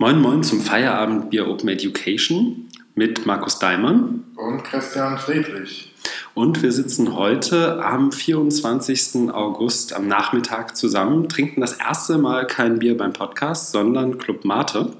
Moin 0.00 0.18
Moin 0.18 0.42
zum 0.42 0.62
Feierabendbier 0.62 1.46
Open 1.46 1.68
Education 1.68 2.70
mit 2.94 3.26
Markus 3.26 3.58
Daimann 3.58 4.24
und 4.34 4.64
Christian 4.64 5.18
Friedrich. 5.18 5.92
Und 6.32 6.62
wir 6.62 6.72
sitzen 6.72 7.14
heute 7.14 7.84
am 7.84 8.10
24. 8.10 9.30
August 9.30 9.92
am 9.92 10.08
Nachmittag 10.08 10.74
zusammen, 10.74 11.28
trinken 11.28 11.60
das 11.60 11.74
erste 11.74 12.16
Mal 12.16 12.46
kein 12.46 12.78
Bier 12.78 12.96
beim 12.96 13.12
Podcast, 13.12 13.72
sondern 13.72 14.16
Club 14.16 14.46
Mate. 14.46 14.94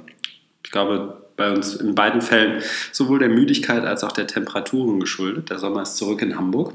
Ich 0.62 0.70
glaube, 0.70 1.22
bei 1.34 1.50
uns 1.50 1.76
in 1.76 1.94
beiden 1.94 2.20
Fällen 2.20 2.62
sowohl 2.92 3.20
der 3.20 3.30
Müdigkeit 3.30 3.86
als 3.86 4.04
auch 4.04 4.12
der 4.12 4.26
Temperaturen 4.26 5.00
geschuldet. 5.00 5.48
Der 5.48 5.58
Sommer 5.58 5.80
ist 5.80 5.96
zurück 5.96 6.20
in 6.20 6.36
Hamburg. 6.36 6.74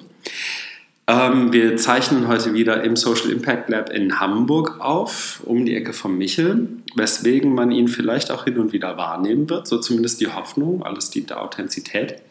Ähm, 1.08 1.54
wir 1.54 1.78
zeichnen 1.78 2.28
heute 2.28 2.54
wieder 2.54 2.84
im 2.84 2.96
Social 2.96 3.30
Impact 3.30 3.70
Lab 3.70 3.92
in 3.92 4.20
Hamburg 4.20 4.80
auf, 4.80 5.42
um 5.46 5.66
die 5.66 5.76
Ecke 5.76 5.94
von 5.94 6.18
Michel, 6.18 6.68
weswegen 6.96 7.54
man 7.54 7.72
ihn 7.72 7.88
vielleicht 7.88 8.32
auch 8.32 8.46
hin 8.46 8.58
und 8.58 8.74
wieder 8.74 8.98
wahrnehmen 8.98 9.48
wird, 9.50 9.68
so 9.68 9.78
zumindest 9.78 10.20
die 10.20 10.28
Hoffnung, 10.28 10.84
alles 10.84 11.12
dient 11.12 11.30
der 11.30 11.42
Authentizität. 11.42 12.22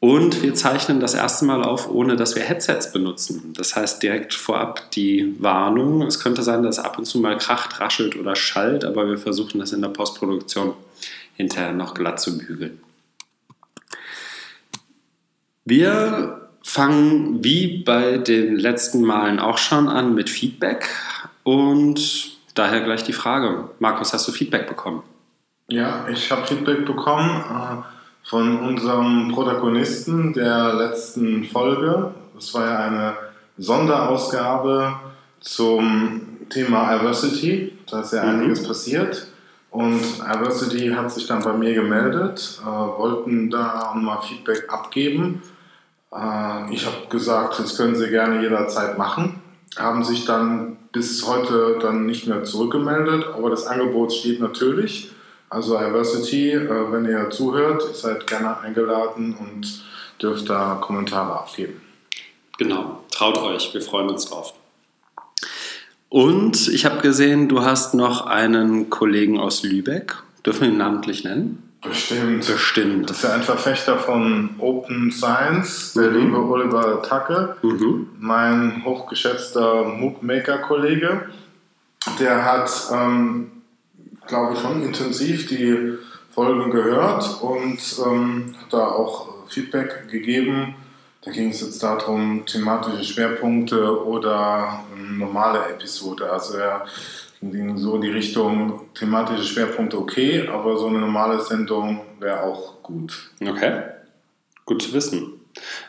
Und 0.00 0.42
wir 0.42 0.54
zeichnen 0.54 1.00
das 1.00 1.14
erste 1.14 1.44
Mal 1.44 1.64
auf, 1.64 1.90
ohne 1.90 2.14
dass 2.14 2.36
wir 2.36 2.42
Headsets 2.42 2.92
benutzen. 2.92 3.52
Das 3.56 3.74
heißt 3.74 4.00
direkt 4.02 4.32
vorab 4.32 4.90
die 4.92 5.34
Warnung. 5.40 6.02
Es 6.02 6.20
könnte 6.20 6.44
sein, 6.44 6.62
dass 6.62 6.78
ab 6.78 6.98
und 6.98 7.04
zu 7.04 7.18
mal 7.18 7.36
kracht, 7.36 7.80
raschelt 7.80 8.14
oder 8.16 8.36
schallt, 8.36 8.84
aber 8.84 9.08
wir 9.08 9.18
versuchen 9.18 9.58
das 9.58 9.72
in 9.72 9.82
der 9.82 9.88
Postproduktion 9.88 10.74
hinterher 11.34 11.72
noch 11.72 11.94
glatt 11.94 12.20
zu 12.20 12.38
bügeln. 12.38 12.80
Wir 15.64 16.47
fangen 16.62 17.42
wie 17.42 17.82
bei 17.84 18.18
den 18.18 18.56
letzten 18.56 19.02
Malen 19.02 19.38
auch 19.38 19.58
schon 19.58 19.88
an 19.88 20.14
mit 20.14 20.30
Feedback 20.30 20.88
und 21.42 22.36
daher 22.54 22.80
gleich 22.80 23.04
die 23.04 23.12
Frage. 23.12 23.70
Markus, 23.78 24.12
hast 24.12 24.28
du 24.28 24.32
Feedback 24.32 24.68
bekommen? 24.68 25.02
Ja, 25.68 26.06
ich 26.10 26.30
habe 26.30 26.46
Feedback 26.46 26.84
bekommen 26.86 27.30
äh, 27.30 28.28
von 28.28 28.60
unserem 28.60 29.30
Protagonisten 29.32 30.32
der 30.32 30.74
letzten 30.74 31.44
Folge. 31.44 32.12
Das 32.34 32.52
war 32.54 32.66
ja 32.66 32.78
eine 32.78 33.16
Sonderausgabe 33.58 34.94
zum 35.40 36.22
Thema 36.48 36.96
Diversity. 36.96 37.78
Da 37.90 38.00
ist 38.00 38.12
ja 38.12 38.24
mhm. 38.24 38.40
einiges 38.40 38.66
passiert. 38.66 39.28
Und 39.70 40.00
Diversity 40.18 40.88
hat 40.88 41.12
sich 41.12 41.26
dann 41.26 41.42
bei 41.42 41.52
mir 41.52 41.74
gemeldet, 41.74 42.60
äh, 42.62 42.66
wollten 42.66 43.50
da 43.50 43.92
mal 43.94 44.20
Feedback 44.22 44.64
abgeben. 44.68 45.42
Äh, 46.12 46.74
ich 46.74 46.86
habe 46.86 47.06
gesagt, 47.08 47.58
das 47.58 47.76
können 47.76 47.96
Sie 47.96 48.08
gerne 48.08 48.42
jederzeit 48.42 48.98
machen. 48.98 49.42
Haben 49.76 50.04
sich 50.04 50.24
dann 50.24 50.76
bis 50.92 51.26
heute 51.26 51.78
dann 51.80 52.06
nicht 52.06 52.26
mehr 52.26 52.44
zurückgemeldet, 52.44 53.26
aber 53.34 53.50
das 53.50 53.66
Angebot 53.66 54.12
steht 54.12 54.40
natürlich. 54.40 55.10
Also 55.50 55.78
Diversity, 55.78 56.52
äh, 56.52 56.92
wenn 56.92 57.04
ihr 57.06 57.30
zuhört, 57.30 57.82
ihr 57.88 57.94
seid 57.94 58.26
gerne 58.26 58.58
eingeladen 58.58 59.36
und 59.38 59.82
dürft 60.20 60.48
da 60.50 60.78
Kommentare 60.80 61.32
abgeben. 61.32 61.80
Genau, 62.58 63.04
traut 63.10 63.38
euch, 63.38 63.72
wir 63.72 63.80
freuen 63.80 64.10
uns 64.10 64.26
drauf. 64.26 64.52
Und 66.08 66.68
ich 66.68 66.84
habe 66.86 67.00
gesehen, 67.00 67.48
du 67.48 67.62
hast 67.62 67.94
noch 67.94 68.26
einen 68.26 68.90
Kollegen 68.90 69.38
aus 69.38 69.62
Lübeck. 69.62 70.16
Dürfen 70.44 70.62
wir 70.62 70.68
ihn 70.68 70.78
namentlich 70.78 71.24
nennen? 71.24 71.67
Bestimmt. 71.82 72.46
Bestimmt. 72.46 73.08
Das 73.08 73.18
ist 73.18 73.22
ja 73.22 73.34
ein 73.34 73.42
Verfechter 73.42 73.98
von 73.98 74.50
Open 74.58 75.12
Science, 75.12 75.92
der 75.94 76.10
mhm. 76.10 76.16
liebe 76.16 76.38
Oliver 76.38 77.02
Tacke, 77.02 77.56
mhm. 77.62 78.08
mein 78.18 78.84
hochgeschätzter 78.84 79.84
MOOC-Maker-Kollege. 79.84 81.28
Der 82.18 82.44
hat, 82.44 82.70
ähm, 82.92 83.50
glaube 84.26 84.54
ich, 84.54 84.60
schon 84.60 84.82
intensiv 84.82 85.46
die 85.46 85.98
Folgen 86.34 86.70
gehört 86.70 87.42
und 87.42 87.78
ähm, 88.06 88.54
hat 88.60 88.72
da 88.72 88.88
auch 88.88 89.48
Feedback 89.48 90.08
gegeben. 90.10 90.74
Da 91.22 91.30
ging 91.30 91.50
es 91.50 91.60
jetzt 91.60 91.82
darum, 91.82 92.44
thematische 92.46 93.04
Schwerpunkte 93.04 94.04
oder 94.04 94.84
eine 94.94 95.18
normale 95.18 95.68
Episode. 95.68 96.30
Also 96.30 96.58
er 96.58 96.86
so 97.76 97.98
die 97.98 98.10
Richtung 98.10 98.80
thematische 98.94 99.44
Schwerpunkte 99.44 99.98
okay, 99.98 100.48
aber 100.48 100.76
so 100.76 100.86
eine 100.86 100.98
normale 100.98 101.40
Sendung 101.40 102.00
wäre 102.18 102.42
auch 102.42 102.82
gut. 102.82 103.30
Okay, 103.40 103.82
gut 104.64 104.82
zu 104.82 104.92
wissen. 104.92 105.34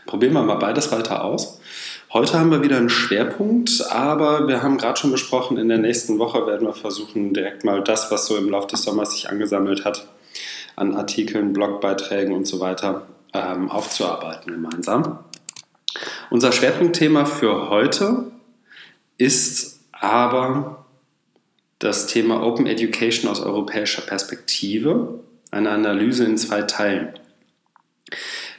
Probieren 0.05 0.33
wir 0.33 0.43
mal 0.43 0.55
beides 0.55 0.91
weiter 0.91 1.23
aus. 1.23 1.59
Heute 2.11 2.39
haben 2.39 2.49
wir 2.49 2.63
wieder 2.63 2.77
einen 2.77 2.89
Schwerpunkt, 2.89 3.85
aber 3.91 4.47
wir 4.47 4.63
haben 4.63 4.77
gerade 4.77 4.99
schon 4.99 5.11
besprochen, 5.11 5.57
in 5.57 5.69
der 5.69 5.77
nächsten 5.77 6.17
Woche 6.17 6.47
werden 6.47 6.67
wir 6.67 6.73
versuchen, 6.73 7.33
direkt 7.33 7.63
mal 7.63 7.83
das, 7.83 8.11
was 8.11 8.25
so 8.25 8.35
im 8.35 8.49
Laufe 8.49 8.67
des 8.67 8.83
Sommers 8.83 9.11
sich 9.11 9.29
angesammelt 9.29 9.85
hat, 9.85 10.07
an 10.75 10.95
Artikeln, 10.95 11.53
Blogbeiträgen 11.53 12.33
und 12.33 12.47
so 12.47 12.59
weiter, 12.59 13.07
ähm, 13.33 13.69
aufzuarbeiten 13.69 14.51
gemeinsam. 14.51 15.19
Unser 16.31 16.51
Schwerpunktthema 16.51 17.25
für 17.25 17.69
heute 17.69 18.31
ist 19.17 19.79
aber 19.91 20.85
das 21.79 22.07
Thema 22.07 22.43
Open 22.43 22.67
Education 22.67 23.29
aus 23.31 23.41
europäischer 23.41 24.01
Perspektive, 24.01 25.19
eine 25.51 25.71
Analyse 25.71 26.25
in 26.25 26.37
zwei 26.37 26.61
Teilen. 26.61 27.09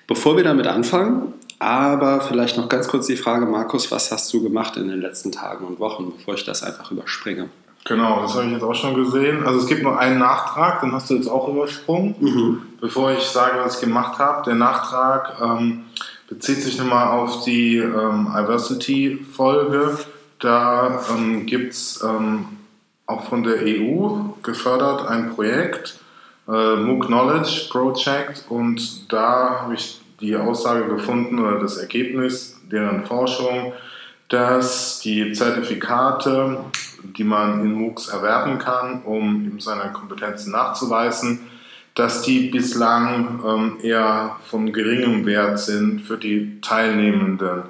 Bevor 0.06 0.36
wir 0.36 0.44
damit 0.44 0.66
anfangen, 0.66 1.34
aber 1.58 2.22
vielleicht 2.22 2.56
noch 2.56 2.68
ganz 2.68 2.88
kurz 2.88 3.06
die 3.06 3.16
Frage, 3.16 3.46
Markus, 3.46 3.92
was 3.92 4.10
hast 4.10 4.32
du 4.32 4.42
gemacht 4.42 4.76
in 4.78 4.88
den 4.88 5.00
letzten 5.00 5.30
Tagen 5.30 5.66
und 5.66 5.78
Wochen, 5.78 6.12
bevor 6.16 6.34
ich 6.34 6.44
das 6.44 6.62
einfach 6.62 6.90
überspringe? 6.90 7.50
Genau, 7.84 8.22
das 8.22 8.34
habe 8.34 8.46
ich 8.46 8.52
jetzt 8.52 8.62
auch 8.62 8.74
schon 8.74 8.94
gesehen. 8.94 9.46
Also 9.46 9.60
es 9.60 9.66
gibt 9.66 9.82
noch 9.82 9.96
einen 9.96 10.18
Nachtrag, 10.18 10.80
den 10.80 10.92
hast 10.92 11.10
du 11.10 11.14
jetzt 11.14 11.28
auch 11.28 11.48
übersprungen. 11.48 12.14
Mhm. 12.18 12.62
Bevor 12.80 13.12
ich 13.12 13.22
sage, 13.24 13.58
was 13.62 13.76
ich 13.76 13.80
gemacht 13.80 14.18
habe, 14.18 14.42
der 14.44 14.54
Nachtrag 14.54 15.40
ähm, 15.42 15.84
bezieht 16.28 16.62
sich 16.62 16.78
nochmal 16.78 17.08
auf 17.08 17.44
die 17.44 17.76
ähm, 17.76 18.32
Diversity-Folge. 18.36 19.98
Da 20.38 21.02
ähm, 21.10 21.46
gibt 21.46 21.72
es 21.72 22.02
ähm, 22.02 22.46
auch 23.10 23.24
von 23.24 23.42
der 23.42 23.56
EU 23.62 24.20
gefördert, 24.42 25.08
ein 25.08 25.34
Projekt, 25.34 25.98
äh, 26.48 26.76
MOOC 26.76 27.06
Knowledge 27.06 27.68
Project. 27.70 28.44
Und 28.48 29.12
da 29.12 29.62
habe 29.62 29.74
ich 29.74 30.00
die 30.20 30.36
Aussage 30.36 30.86
gefunden 30.86 31.38
oder 31.38 31.58
das 31.58 31.76
Ergebnis 31.76 32.60
deren 32.70 33.04
Forschung, 33.04 33.72
dass 34.28 35.00
die 35.00 35.32
Zertifikate, 35.32 36.58
die 37.16 37.24
man 37.24 37.60
in 37.60 37.72
MOOCs 37.72 38.08
erwerben 38.08 38.58
kann, 38.58 39.02
um 39.02 39.44
eben 39.44 39.60
seine 39.60 39.92
Kompetenzen 39.92 40.52
nachzuweisen, 40.52 41.40
dass 41.94 42.22
die 42.22 42.50
bislang 42.50 43.42
ähm, 43.44 43.76
eher 43.82 44.36
von 44.44 44.72
geringem 44.72 45.26
Wert 45.26 45.58
sind 45.58 46.02
für 46.02 46.16
die 46.16 46.60
Teilnehmenden 46.60 47.64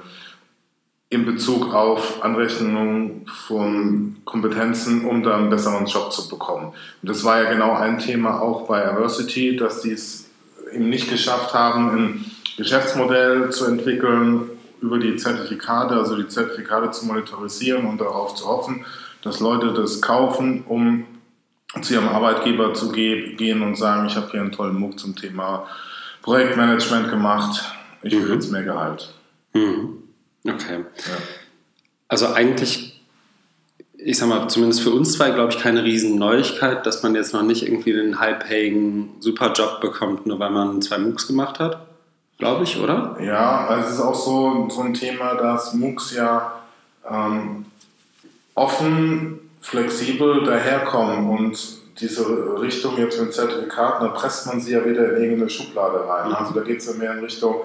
in 1.10 1.26
Bezug 1.26 1.75
auf 1.75 2.25
Anrechnung 2.25 3.26
von 3.26 4.16
Kompetenzen, 4.25 5.04
um 5.04 5.25
da 5.25 5.37
einen 5.37 5.50
besseren 5.50 5.87
Job 5.87 6.12
zu 6.12 6.28
bekommen. 6.28 6.69
Und 7.03 7.10
das 7.10 7.25
war 7.25 7.43
ja 7.43 7.50
genau 7.50 7.75
ein 7.75 7.98
Thema 7.98 8.41
auch 8.41 8.69
bei 8.69 8.81
Diversity, 8.81 9.56
dass 9.56 9.82
die 9.82 9.91
es 9.91 10.31
eben 10.72 10.88
nicht 10.88 11.10
geschafft 11.10 11.53
haben, 11.53 11.91
ein 11.91 12.25
Geschäftsmodell 12.56 13.50
zu 13.50 13.66
entwickeln 13.66 14.50
über 14.81 15.00
die 15.00 15.16
Zertifikate, 15.16 15.94
also 15.94 16.16
die 16.16 16.28
Zertifikate 16.28 16.93
zu 16.93 17.06
monetarisieren 17.06 17.87
und 17.87 18.00
darauf 18.00 18.37
zu 18.37 18.47
hoffen, 18.47 18.84
dass 19.22 19.41
Leute 19.41 19.72
das 19.72 20.00
kaufen, 20.00 20.62
um 20.66 21.06
zu 21.82 21.94
ihrem 21.94 22.09
Arbeitgeber 22.09 22.72
zu 22.72 22.92
gehen 22.92 23.62
und 23.62 23.77
sagen, 23.77 24.06
ich 24.06 24.16
habe 24.16 24.31
hier 24.31 24.41
einen 24.41 24.53
tollen 24.53 24.78
MOOC 24.78 24.98
zum 24.98 25.16
Thema 25.16 25.66
Projektmanagement 26.22 27.10
gemacht, 27.10 27.65
ich 28.03 28.12
will 28.12 28.27
mhm. 28.27 28.32
jetzt 28.32 28.53
mehr 28.53 28.62
Gehalt. 28.62 29.12
Mhm. 29.54 30.00
Okay. 30.47 30.84
Ja. 30.97 31.17
Also 32.09 32.27
eigentlich, 32.33 33.01
ich 33.97 34.19
sag 34.19 34.28
mal, 34.28 34.49
zumindest 34.49 34.81
für 34.81 34.91
uns 34.91 35.12
zwei, 35.12 35.31
glaube 35.31 35.53
ich, 35.53 35.59
keine 35.59 35.84
riesen 35.84 36.19
Neuigkeit, 36.19 36.87
dass 36.87 37.03
man 37.03 37.15
jetzt 37.15 37.33
noch 37.33 37.43
nicht 37.43 37.62
irgendwie 37.62 37.92
den 37.92 38.19
high-paying 38.19 39.10
Superjob 39.21 39.81
bekommt, 39.81 40.27
nur 40.27 40.39
weil 40.39 40.51
man 40.51 40.83
zwei 40.83 40.98
MOOCs 40.98 41.27
gemacht 41.27 41.59
hat, 41.59 41.87
glaube 42.39 42.65
ich, 42.65 42.81
oder? 42.81 43.16
Ja, 43.21 43.66
also 43.66 43.89
es 43.89 43.95
ist 43.95 44.01
auch 44.01 44.15
so, 44.15 44.69
so 44.71 44.81
ein 44.83 44.95
Thema, 44.95 45.34
dass 45.34 45.75
MOOCs 45.75 46.15
ja 46.15 46.60
ähm, 47.09 47.66
offen, 48.54 49.39
flexibel 49.60 50.42
daherkommen 50.42 51.28
und 51.28 51.81
diese 52.01 52.60
Richtung 52.60 52.97
jetzt 52.97 53.21
mit 53.21 53.33
Zertifikaten, 53.34 54.07
da 54.07 54.13
presst 54.13 54.47
man 54.47 54.60
sie 54.60 54.72
ja 54.72 54.84
wieder 54.84 55.16
in 55.16 55.22
irgendeine 55.22 55.51
Schublade 55.51 56.09
rein. 56.09 56.28
Mhm. 56.28 56.34
Also 56.34 56.54
da 56.54 56.63
geht 56.63 56.78
es 56.78 56.87
ja 56.87 56.95
mehr 56.95 57.13
in 57.13 57.21
Richtung 57.21 57.57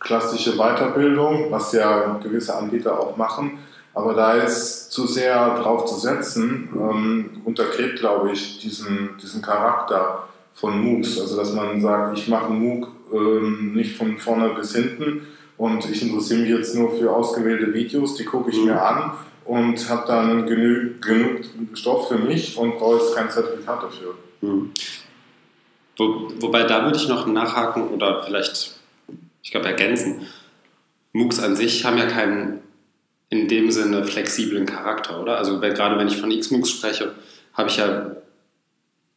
klassische 0.00 0.56
Weiterbildung, 0.56 1.50
was 1.50 1.72
ja 1.72 2.18
gewisse 2.22 2.56
Anbieter 2.56 2.98
auch 2.98 3.16
machen. 3.16 3.58
Aber 3.94 4.14
da 4.14 4.34
ist 4.34 4.92
zu 4.92 5.06
sehr 5.06 5.56
drauf 5.60 5.86
zu 5.86 5.96
setzen, 5.96 6.68
ähm, 6.72 7.42
untergräbt, 7.44 7.98
glaube 7.98 8.30
ich, 8.32 8.60
diesen, 8.60 9.16
diesen 9.20 9.42
Charakter 9.42 10.28
von 10.54 10.80
MOOCs. 10.80 11.20
Also, 11.20 11.36
dass 11.36 11.52
man 11.52 11.80
sagt, 11.80 12.16
ich 12.16 12.28
mache 12.28 12.46
einen 12.46 12.60
MOOC 12.60 12.88
ähm, 13.12 13.72
nicht 13.74 13.96
von 13.96 14.18
vorne 14.18 14.50
bis 14.50 14.74
hinten 14.74 15.26
und 15.56 15.88
ich 15.90 16.02
interessiere 16.02 16.40
mich 16.40 16.50
jetzt 16.50 16.74
nur 16.74 16.96
für 16.96 17.12
ausgewählte 17.12 17.74
Videos, 17.74 18.14
die 18.14 18.24
gucke 18.24 18.50
ich 18.50 18.58
mhm. 18.58 18.66
mir 18.66 18.82
an 18.82 19.12
und 19.44 19.88
habe 19.88 20.06
dann 20.06 20.46
genü 20.46 20.94
genug 21.00 21.40
Stoff 21.74 22.08
für 22.08 22.18
mich 22.18 22.56
und 22.56 22.78
brauche 22.78 22.98
jetzt 22.98 23.16
kein 23.16 23.30
Zertifikat 23.30 23.82
dafür. 23.82 24.14
Mhm. 24.40 24.70
Wo, 25.96 26.28
wobei 26.40 26.62
da 26.62 26.84
würde 26.84 26.96
ich 26.96 27.08
noch 27.08 27.26
nachhaken 27.26 27.88
oder 27.88 28.22
vielleicht, 28.22 28.77
ich 29.48 29.52
glaube, 29.52 29.66
ergänzen. 29.66 30.26
MOOCs 31.14 31.40
an 31.40 31.56
sich 31.56 31.82
haben 31.86 31.96
ja 31.96 32.04
keinen 32.04 32.60
in 33.30 33.48
dem 33.48 33.70
Sinne 33.70 34.04
flexiblen 34.04 34.66
Charakter, 34.66 35.22
oder? 35.22 35.38
Also 35.38 35.62
wenn, 35.62 35.72
gerade 35.72 35.98
wenn 35.98 36.06
ich 36.06 36.18
von 36.18 36.30
X-MOOCs 36.30 36.70
spreche, 36.70 37.14
habe 37.54 37.70
ich 37.70 37.78
ja, 37.78 38.10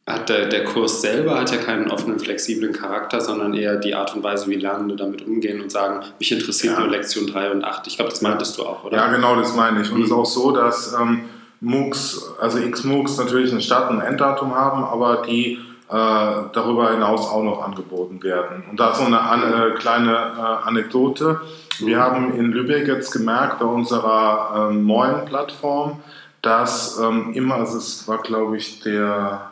hat 0.06 0.30
der, 0.30 0.46
der 0.46 0.64
Kurs 0.64 1.02
selber 1.02 1.38
hat 1.38 1.52
ja 1.52 1.58
keinen 1.58 1.90
offenen, 1.90 2.18
flexiblen 2.18 2.72
Charakter, 2.72 3.20
sondern 3.20 3.52
eher 3.52 3.76
die 3.76 3.94
Art 3.94 4.16
und 4.16 4.22
Weise, 4.22 4.48
wie 4.48 4.54
Lernende 4.54 4.96
damit 4.96 5.20
umgehen 5.20 5.60
und 5.60 5.70
sagen, 5.70 6.02
mich 6.18 6.32
interessiert 6.32 6.78
ja. 6.78 6.80
nur 6.80 6.88
Lektion 6.88 7.26
3 7.26 7.50
und 7.50 7.62
8. 7.62 7.86
Ich 7.86 7.96
glaube, 7.96 8.10
das 8.10 8.22
meintest 8.22 8.56
du 8.56 8.62
auch, 8.62 8.84
oder? 8.84 8.96
Ja, 8.96 9.08
genau, 9.12 9.36
das 9.36 9.54
meine 9.54 9.82
ich. 9.82 9.90
Und 9.90 9.98
mhm. 9.98 10.04
es 10.04 10.10
ist 10.10 10.16
auch 10.16 10.24
so, 10.24 10.52
dass 10.52 10.94
ähm, 10.98 11.26
MOOCs, 11.60 12.36
also 12.40 12.56
X-MOOCs 12.56 13.18
natürlich 13.18 13.52
ein 13.52 13.60
Start- 13.60 13.90
und 13.90 14.00
Enddatum 14.00 14.54
haben, 14.54 14.82
aber 14.82 15.24
die 15.28 15.58
darüber 15.94 16.90
hinaus 16.90 17.28
auch 17.28 17.42
noch 17.42 17.62
angeboten 17.62 18.22
werden. 18.22 18.64
Und 18.70 18.80
da 18.80 18.94
so 18.94 19.04
eine 19.04 19.20
an, 19.20 19.42
äh, 19.42 19.74
kleine 19.74 20.12
äh, 20.12 20.68
Anekdote. 20.68 21.42
Wir 21.80 22.00
haben 22.00 22.32
in 22.34 22.50
Lübeck 22.50 22.86
jetzt 22.86 23.10
gemerkt 23.10 23.58
bei 23.58 23.66
unserer 23.66 24.70
ähm, 24.70 24.86
neuen 24.86 25.26
Plattform, 25.26 26.00
dass 26.40 26.98
ähm, 26.98 27.32
immer, 27.34 27.56
also 27.56 27.76
es 27.76 28.08
war 28.08 28.22
glaube 28.22 28.56
ich 28.56 28.80
der 28.80 29.50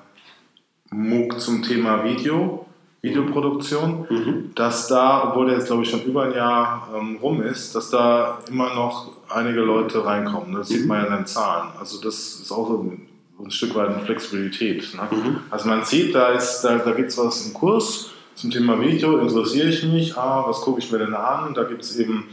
MOOC 0.91 1.39
zum 1.39 1.63
Thema 1.63 2.05
Video, 2.05 2.65
Videoproduktion, 3.03 4.07
mhm. 4.09 4.51
dass 4.55 4.89
da, 4.89 5.25
obwohl 5.25 5.47
der 5.47 5.57
jetzt 5.57 5.67
glaube 5.67 5.83
ich 5.83 5.91
schon 5.91 6.05
über 6.05 6.25
ein 6.25 6.33
Jahr 6.33 6.89
ähm, 6.97 7.19
rum 7.21 7.43
ist, 7.43 7.75
dass 7.75 7.91
da 7.91 8.39
immer 8.49 8.75
noch 8.75 9.13
einige 9.29 9.61
Leute 9.61 10.07
reinkommen. 10.07 10.55
Das 10.55 10.71
mhm. 10.71 10.75
sieht 10.75 10.87
man 10.87 11.01
ja 11.01 11.07
in 11.09 11.17
den 11.17 11.27
Zahlen. 11.27 11.69
Also 11.79 12.01
das 12.01 12.15
ist 12.17 12.51
auch 12.51 12.67
so 12.67 12.79
ein 12.79 13.10
ein 13.45 13.51
Stück 13.51 13.75
weit 13.75 14.03
Flexibilität. 14.05 14.95
Ne? 14.95 15.09
Mhm. 15.11 15.41
Also 15.51 15.69
man 15.69 15.85
sieht, 15.85 16.15
da, 16.15 16.39
da, 16.63 16.79
da 16.79 16.93
gibt 16.93 17.11
es 17.11 17.19
was 17.19 17.47
im 17.47 17.55
Kurs 17.55 18.11
zum 18.35 18.51
Thema 18.51 18.81
Video, 18.81 19.19
interessiere 19.19 19.69
ich 19.69 19.83
mich, 19.85 20.17
ah, 20.17 20.45
was 20.47 20.63
gucke 20.63 20.81
ich 20.81 20.91
mir 20.91 20.99
denn 20.99 21.15
an? 21.15 21.53
Da 21.53 21.65
gibt 21.65 21.83
es 21.83 21.97
eben 21.97 22.27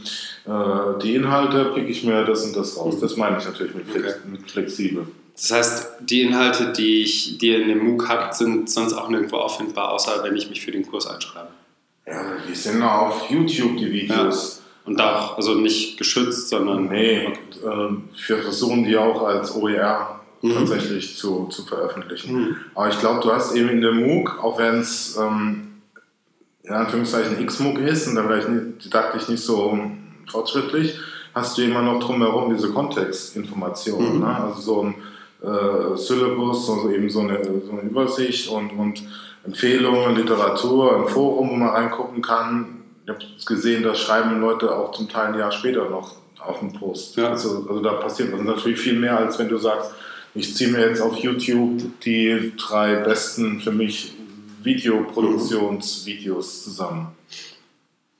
äh, 0.46 0.98
die 1.02 1.14
Inhalte, 1.14 1.66
pick 1.74 1.88
ich 1.88 2.02
mir 2.04 2.24
das 2.24 2.44
und 2.44 2.56
das 2.56 2.78
raus. 2.78 2.98
Das 3.00 3.16
meine 3.16 3.38
ich 3.38 3.44
natürlich 3.44 3.74
mit, 3.74 3.84
okay. 3.90 4.14
mit 4.30 4.50
flexibel. 4.50 5.06
Das 5.34 5.50
heißt, 5.50 5.88
die 6.00 6.22
Inhalte, 6.22 6.72
die, 6.72 7.02
ich, 7.02 7.38
die 7.38 7.48
ihr 7.48 7.62
in 7.62 7.68
dem 7.68 7.84
MOOC 7.84 8.08
habt, 8.08 8.34
sind 8.34 8.70
sonst 8.70 8.94
auch 8.94 9.08
nirgendwo 9.08 9.36
auffindbar, 9.36 9.92
außer 9.92 10.22
wenn 10.24 10.36
ich 10.36 10.48
mich 10.48 10.62
für 10.62 10.72
den 10.72 10.86
Kurs 10.86 11.06
einschreibe. 11.06 11.48
Ja, 12.06 12.22
die 12.48 12.54
sind 12.54 12.82
auf 12.82 13.30
YouTube, 13.30 13.76
die 13.76 13.92
Videos. 13.92 14.56
Ja. 14.56 14.64
Und 14.86 14.98
da 14.98 15.18
auch, 15.18 15.36
also 15.36 15.54
nicht 15.54 15.98
geschützt, 15.98 16.48
sondern. 16.48 16.88
Nee, 16.88 17.28
okay. 17.28 17.38
äh, 17.66 18.28
wir 18.28 18.38
versuchen 18.38 18.84
die 18.84 18.96
auch 18.96 19.22
als 19.22 19.54
OER 19.54 20.17
mhm. 20.42 20.54
tatsächlich 20.54 21.16
zu, 21.16 21.46
zu 21.46 21.64
veröffentlichen. 21.64 22.34
Mhm. 22.34 22.56
Aber 22.74 22.88
ich 22.88 22.98
glaube, 22.98 23.20
du 23.22 23.32
hast 23.32 23.54
eben 23.54 23.68
in 23.68 23.80
der 23.80 23.92
MOOC, 23.92 24.42
auch 24.42 24.58
wenn 24.58 24.80
es 24.80 25.16
ähm, 25.16 25.68
in 26.62 26.74
Anführungszeichen 26.74 27.40
X-MOOC 27.40 27.78
ist 27.78 28.08
und 28.08 28.16
dann 28.16 28.26
vielleicht 28.26 28.84
didaktisch 28.84 29.28
nicht 29.28 29.42
so 29.42 29.78
fortschrittlich, 30.30 30.98
hast 31.34 31.56
du 31.56 31.62
immer 31.62 31.82
noch 31.82 32.00
drumherum 32.00 32.54
diese 32.54 32.70
Kontextinformationen. 32.70 34.16
Mhm. 34.16 34.20
Ne? 34.20 34.26
Also 34.26 34.60
so 34.60 34.82
ein 34.82 34.94
äh, 35.42 35.96
Syllabus, 35.96 36.68
also 36.68 36.90
eben 36.90 37.08
so 37.08 37.20
eine, 37.20 37.42
so 37.44 37.72
eine 37.72 37.82
Übersicht 37.82 38.48
und, 38.48 38.70
und 38.72 39.02
Empfehlungen, 39.44 40.16
Literatur, 40.16 40.96
ein 40.96 41.08
Forum, 41.08 41.50
wo 41.50 41.54
man 41.54 41.68
reingucken 41.70 42.20
kann. 42.20 42.82
Ich 43.04 43.10
habe 43.10 43.24
gesehen, 43.46 43.82
da 43.82 43.94
schreiben 43.94 44.40
Leute 44.40 44.76
auch 44.76 44.92
zum 44.92 45.08
Teil 45.08 45.32
ein 45.32 45.38
Jahr 45.38 45.52
später 45.52 45.88
noch 45.88 46.16
auf 46.38 46.58
dem 46.58 46.72
Post. 46.72 47.16
Ja. 47.16 47.30
Also, 47.30 47.66
also 47.68 47.80
da 47.80 47.94
passiert 47.94 48.38
natürlich 48.42 48.78
viel 48.78 48.98
mehr, 48.98 49.18
als 49.18 49.38
wenn 49.38 49.48
du 49.48 49.58
sagst, 49.58 49.92
ich 50.34 50.54
ziehe 50.54 50.70
mir 50.70 50.88
jetzt 50.88 51.00
auf 51.00 51.18
YouTube 51.18 52.00
die 52.02 52.52
drei 52.56 52.96
besten 52.96 53.60
für 53.60 53.72
mich 53.72 54.12
Videoproduktionsvideos 54.62 56.64
zusammen. 56.64 57.08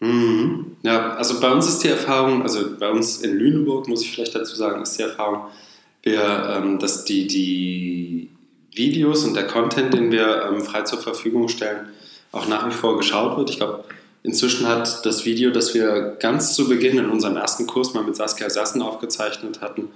Mhm. 0.00 0.76
Ja, 0.82 1.14
also 1.14 1.40
bei 1.40 1.50
uns 1.50 1.69
ist 1.69 1.82
die 1.82 1.88
Erfahrung, 1.88 2.43
also 2.43 2.76
bei 2.78 2.90
uns 2.90 3.19
in 3.19 3.37
Lüneburg, 3.37 3.88
muss 3.88 4.02
ich 4.02 4.12
vielleicht 4.12 4.34
dazu 4.34 4.55
sagen, 4.55 4.82
ist 4.82 4.96
die 4.96 5.02
Erfahrung, 5.02 5.46
wir, 6.02 6.56
ähm, 6.56 6.78
dass 6.78 7.05
die, 7.05 7.26
die 7.26 8.31
Videos 8.72 9.25
und 9.25 9.34
der 9.34 9.46
Content, 9.46 9.93
den 9.93 10.12
wir 10.12 10.44
ähm, 10.44 10.60
frei 10.60 10.82
zur 10.82 11.00
Verfügung 11.00 11.49
stellen, 11.49 11.88
auch 12.31 12.46
nach 12.46 12.69
wie 12.69 12.72
vor 12.72 12.96
geschaut 12.96 13.37
wird. 13.37 13.50
Ich 13.50 13.56
glaube, 13.56 13.84
inzwischen 14.22 14.69
hat 14.69 15.05
das 15.05 15.25
Video, 15.25 15.50
das 15.50 15.75
wir 15.75 16.16
ganz 16.20 16.55
zu 16.55 16.69
Beginn 16.69 16.99
in 16.99 17.10
unserem 17.10 17.37
ersten 17.37 17.66
Kurs 17.66 17.94
mal 17.94 18.05
mit 18.05 18.14
Saskia 18.14 18.49
Sassen 18.49 18.82
aufgezeichnet 18.82 19.60
hatten, 19.60 19.88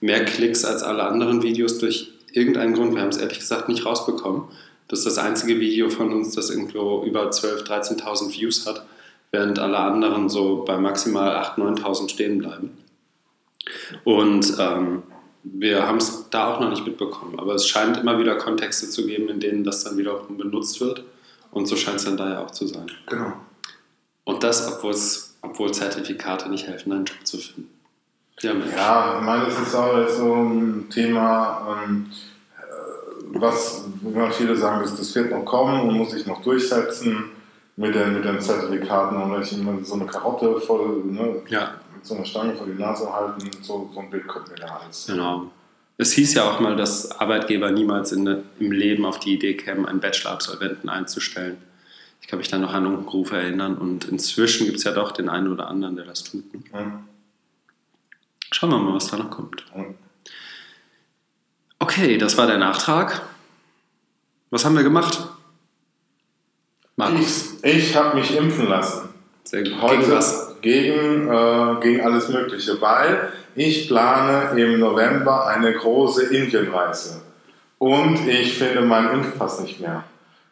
mehr 0.00 0.24
Klicks 0.24 0.64
als 0.64 0.82
alle 0.82 1.04
anderen 1.04 1.42
Videos 1.42 1.78
durch 1.78 2.12
irgendeinen 2.32 2.74
Grund. 2.74 2.94
Wir 2.94 3.02
haben 3.02 3.08
es 3.08 3.16
ehrlich 3.16 3.40
gesagt 3.40 3.68
nicht 3.68 3.84
rausbekommen. 3.84 4.44
Das 4.88 5.00
ist 5.00 5.06
das 5.06 5.18
einzige 5.18 5.60
Video 5.60 5.90
von 5.90 6.12
uns, 6.12 6.34
das 6.34 6.50
irgendwo 6.50 7.04
über 7.04 7.30
12.000, 7.30 8.00
13.000 8.00 8.32
Views 8.32 8.66
hat, 8.66 8.86
während 9.30 9.58
alle 9.58 9.78
anderen 9.78 10.28
so 10.28 10.64
bei 10.64 10.78
maximal 10.78 11.36
8.000, 11.36 11.82
9.000 11.82 12.08
stehen 12.08 12.38
bleiben. 12.38 12.70
Und 14.04 14.54
ähm, 14.58 15.02
wir 15.42 15.86
haben 15.86 15.98
es 15.98 16.26
da 16.30 16.54
auch 16.54 16.60
noch 16.60 16.70
nicht 16.70 16.86
mitbekommen, 16.86 17.38
aber 17.38 17.54
es 17.54 17.66
scheint 17.66 17.98
immer 17.98 18.18
wieder 18.18 18.36
Kontexte 18.36 18.88
zu 18.88 19.06
geben, 19.06 19.28
in 19.28 19.40
denen 19.40 19.64
das 19.64 19.84
dann 19.84 19.98
wiederum 19.98 20.36
benutzt 20.38 20.80
wird. 20.80 21.04
Und 21.50 21.66
so 21.66 21.76
scheint 21.76 21.96
es 21.96 22.04
dann 22.04 22.16
daher 22.16 22.40
auch 22.42 22.50
zu 22.50 22.66
sein. 22.66 22.90
Genau. 23.06 23.32
Und 24.24 24.42
das, 24.42 24.70
obwohl 24.72 25.72
Zertifikate 25.72 26.50
nicht 26.50 26.66
helfen, 26.66 26.92
einen 26.92 27.04
Job 27.06 27.18
zu 27.24 27.38
finden. 27.38 27.77
Ja, 28.40 28.52
ja, 28.76 29.18
ich 29.18 29.24
meine, 29.24 29.44
das 29.46 29.58
ist 29.60 29.74
auch 29.74 30.08
so 30.08 30.34
ein 30.34 30.88
Thema, 30.90 31.76
äh, 31.86 32.58
was 33.34 33.84
immer 34.02 34.30
viele 34.30 34.56
sagen, 34.56 34.82
das, 34.82 34.96
das 34.96 35.14
wird 35.14 35.30
noch 35.30 35.44
kommen 35.44 35.88
und 35.88 35.96
muss 35.96 36.12
sich 36.12 36.26
noch 36.26 36.42
durchsetzen 36.42 37.30
mit 37.76 37.94
den, 37.94 38.14
mit 38.14 38.24
den 38.24 38.40
Zertifikaten 38.40 39.20
und 39.20 39.42
ich 39.42 39.52
immer 39.52 39.84
so 39.84 39.94
eine 39.94 40.06
Karotte 40.06 40.60
voll, 40.60 41.04
ne, 41.04 41.42
ja. 41.48 41.74
mit 41.94 42.04
so 42.04 42.14
einer 42.14 42.24
Stange 42.24 42.54
vor 42.54 42.66
die 42.66 42.80
Nase 42.80 43.12
halten, 43.12 43.50
so, 43.62 43.90
so 43.92 44.00
ein 44.00 44.10
Bild 44.10 44.26
kommt 44.26 44.48
mir 44.48 44.56
da 44.56 44.80
alles. 44.82 45.06
Genau. 45.06 45.50
Es 45.96 46.12
hieß 46.12 46.34
ja 46.34 46.48
auch 46.48 46.60
mal, 46.60 46.76
dass 46.76 47.10
Arbeitgeber 47.20 47.72
niemals 47.72 48.12
in, 48.12 48.44
im 48.60 48.70
Leben 48.70 49.04
auf 49.04 49.18
die 49.18 49.34
Idee 49.34 49.54
kämen, 49.54 49.84
einen 49.84 49.98
Bachelor-Absolventen 49.98 50.88
einzustellen. 50.88 51.58
Ich 52.20 52.28
kann 52.28 52.38
mich 52.38 52.48
da 52.48 52.58
noch 52.58 52.72
an 52.72 52.86
Unkenrufe 52.86 53.36
erinnern 53.36 53.76
und 53.76 54.04
inzwischen 54.04 54.66
gibt 54.66 54.78
es 54.78 54.84
ja 54.84 54.92
doch 54.92 55.10
den 55.12 55.28
einen 55.28 55.52
oder 55.52 55.66
anderen, 55.68 55.96
der 55.96 56.04
das 56.04 56.22
tut. 56.22 56.44
Ne? 56.54 56.80
Mhm. 56.80 57.07
Schauen 58.50 58.70
wir 58.70 58.78
mal, 58.78 58.94
was 58.94 59.08
da 59.08 59.16
noch 59.16 59.30
kommt. 59.30 59.64
Okay, 61.78 62.18
das 62.18 62.36
war 62.36 62.46
der 62.46 62.58
Nachtrag. 62.58 63.22
Was 64.50 64.64
haben 64.64 64.76
wir 64.76 64.82
gemacht? 64.82 65.28
Markus. 66.96 67.58
Ich, 67.62 67.76
ich 67.76 67.96
habe 67.96 68.16
mich 68.16 68.36
impfen 68.36 68.68
lassen. 68.68 69.10
Sehr 69.44 69.62
gut. 69.62 69.80
Heute 69.80 69.98
gegen, 69.98 70.12
was? 70.12 70.56
Gegen, 70.60 71.28
äh, 71.28 71.80
gegen 71.80 72.00
alles 72.00 72.28
Mögliche, 72.28 72.80
weil 72.80 73.32
ich 73.54 73.88
plane 73.88 74.60
im 74.60 74.80
November 74.80 75.46
eine 75.46 75.72
große 75.72 76.34
Indienreise. 76.34 77.22
Und 77.78 78.26
ich 78.26 78.58
finde 78.58 78.82
meinen 78.82 79.10
Impfpass 79.10 79.60
nicht 79.60 79.80
mehr. 79.80 80.04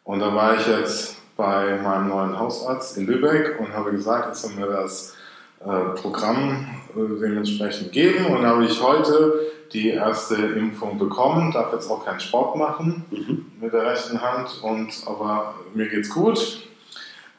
Und 0.05 0.21
da 0.21 0.35
war 0.35 0.57
ich 0.57 0.67
jetzt 0.67 1.17
bei 1.37 1.77
meinem 1.83 2.09
neuen 2.09 2.39
Hausarzt 2.39 2.97
in 2.97 3.07
Lübeck 3.07 3.59
und 3.59 3.73
habe 3.73 3.91
gesagt, 3.91 4.29
jetzt 4.29 4.45
haben 4.45 4.59
wir 4.59 4.67
das 4.67 5.15
äh, 5.61 6.01
Programm 6.01 6.76
dementsprechend 6.95 7.93
geben. 7.93 8.27
Und 8.27 8.47
habe 8.47 8.65
ich 8.65 8.83
heute 8.83 9.41
die 9.73 9.91
erste 9.91 10.37
Impfung 10.37 10.99
bekommen, 10.99 11.53
darf 11.53 11.73
jetzt 11.73 11.91
auch 11.91 12.05
keinen 12.05 12.21
Sport 12.21 12.57
machen 12.57 13.05
mhm. 13.11 13.47
mit 13.61 13.73
der 13.73 13.87
rechten 13.87 14.21
Hand, 14.21 14.63
und, 14.63 14.91
aber 15.07 15.55
mir 15.75 15.89
geht's 15.89 16.11
gut. 16.11 16.63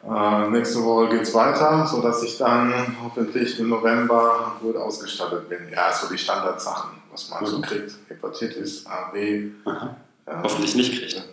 Äh, 0.08 0.50
nächste 0.50 0.84
Woche 0.84 1.10
geht 1.10 1.24
es 1.24 1.34
weiter, 1.34 1.86
sodass 1.88 2.24
ich 2.24 2.38
dann 2.38 2.96
hoffentlich 3.04 3.60
im 3.60 3.70
November 3.70 4.56
gut 4.62 4.75
ausgestattet 4.75 5.50
bin. 5.50 5.70
Ja, 5.72 5.92
so 5.92 6.08
die 6.08 6.18
Standardsachen, 6.18 6.92
was 7.12 7.30
man 7.30 7.42
mhm. 7.42 7.48
so 7.48 7.62
kriegt. 7.62 7.94
Hepatitis, 8.08 8.86
A, 8.86 9.10
B. 9.12 9.48
Ja. 9.66 9.96
Hoffentlich 10.44 10.75
nicht 10.75 10.98
kriegt. 10.98 11.24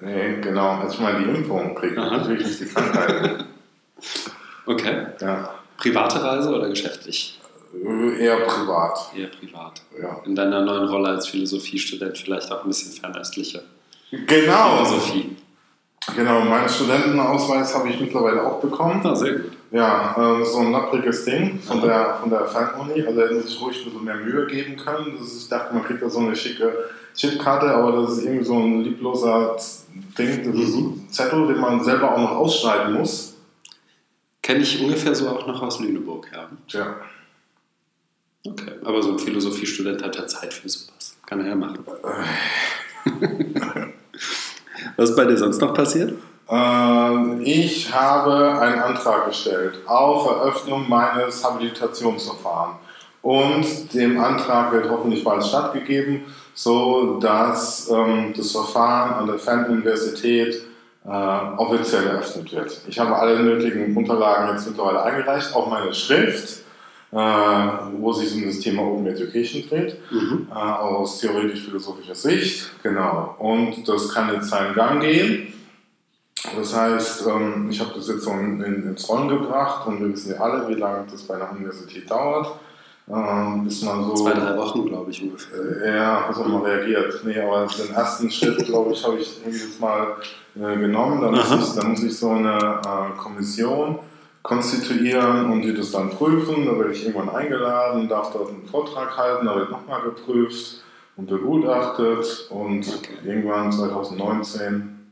Nee, 0.00 0.40
genau. 0.40 0.80
Also 0.80 0.94
ich 0.94 1.00
meine, 1.00 1.24
die 1.24 1.30
Impfung 1.30 1.74
kriegt 1.74 1.96
natürlich 1.96 2.46
nicht 2.46 2.60
die 2.60 2.66
Krankheit. 2.66 3.44
okay. 4.66 5.06
Ja. 5.20 5.54
Private 5.76 6.22
Reise 6.22 6.54
oder 6.54 6.68
geschäftlich? 6.68 7.40
Eher 8.18 8.40
privat. 8.40 9.10
Eher 9.16 9.28
privat. 9.28 9.82
Ja. 10.00 10.20
In 10.24 10.34
deiner 10.34 10.62
neuen 10.62 10.88
Rolle 10.88 11.08
als 11.08 11.28
Philosophiestudent 11.28 12.16
vielleicht 12.16 12.50
auch 12.52 12.62
ein 12.62 12.68
bisschen 12.68 12.92
fernöstliche 12.92 13.62
genau. 14.26 14.84
Philosophie. 14.84 15.36
Genau, 16.14 16.40
meinen 16.40 16.68
Studentenausweis 16.68 17.74
habe 17.74 17.88
ich 17.88 17.98
mittlerweile 17.98 18.44
auch 18.44 18.60
bekommen. 18.60 19.00
Ah, 19.04 19.14
sehr 19.14 19.34
gut. 19.34 19.52
Ja, 19.70 20.14
äh, 20.16 20.44
so 20.44 20.58
ein 20.58 20.70
lappriges 20.70 21.24
Ding 21.24 21.58
von 21.58 21.78
Aha. 21.78 21.86
der, 21.86 22.14
von 22.20 22.30
der 22.30 22.46
Fernuni. 22.46 23.02
Also 23.02 23.20
hätten 23.20 23.40
sie 23.40 23.48
sich 23.48 23.60
ruhig 23.60 23.78
ein 23.78 23.84
bisschen 23.84 24.04
mehr 24.04 24.16
Mühe 24.16 24.46
geben 24.46 24.76
können. 24.76 25.18
Ist, 25.18 25.42
ich 25.42 25.48
dachte, 25.48 25.74
man 25.74 25.82
kriegt 25.82 26.02
da 26.02 26.10
so 26.10 26.20
eine 26.20 26.36
schicke 26.36 26.90
Chipkarte, 27.14 27.74
aber 27.74 28.02
das 28.02 28.18
ist 28.18 28.24
irgendwie 28.24 28.44
so 28.44 28.58
ein 28.58 28.82
liebloser 28.82 29.56
Ding. 30.18 30.52
Das 30.52 30.60
ist 30.60 30.76
ein 30.76 31.08
Zettel, 31.10 31.46
den 31.46 31.58
man 31.58 31.82
selber 31.82 32.12
auch 32.12 32.20
noch 32.20 32.32
ausschneiden 32.32 32.94
muss. 32.94 33.34
Kenne 34.42 34.60
ich 34.60 34.82
ungefähr 34.82 35.14
so 35.14 35.28
auch 35.30 35.46
noch 35.46 35.62
aus 35.62 35.80
Lüneburg, 35.80 36.28
ja. 36.32 36.48
Tja. 36.68 36.96
Okay, 38.46 38.72
aber 38.84 39.02
so 39.02 39.12
ein 39.12 39.18
Philosophiestudent 39.18 40.02
hat 40.02 40.16
ja 40.16 40.26
Zeit 40.26 40.52
für 40.52 40.68
sowas. 40.68 41.16
Kann 41.24 41.40
er 41.40 41.46
ja 41.48 41.54
machen. 41.54 41.78
Was 44.96 45.10
ist 45.10 45.16
bei 45.16 45.24
dir 45.24 45.38
sonst 45.38 45.60
noch 45.62 45.72
passiert? 45.72 46.12
Ähm, 46.48 47.40
ich 47.42 47.92
habe 47.92 48.60
einen 48.60 48.80
Antrag 48.80 49.26
gestellt 49.28 49.78
auf 49.86 50.26
Eröffnung 50.26 50.88
meines 50.88 51.42
Habilitationsverfahrens. 51.42 52.76
Und 53.22 53.94
dem 53.94 54.20
Antrag 54.22 54.72
wird 54.72 54.90
hoffentlich 54.90 55.24
bald 55.24 55.42
stattgegeben, 55.42 56.26
so 56.52 57.18
dass 57.18 57.88
ähm, 57.90 58.34
das 58.36 58.52
Verfahren 58.52 59.14
an 59.14 59.26
der 59.26 59.38
Fernuniversität 59.38 60.66
äh, 61.06 61.08
offiziell 61.08 62.08
eröffnet 62.08 62.52
wird. 62.52 62.82
Ich 62.86 62.98
habe 62.98 63.16
alle 63.16 63.42
nötigen 63.42 63.96
Unterlagen 63.96 64.54
jetzt 64.54 64.66
mittlerweile 64.66 65.02
eingereicht, 65.02 65.54
auch 65.54 65.70
meine 65.70 65.94
Schrift, 65.94 66.63
wo 67.14 68.12
sich 68.12 68.34
um 68.34 68.46
das 68.46 68.58
Thema 68.58 68.82
Open 68.82 69.06
Education 69.06 69.62
dreht, 69.68 69.96
mhm. 70.10 70.48
äh, 70.50 70.54
aus 70.54 71.20
theoretisch-philosophischer 71.20 72.14
Sicht. 72.14 72.70
Genau. 72.82 73.36
Und 73.38 73.86
das 73.88 74.12
kann 74.12 74.32
jetzt 74.32 74.48
seinen 74.48 74.74
Gang 74.74 75.00
gehen. 75.00 75.52
Das 76.56 76.76
heißt, 76.76 77.26
ähm, 77.26 77.68
ich 77.70 77.80
habe 77.80 77.92
das 77.94 78.08
jetzt 78.08 78.22
so 78.22 78.30
in, 78.32 78.60
in, 78.62 78.88
ins 78.88 79.08
Rollen 79.08 79.28
gebracht 79.28 79.86
und 79.86 80.00
wir 80.00 80.12
wissen 80.12 80.32
ja 80.32 80.40
alle, 80.40 80.68
wie 80.68 80.74
lange 80.74 81.06
das 81.10 81.22
bei 81.22 81.34
einer 81.36 81.50
Universität 81.52 82.10
dauert. 82.10 82.58
Ähm, 83.08 83.64
bis 83.64 83.82
man 83.82 84.02
so. 84.04 84.14
Zwei, 84.14 84.32
drei 84.32 84.56
Wochen, 84.56 84.86
glaube 84.86 85.10
ich, 85.10 85.22
ungefähr. 85.22 85.58
Äh, 85.82 85.96
ja, 85.96 86.26
bis 86.26 86.38
man 86.38 86.52
mal 86.52 86.62
reagiert. 86.62 87.20
Nee, 87.24 87.38
aber 87.38 87.66
den 87.66 87.94
ersten 87.94 88.30
Schritt, 88.30 88.64
glaube 88.64 88.92
ich, 88.92 89.04
habe 89.04 89.18
ich 89.18 89.40
jetzt 89.44 89.80
mal 89.80 90.16
äh, 90.56 90.76
genommen. 90.76 91.20
Da 91.20 91.30
muss, 91.30 91.68
ich, 91.68 91.80
da 91.80 91.86
muss 91.86 92.02
ich 92.02 92.18
so 92.18 92.30
eine 92.30 92.80
äh, 92.82 93.18
Kommission 93.18 93.98
konstituieren 94.44 95.50
und 95.50 95.62
die 95.62 95.74
das 95.74 95.90
dann 95.90 96.10
prüfen. 96.10 96.66
Da 96.66 96.78
werde 96.78 96.92
ich 96.92 97.04
irgendwann 97.04 97.34
eingeladen, 97.34 98.08
darf 98.08 98.32
dort 98.32 98.50
einen 98.50 98.66
Vortrag 98.66 99.16
halten, 99.16 99.46
da 99.46 99.56
wird 99.56 99.70
nochmal 99.70 100.02
geprüft 100.02 100.82
und 101.16 101.26
begutachtet 101.26 102.46
und 102.50 102.86
okay. 102.86 103.14
irgendwann 103.24 103.72
2019, 103.72 105.06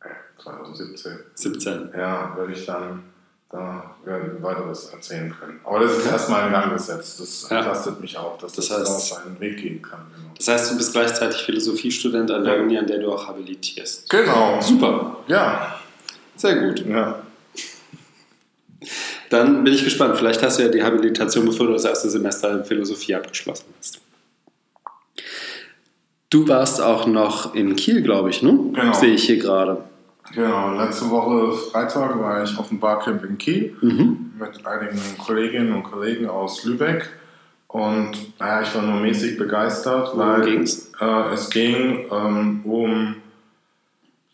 äh, 0.00 0.08
2017, 0.42 1.12
17. 1.34 1.90
ja, 1.94 2.32
werde 2.36 2.52
ich 2.52 2.64
dann 2.64 3.02
da 3.48 3.94
werden 4.04 4.32
wir 4.34 4.42
weiteres 4.42 4.92
erzählen 4.92 5.34
können. 5.38 5.60
Aber 5.64 5.80
das 5.80 5.98
ist 5.98 6.06
erstmal 6.06 6.46
in 6.46 6.52
Gang 6.52 6.72
gesetzt. 6.72 7.20
Das 7.20 7.48
ja. 7.48 7.58
entlastet 7.58 8.00
mich 8.00 8.18
auch, 8.18 8.36
dass 8.38 8.52
das, 8.54 8.68
das 8.68 8.78
heißt, 8.80 8.88
da 8.88 9.16
seinen 9.16 9.40
Weg 9.40 9.58
gehen 9.58 9.80
kann. 9.80 10.00
Genau. 10.14 10.34
Das 10.36 10.48
heißt, 10.48 10.72
du 10.72 10.76
bist 10.76 10.92
gleichzeitig 10.92 11.42
Philosophiestudent 11.42 12.30
an 12.32 12.44
der 12.44 12.60
Uni, 12.60 12.76
an 12.76 12.86
der 12.86 12.98
du 12.98 13.12
auch 13.12 13.28
habilitierst. 13.28 14.10
Genau. 14.10 14.60
Super. 14.60 15.18
Ja. 15.28 15.80
Sehr 16.34 16.56
gut. 16.56 16.84
Ja. 16.86 17.22
Dann 19.30 19.64
bin 19.64 19.72
ich 19.72 19.84
gespannt. 19.84 20.16
Vielleicht 20.16 20.42
hast 20.42 20.58
du 20.58 20.62
ja 20.62 20.68
die 20.68 20.82
Habilitation, 20.82 21.46
bevor 21.46 21.66
du 21.66 21.72
das 21.72 21.84
erste 21.84 22.10
Semester 22.10 22.52
in 22.52 22.64
Philosophie 22.64 23.14
abgeschlossen 23.14 23.66
hast. 23.78 24.00
Du 26.30 26.48
warst 26.48 26.80
auch 26.82 27.06
noch 27.06 27.54
in 27.54 27.76
Kiel, 27.76 28.02
glaube 28.02 28.30
ich, 28.30 28.42
ne? 28.42 28.58
Genau. 28.72 28.92
Sehe 28.92 29.14
ich 29.14 29.24
hier 29.24 29.38
gerade. 29.38 29.82
Genau, 30.34 30.74
letzte 30.74 31.08
Woche 31.10 31.52
Freitag 31.52 32.18
war 32.18 32.42
ich 32.42 32.58
auf 32.58 32.68
dem 32.68 32.80
Barcamp 32.80 33.24
in 33.24 33.38
Kiel 33.38 33.76
mhm. 33.80 34.32
mit 34.38 34.66
einigen 34.66 35.00
Kolleginnen 35.18 35.72
und 35.72 35.84
Kollegen 35.84 36.28
aus 36.28 36.64
Lübeck. 36.64 37.08
Und 37.68 38.38
naja, 38.38 38.62
ich 38.62 38.74
war 38.74 38.82
nur 38.82 39.00
mäßig 39.00 39.38
begeistert, 39.38 40.16
weil? 40.16 40.64
Äh, 41.00 41.34
es 41.34 41.50
ging 41.50 42.06
ähm, 42.10 42.60
um, 42.64 43.16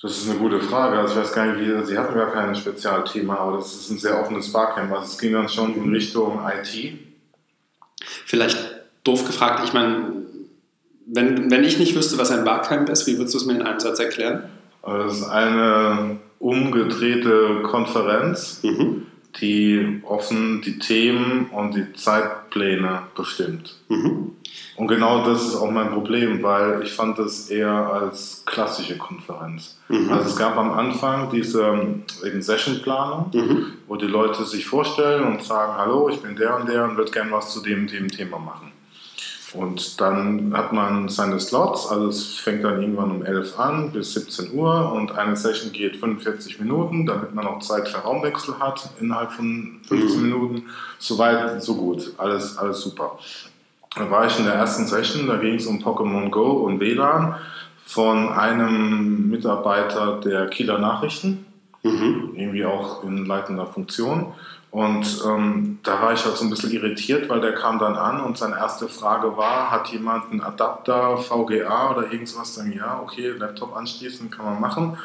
das 0.03 0.19
ist 0.19 0.29
eine 0.29 0.39
gute 0.41 0.61
Frage, 0.61 0.99
also 0.99 1.15
ich 1.15 1.21
weiß 1.21 1.33
gar 1.33 1.47
nicht, 1.47 1.61
wie, 1.61 1.87
sie 1.87 1.97
hatten 1.97 2.15
gar 2.15 2.33
kein 2.33 2.55
Spezialthema, 2.57 3.37
aber 3.37 3.59
das 3.59 3.73
ist 3.73 3.91
ein 3.91 3.99
sehr 3.99 4.21
offenes 4.21 4.53
Barcamp, 4.53 4.93
also 4.93 5.05
es 5.05 5.17
ging 5.17 5.33
dann 5.33 5.49
schon 5.49 5.77
in 5.77 5.91
Richtung 5.91 6.41
IT. 6.45 6.99
Vielleicht 8.27 8.59
doof 9.05 9.25
gefragt, 9.25 9.63
ich 9.65 9.73
meine, 9.73 10.25
wenn, 11.07 11.51
wenn 11.53 11.63
ich 11.63 11.79
nicht 11.79 11.95
wüsste, 11.95 12.19
was 12.19 12.33
ein 12.33 12.45
Barcamp 12.45 12.89
ist, 12.89 13.07
wie 13.07 13.17
würdest 13.17 13.35
du 13.35 13.39
es 13.39 13.47
mir 13.47 13.55
in 13.55 13.63
einem 13.63 13.79
Satz 13.79 14.01
erklären? 14.01 14.49
Es 15.07 15.19
ist 15.19 15.29
eine 15.29 16.19
umgedrehte 16.41 17.63
Konferenz, 17.63 18.61
mhm. 18.65 19.07
Die 19.41 20.01
offen 20.05 20.61
die 20.63 20.79
Themen 20.79 21.47
und 21.47 21.75
die 21.75 21.93
Zeitpläne 21.95 23.03
bestimmt. 23.15 23.77
Mhm. 23.89 24.33
Und 24.77 24.89
genau 24.89 25.25
das 25.25 25.47
ist 25.47 25.57
auch 25.57 25.71
mein 25.71 25.91
Problem, 25.91 26.43
weil 26.43 26.83
ich 26.83 26.93
fand 26.93 27.19
das 27.19 27.51
eher 27.51 27.71
als 27.71 28.43
klassische 28.45 28.99
Konferenz. 28.99 29.79
Mhm. 29.89 30.11
Also 30.11 30.31
es 30.31 30.37
gab 30.37 30.57
am 30.57 30.73
Anfang 30.73 31.31
diese 31.31 32.03
eben 32.25 32.43
Sessionplanung, 32.43 33.31
mhm. 33.33 33.67
wo 33.87 33.97
die 33.97 34.07
Leute 34.07 34.45
sich 34.45 34.67
vorstellen 34.67 35.25
und 35.25 35.43
sagen, 35.43 35.75
hallo, 35.77 36.09
ich 36.09 36.21
bin 36.21 36.37
der 36.37 36.57
und 36.57 36.69
der 36.69 36.85
und 36.85 36.97
würde 36.97 37.13
gerne 37.13 37.33
was 37.33 37.53
zu 37.53 37.63
dem, 37.63 37.87
dem 37.87 38.09
Thema 38.09 38.39
machen. 38.39 38.72
Und 39.55 40.01
dann 40.01 40.55
hat 40.57 40.73
man 40.73 41.09
seine 41.09 41.39
Slots, 41.39 41.87
also 41.87 42.09
es 42.09 42.37
fängt 42.37 42.65
dann 42.65 42.81
irgendwann 42.81 43.11
um 43.11 43.23
11 43.23 43.59
an 43.59 43.93
bis 43.93 44.15
17 44.15 44.55
Uhr 44.55 44.93
und 44.93 45.13
eine 45.13 45.37
Session 45.37 45.73
geht 45.73 45.97
45 45.97 46.59
Minuten, 46.59 47.05
damit 47.05 47.35
man 47.35 47.47
auch 47.47 47.59
Zeit 47.59 47.89
für 47.89 47.99
Raumwechsel 47.99 48.59
hat 48.59 48.89
innerhalb 48.99 49.33
von 49.33 49.81
15 49.87 50.17
mhm. 50.17 50.23
Minuten. 50.23 50.65
Soweit, 50.99 51.63
so 51.63 51.77
gut, 51.77 52.15
alles, 52.17 52.57
alles 52.57 52.81
super. 52.81 53.19
Da 53.95 54.11
war 54.11 54.27
ich 54.27 54.39
in 54.39 54.47
der 54.47 54.55
ersten 54.55 54.87
Session, 54.87 55.27
da 55.27 55.37
ging 55.37 55.57
es 55.57 55.67
um 55.67 55.83
Pokémon 55.83 56.31
Go 56.31 56.53
und 56.65 56.81
WLAN 56.81 57.35
von 57.85 58.31
einem 58.31 59.29
Mitarbeiter 59.29 60.19
der 60.25 60.47
Kieler 60.47 60.79
Nachrichten, 60.79 61.45
mhm. 61.83 62.31
irgendwie 62.35 62.65
auch 62.65 63.05
in 63.05 63.27
leitender 63.27 63.67
Funktion. 63.67 64.33
Und 64.73 65.23
ähm, 65.29 65.81
da 65.83 66.01
war 66.01 66.15
ich 66.15 66.25
halt 66.25 66.35
so 66.35 66.45
ein 66.45 66.51
bisschen 66.51 66.71
irritiert, 66.71 67.29
weil 67.29 67.43
der 67.43 67.55
kam 67.55 67.79
dann 67.79 67.95
an 67.95 68.23
und 68.23 68.39
seine 68.39 68.57
erste 68.57 68.89
Frage 68.89 69.37
war, 69.37 69.71
hat 69.71 69.89
jemand 69.89 70.31
einen 70.31 70.41
Adapter, 70.41 71.19
VGA 71.19 71.91
oder 71.91 72.11
irgendwas? 72.11 72.55
Dann 72.55 72.73
ja, 72.73 72.99
okay, 73.03 73.35
Laptop 73.37 73.77
anschließen 73.77 74.31
kann 74.31 74.47
man 74.47 74.61
machen. 74.63 74.97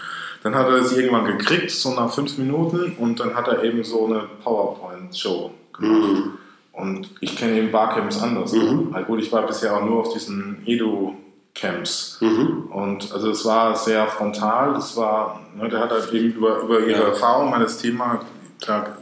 Dann 0.42 0.56
hat 0.56 0.68
er 0.68 0.76
es 0.76 0.96
irgendwann 0.96 1.26
gekriegt, 1.26 1.70
so 1.70 1.94
nach 1.94 2.10
fünf 2.14 2.38
Minuten 2.38 2.96
und 2.98 3.20
dann 3.20 3.36
hat 3.36 3.50
er 3.50 3.62
eben 3.62 3.84
so 3.84 4.06
eine 4.06 4.24
PowerPoint-Show 4.42 5.52
gemacht. 5.78 6.12
Mhm. 6.14 6.34
Und 6.72 7.10
ich 7.20 7.36
kenne 7.36 7.58
eben 7.58 7.70
Barcamps 7.70 8.22
anders. 8.22 8.54
Mhm. 8.54 8.92
Also 8.94 9.06
gut, 9.06 9.20
ich 9.20 9.30
war 9.34 9.46
bisher 9.46 9.76
auch 9.76 9.84
nur 9.84 10.00
auf 10.00 10.14
diesen 10.14 10.62
Edu-Camps. 10.66 12.20
Mhm. 12.22 12.68
Und 12.70 13.12
also 13.12 13.32
es 13.32 13.44
war 13.44 13.76
sehr 13.76 14.08
frontal, 14.08 14.76
das 14.76 14.96
war, 14.96 15.42
ne, 15.58 15.68
der 15.68 15.82
hat 15.82 15.92
halt 15.92 16.14
eben 16.14 16.32
über, 16.32 16.62
über 16.62 16.80
ihre 16.80 17.02
ja. 17.02 17.08
Erfahrung, 17.10 17.50
meines 17.50 17.80
Thema, 17.80 18.22
klar, 18.62 18.96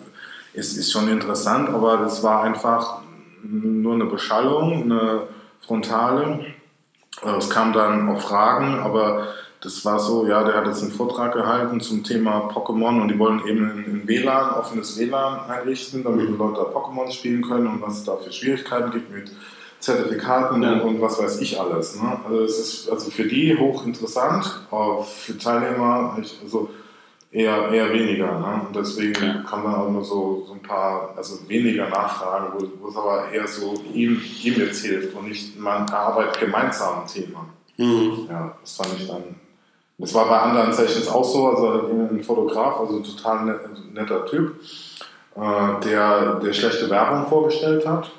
ist, 0.56 0.78
ist 0.78 0.92
schon 0.92 1.10
interessant, 1.10 1.70
aber 1.70 1.98
das 1.98 2.24
war 2.24 2.44
einfach 2.44 3.02
nur 3.44 3.94
eine 3.94 4.06
Beschallung, 4.06 4.84
eine 4.84 5.24
frontale. 5.60 6.46
Äh, 7.24 7.38
es 7.38 7.50
kam 7.50 7.74
dann 7.74 8.10
auch 8.10 8.22
Fragen, 8.22 8.80
aber 8.80 9.28
das 9.62 9.84
war 9.84 10.00
so, 10.00 10.28
ja, 10.28 10.44
der 10.44 10.56
hat 10.56 10.68
jetzt 10.68 10.84
einen 10.84 10.92
Vortrag 10.92 11.34
gehalten 11.34 11.80
zum 11.82 12.04
Thema 12.04 12.50
Pokémon 12.54 13.02
und 13.02 13.08
die 13.08 13.18
wollen 13.18 13.42
eben 13.48 13.64
ein 13.64 14.04
WLAN, 14.06 14.52
offenes 14.52 14.98
WLAN 14.98 15.50
einrichten, 15.50 16.04
damit 16.04 16.30
die 16.30 16.34
Leute 16.34 16.62
Pokémon 16.62 17.12
spielen 17.12 17.42
können 17.42 17.68
und 17.68 17.82
was 17.82 18.00
es 18.00 18.04
da 18.04 18.16
für 18.16 18.32
Schwierigkeiten 18.32 18.92
gibt 18.92 19.12
mit 19.12 19.32
Zertifikaten 19.80 20.62
ja. 20.62 20.80
und, 20.80 21.02
was 21.02 21.20
weiß 21.20 21.42
ich 21.42 21.60
alles. 21.60 22.00
Ne? 22.02 22.20
Also 22.26 22.44
es 22.44 22.60
ist 22.60 22.90
also 22.90 23.12
für 23.12 23.26
die 23.26 23.58
hochinteressant, 23.58 24.62
aber 24.72 25.04
für 25.04 25.38
Teilnehmer, 25.38 26.18
also 26.44 26.70
Eher, 27.36 27.70
eher 27.70 27.92
weniger. 27.92 28.40
Ne? 28.40 28.62
Und 28.66 28.74
deswegen 28.74 29.22
ja. 29.22 29.44
kann 29.50 29.62
man 29.62 29.76
auch 29.76 29.90
nur 29.90 30.06
so, 30.06 30.46
so 30.48 30.54
ein 30.54 30.62
paar, 30.62 31.14
also 31.18 31.50
weniger 31.50 31.90
nachfragen, 31.90 32.54
wo, 32.80 32.88
es 32.88 32.96
aber 32.96 33.30
eher 33.30 33.46
so 33.46 33.74
ihm, 33.94 34.22
ihm 34.42 34.54
jetzt 34.56 34.86
hilft 34.86 35.14
und 35.14 35.28
nicht 35.28 35.60
man 35.60 35.86
erarbeitet 35.86 36.40
gemeinsam 36.40 37.02
ein 37.02 37.08
Thema. 37.08 37.46
Mhm. 37.76 38.28
Ja, 38.30 38.56
das 38.62 38.78
fand 38.78 38.98
ich 38.98 39.06
dann. 39.06 39.36
Das 39.98 40.14
war 40.14 40.30
bei 40.30 40.40
anderen 40.40 40.72
Sessions 40.72 41.10
auch 41.10 41.26
so, 41.26 41.48
also 41.48 41.90
ein 42.10 42.24
Fotograf, 42.24 42.80
also 42.80 43.00
ein 43.00 43.04
total 43.04 43.60
netter 43.92 44.26
Typ, 44.28 44.56
äh, 45.36 45.86
der, 45.86 46.36
der 46.36 46.54
schlechte 46.54 46.90
Werbung 46.90 47.28
vorgestellt 47.28 47.86
hat. 47.86 48.12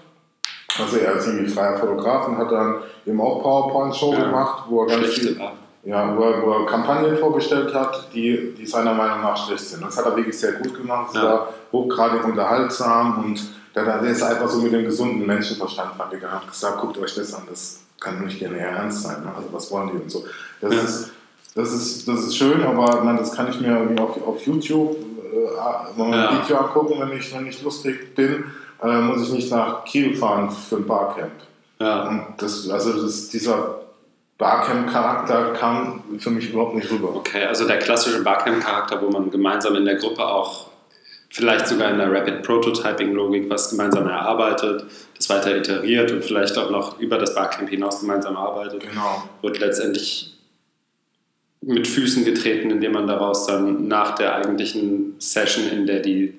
Also 0.79 0.99
er 0.99 1.15
ist 1.15 1.27
irgendwie 1.27 1.49
freier 1.49 1.79
Fotograf 1.79 2.29
und 2.29 2.37
hat 2.37 2.53
dann 2.53 2.83
eben 3.07 3.21
auch 3.23 3.43
PowerPoint-Show 3.43 4.13
ja. 4.13 4.25
gemacht, 4.27 4.65
wo 4.69 4.83
er 4.83 4.89
ganz 4.89 5.07
viel, 5.15 5.41
ja, 5.87 6.17
wo 6.17 6.23
er, 6.25 6.43
wo 6.43 6.51
er, 6.51 6.67
Kampagnen 6.67 7.17
vorgestellt 7.17 7.73
hat, 7.73 8.09
die, 8.13 8.55
die 8.59 8.67
seiner 8.67 8.93
Meinung 8.93 9.23
nach 9.23 9.37
schlecht 9.47 9.65
sind. 9.65 9.85
Das 9.85 9.97
hat 9.97 10.05
er 10.05 10.17
wirklich 10.17 10.37
sehr 10.37 10.53
gut 10.55 10.75
gemacht, 10.75 11.15
ja. 11.15 11.23
war 11.23 11.49
hochgradig 11.71 12.25
unterhaltsam 12.25 13.25
und 13.25 13.41
der, 13.75 13.85
der 13.85 14.11
ist 14.11 14.23
einfach 14.23 14.49
so 14.49 14.61
mit 14.61 14.73
dem 14.73 14.85
gesunden 14.85 15.25
Menschenverstand 15.25 15.99
rangegangen 15.99 16.41
hat 16.41 16.49
gesagt, 16.49 16.81
guckt 16.81 16.99
euch 16.99 17.15
das 17.15 17.33
an, 17.35 17.43
das 17.49 17.81
kann 18.01 18.25
nicht 18.25 18.41
gerne 18.41 18.59
ernst 18.59 19.03
sein. 19.03 19.23
Ne? 19.23 19.33
Also 19.37 19.49
was 19.53 19.71
wollen 19.71 19.91
die 19.93 20.03
und 20.03 20.11
so. 20.11 20.25
Das, 20.61 20.75
ja. 20.75 20.81
ist, 20.81 21.11
das, 21.55 21.73
ist, 21.73 22.09
das 22.09 22.21
ist 22.21 22.37
schön, 22.37 22.65
aber 22.65 23.03
man, 23.03 23.17
das 23.17 23.33
kann 23.33 23.49
ich 23.49 23.61
mir 23.61 23.79
irgendwie 23.79 24.03
auf, 24.03 24.27
auf 24.27 24.45
YouTube 24.45 24.97
äh, 24.97 25.99
mal 25.99 26.11
ja. 26.11 26.31
ein 26.31 26.43
Video 26.43 26.57
angucken, 26.57 26.95
wenn 26.99 27.17
ich, 27.17 27.33
wenn 27.33 27.47
ich 27.47 27.63
lustig 27.63 28.15
bin. 28.17 28.45
Äh, 28.83 29.01
muss 29.03 29.23
ich 29.23 29.33
nicht 29.33 29.51
nach 29.53 29.85
Kiel 29.85 30.17
fahren 30.17 30.51
für 30.51 30.77
ein 30.77 30.87
Barcamp. 30.87 31.33
Ja. 31.79 32.09
Und 32.09 32.25
das, 32.39 32.69
also 32.69 33.01
das, 33.01 33.29
dieser 33.29 33.86
Barcamp-Charakter 34.39 35.53
kam 35.55 36.19
für 36.19 36.31
mich 36.31 36.51
überhaupt 36.51 36.75
nicht 36.75 36.91
rüber. 36.91 37.15
Okay, 37.15 37.45
also 37.45 37.67
der 37.67 37.79
klassische 37.79 38.23
Barcamp-Charakter, 38.23 39.01
wo 39.01 39.11
man 39.11 39.31
gemeinsam 39.31 39.77
in 39.77 39.85
der 39.85 39.97
Gruppe 39.97 40.27
auch 40.27 40.71
vielleicht 41.31 41.67
sogar 41.69 41.91
in 41.91 41.99
der 41.99 42.11
Rapid 42.13 42.43
Prototyping-Logik 42.43 43.49
was 43.51 43.71
gemeinsam 43.71 44.09
erarbeitet, 44.09 44.85
das 45.17 45.29
weiter 45.29 45.57
iteriert 45.57 46.13
und 46.13 46.25
vielleicht 46.25 46.57
auch 46.59 46.71
noch 46.71 46.99
über 47.01 47.19
das 47.19 47.35
Barcamp 47.35 47.69
hinaus 47.69 48.01
gemeinsam 48.01 48.37
arbeitet. 48.37 48.81
Genau. 48.81 49.29
Wird 49.43 49.59
letztendlich 49.59 50.35
mit 51.63 51.87
Füßen 51.87 52.25
getreten, 52.25 52.71
indem 52.71 52.93
man 52.93 53.07
daraus 53.07 53.47
dann 53.47 53.89
nach 53.89 54.15
der 54.15 54.37
eigentlichen 54.37 55.17
Session, 55.19 55.69
in 55.69 55.87
der 55.87 56.01
die 56.01 56.35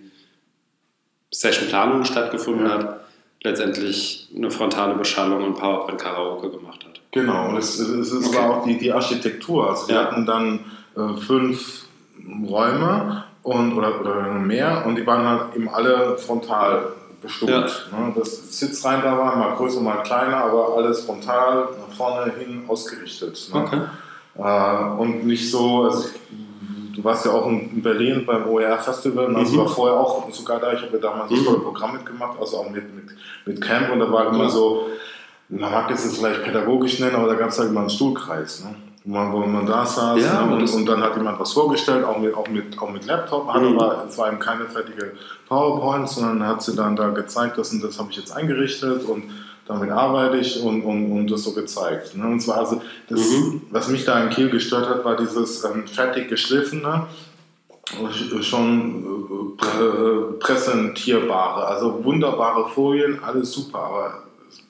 Sessionplanung 1.32 2.06
stattgefunden 2.06 2.66
ja. 2.66 2.74
hat, 2.74 3.00
letztendlich 3.44 4.30
eine 4.36 4.50
frontale 4.50 4.96
Beschallung 4.96 5.44
und 5.44 5.56
PowerPoint 5.56 6.00
Karaoke 6.00 6.50
gemacht 6.50 6.86
hat. 6.86 6.87
Genau, 7.12 7.50
und 7.50 7.58
es, 7.58 7.80
es, 7.80 8.12
es 8.12 8.28
okay. 8.28 8.38
war 8.38 8.50
auch 8.52 8.64
die, 8.66 8.78
die 8.78 8.92
Architektur. 8.92 9.70
Also 9.70 9.88
wir 9.88 9.96
ja. 9.96 10.04
hatten 10.04 10.26
dann 10.26 10.60
äh, 10.96 11.20
fünf 11.20 11.86
Räume 12.48 13.24
und, 13.44 13.74
oder, 13.74 14.02
oder 14.02 14.34
mehr 14.34 14.86
und 14.86 14.96
die 14.96 15.08
waren 15.08 15.26
halt 15.26 15.56
eben 15.56 15.70
alle 15.70 16.18
frontal 16.18 16.94
bestimmt. 17.22 17.88
Ja. 17.92 17.98
Ne? 17.98 18.14
Das 18.16 18.60
Sitzreihen 18.60 19.02
da 19.02 19.18
war, 19.18 19.36
mal 19.36 19.56
größer, 19.56 19.82
mal 19.82 20.04
kleiner, 20.04 20.38
aber 20.38 20.76
alles 20.76 21.06
frontal 21.06 21.70
nach 21.88 21.96
vorne 21.96 22.32
hin 22.34 22.64
ausgerichtet. 22.68 23.50
Ne? 23.54 23.62
Okay. 23.62 23.82
Äh, 24.38 25.00
und 25.00 25.26
nicht 25.26 25.50
so, 25.50 25.84
also 25.84 26.10
du 26.96 27.04
warst 27.04 27.26
ja 27.26 27.32
auch 27.32 27.48
in 27.48 27.82
Berlin 27.82 28.26
beim 28.26 28.48
OER 28.48 28.78
Festival, 28.80 29.36
also 29.36 29.54
mhm. 29.54 29.58
war 29.60 29.68
vorher 29.68 30.00
auch 30.00 30.32
sogar 30.32 30.60
da, 30.60 30.74
ich 30.74 30.82
habe 30.82 30.94
ja 30.94 31.00
damals 31.00 31.32
mhm. 31.32 31.48
ein 31.48 31.62
Programm 31.62 31.94
mitgemacht, 31.94 32.40
also 32.40 32.58
auch 32.58 32.70
mit, 32.70 32.94
mit, 32.94 33.06
mit 33.46 33.62
Camp 33.62 33.92
und 33.92 34.00
da 34.00 34.12
war 34.12 34.28
immer 34.28 34.50
so, 34.50 34.88
man 35.50 35.72
mag 35.72 35.88
das 35.88 36.04
jetzt 36.04 36.18
vielleicht 36.18 36.44
pädagogisch 36.44 37.00
nennen, 37.00 37.16
aber 37.16 37.28
da 37.28 37.36
gab 37.36 37.50
es 37.50 37.60
halt 37.60 37.70
immer 37.70 37.82
einen 37.82 37.90
Stuhlkreis. 37.90 38.64
Ne? 38.64 38.76
wo 39.08 39.14
man, 39.14 39.32
wo 39.32 39.40
man 39.40 39.66
da 39.66 39.86
saß 39.86 40.22
ja, 40.22 40.46
ne? 40.46 40.56
und, 40.56 40.70
und, 40.70 40.86
dann 40.86 41.02
hat 41.02 41.16
jemand 41.16 41.40
was 41.40 41.54
vorgestellt, 41.54 42.04
auch 42.04 42.20
mit, 42.20 42.36
auch 42.36 42.48
mit, 42.50 42.78
auch 42.78 42.92
mit 42.92 43.06
Laptop, 43.06 43.48
hat 43.48 43.62
mhm. 43.62 43.80
aber 43.80 44.06
es 44.08 44.18
war 44.18 44.28
eben 44.28 44.40
keine 44.40 44.66
fertige 44.66 45.14
PowerPoint, 45.48 46.10
sondern 46.10 46.46
hat 46.46 46.62
sie 46.62 46.76
dann 46.76 46.98
da 46.98 47.10
gezeigt, 47.10 47.58
das 47.58 47.72
und 47.72 47.82
das 47.82 47.98
habe 48.00 48.12
ich 48.12 48.18
jetzt 48.18 48.36
eingerichtet 48.36 49.06
und 49.06 49.24
damit 49.66 49.92
arbeite 49.92 50.38
ich 50.38 50.62
und, 50.62 50.82
und, 50.84 51.12
und 51.12 51.32
das 51.32 51.44
so 51.44 51.54
gezeigt. 51.54 52.16
Ne? 52.16 52.28
Und 52.28 52.42
zwar 52.42 52.58
also 52.58 52.82
das, 53.10 53.20
mhm. 53.32 53.62
was 53.72 53.88
mich 53.88 54.04
da 54.04 54.22
in 54.22 54.30
Kiel 54.30 54.50
gestört 54.50 54.90
hat, 54.90 55.06
war 55.06 55.16
dieses 55.16 55.64
ähm, 55.64 55.88
fertig 55.88 56.28
geschliffene, 56.28 57.08
schon 58.42 59.56
äh, 59.62 60.34
präsentierbare, 60.40 61.66
also 61.66 62.04
wunderbare 62.04 62.68
Folien, 62.68 63.24
alles 63.24 63.54
super, 63.54 63.80
aber 63.80 64.27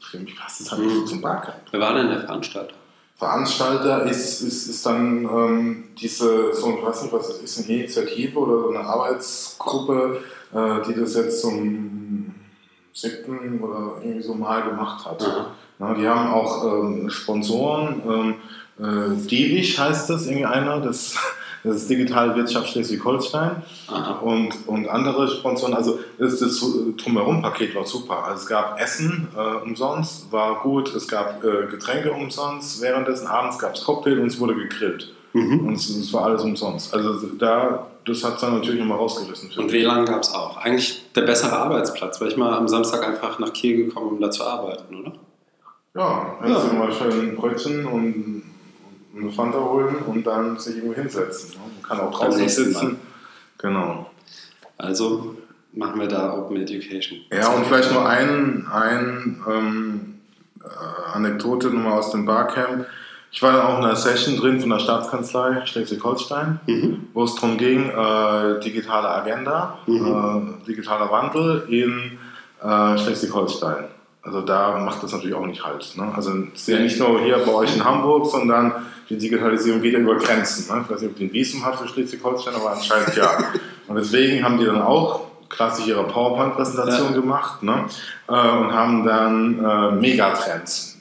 für 0.09 0.19
mich 0.19 0.35
passt 0.35 0.61
es 0.61 0.71
halt 0.71 0.81
nicht 0.81 0.95
so 0.95 1.05
zum 1.05 1.21
Barcamp. 1.21 1.57
Wer 1.71 1.79
war 1.79 1.93
denn 1.93 2.09
der 2.09 2.21
Veranstalter? 2.21 2.73
Veranstalter 3.17 4.03
ist, 4.03 4.41
ist, 4.41 4.67
ist 4.67 4.85
dann 4.85 5.25
ähm, 5.25 5.83
diese, 5.99 6.53
so, 6.53 6.77
ich 6.77 6.85
weiß 6.85 7.03
nicht, 7.03 7.13
was 7.13 7.27
das 7.27 7.37
ist, 7.37 7.57
eine 7.57 7.79
Initiative 7.79 8.37
oder 8.37 8.59
so 8.61 8.69
eine 8.69 8.79
Arbeitsgruppe, 8.79 10.21
äh, 10.53 10.87
die 10.87 10.93
das 10.93 11.15
jetzt 11.15 11.41
zum 11.41 12.35
siebten 12.93 13.59
oder 13.59 14.01
irgendwie 14.01 14.21
so 14.21 14.35
mal 14.35 14.63
gemacht 14.63 15.05
hat. 15.05 15.21
Mhm. 15.21 15.45
Na, 15.79 15.93
die 15.93 16.07
haben 16.07 16.31
auch 16.31 16.63
ähm, 16.63 17.09
Sponsoren, 17.09 18.01
ähm, 18.07 18.35
äh, 18.79 19.27
Diewig 19.27 19.79
heißt 19.79 20.09
das, 20.09 20.25
irgendwie 20.27 20.45
einer, 20.45 20.79
das 20.79 21.17
das 21.63 21.77
ist 21.77 21.89
Digitale 21.89 22.35
Wirtschaft 22.35 22.69
Schleswig-Holstein 22.69 23.63
und, 24.21 24.67
und 24.67 24.87
andere 24.87 25.27
Sponsoren. 25.27 25.73
Also 25.73 25.99
das, 26.17 26.39
das 26.39 26.63
Drumherum-Paket 26.97 27.75
war 27.75 27.85
super. 27.85 28.23
Also 28.25 28.43
es 28.43 28.47
gab 28.47 28.79
Essen 28.79 29.27
äh, 29.35 29.63
umsonst, 29.63 30.31
war 30.31 30.61
gut. 30.61 30.93
Es 30.95 31.07
gab 31.07 31.43
äh, 31.43 31.67
Getränke 31.67 32.11
umsonst. 32.11 32.81
Währenddessen 32.81 33.27
abends 33.27 33.59
gab 33.59 33.75
es 33.75 33.83
Cocktail 33.83 34.19
und 34.19 34.27
es 34.27 34.39
wurde 34.39 34.55
gegrillt. 34.55 35.13
Mhm. 35.33 35.67
Und 35.67 35.73
es, 35.73 35.89
es, 35.89 36.13
war 36.13 36.25
alles 36.25 36.43
umsonst. 36.43 36.93
Also 36.93 37.27
da, 37.37 37.87
das 38.05 38.23
hat 38.23 38.35
es 38.35 38.41
dann 38.41 38.55
natürlich 38.55 38.79
nochmal 38.79 38.97
rausgerissen. 38.97 39.51
Und 39.57 39.71
WLAN 39.71 40.05
gab 40.05 40.21
es 40.21 40.33
auch. 40.33 40.57
Eigentlich 40.57 41.03
der 41.15 41.21
bessere 41.21 41.57
Arbeitsplatz, 41.57 42.19
weil 42.21 42.29
ich 42.29 42.37
mal 42.37 42.53
am 42.53 42.67
Samstag 42.67 43.05
einfach 43.05 43.39
nach 43.39 43.53
Kiel 43.53 43.85
gekommen, 43.85 44.09
um 44.09 44.21
da 44.21 44.31
zu 44.31 44.43
arbeiten, 44.43 44.95
oder? 44.95 45.13
Ja, 45.95 46.37
jetzt 46.45 46.67
ja. 46.67 46.73
mal 46.73 46.91
schön 46.91 47.35
Brötchen 47.35 47.85
und 47.85 48.43
eine 49.19 49.31
Fanta 49.31 49.59
holen 49.59 49.95
und 50.05 50.25
dann 50.25 50.57
sich 50.57 50.77
irgendwo 50.77 50.95
hinsetzen. 50.95 51.51
Ne? 51.51 51.57
Man 51.75 51.83
kann 51.83 51.99
auch 51.99 52.17
draußen 52.17 52.47
sitzen. 52.47 52.99
Genau. 53.57 54.11
Also 54.77 55.35
machen 55.73 55.99
wir 55.99 56.07
da 56.07 56.33
Open 56.33 56.57
Education. 56.57 57.19
Ja, 57.31 57.49
und 57.49 57.65
vielleicht 57.65 57.91
nur 57.91 58.07
ein, 58.07 58.67
ein 58.71 59.41
ähm, 59.49 60.19
äh, 60.61 61.15
Anekdote 61.15 61.67
nochmal 61.67 61.93
aus 61.93 62.11
dem 62.11 62.25
Barcamp. 62.25 62.85
Ich 63.31 63.41
war 63.41 63.51
dann 63.51 63.61
auch 63.61 63.77
in 63.79 63.85
einer 63.85 63.95
Session 63.95 64.37
drin 64.37 64.59
von 64.59 64.69
der 64.69 64.79
Staatskanzlei 64.79 65.65
Schleswig-Holstein, 65.65 66.59
mhm. 66.65 67.07
wo 67.13 67.23
es 67.23 67.35
darum 67.35 67.57
ging, 67.57 67.89
äh, 67.89 68.59
digitale 68.61 69.09
Agenda, 69.09 69.79
mhm. 69.85 70.61
äh, 70.63 70.65
digitaler 70.65 71.11
Wandel 71.11 71.65
in 71.67 72.17
äh, 72.63 72.97
Schleswig-Holstein. 72.97 73.85
Also 74.23 74.41
da 74.41 74.79
macht 74.79 75.03
das 75.03 75.13
natürlich 75.13 75.35
auch 75.35 75.45
nicht 75.45 75.63
halt. 75.63 75.93
Ne? 75.95 76.11
Also 76.15 76.31
es 76.53 76.61
ist 76.61 76.67
ja 76.67 76.79
nicht 76.79 76.99
nur 76.99 77.21
hier 77.21 77.37
bei 77.37 77.53
euch 77.53 77.75
in 77.75 77.83
Hamburg, 77.83 78.27
sondern 78.27 78.73
die 79.09 79.17
Digitalisierung 79.17 79.81
geht 79.81 79.93
ja 79.93 79.99
über 79.99 80.15
Grenzen. 80.17 80.73
Ne? 80.73 80.81
Ich 80.83 80.91
weiß 80.91 81.01
nicht, 81.01 81.11
ob 81.11 81.17
die 81.17 81.25
ein 81.25 81.33
Visum 81.33 81.65
hat 81.65 81.79
für 81.79 81.87
Schleswig-Holstein, 81.87 82.55
aber 82.55 82.73
anscheinend 82.73 83.15
ja. 83.15 83.37
Und 83.87 83.95
deswegen 83.95 84.43
haben 84.43 84.57
die 84.57 84.65
dann 84.65 84.81
auch 84.81 85.27
klassisch 85.49 85.87
ihre 85.87 86.03
PowerPoint-Präsentation 86.03 87.13
ja. 87.13 87.19
gemacht 87.19 87.63
ne? 87.63 87.85
Äh, 88.27 88.31
und 88.31 88.73
haben 88.73 89.05
dann 89.05 89.63
äh, 89.63 89.91
Megatrends 89.95 90.97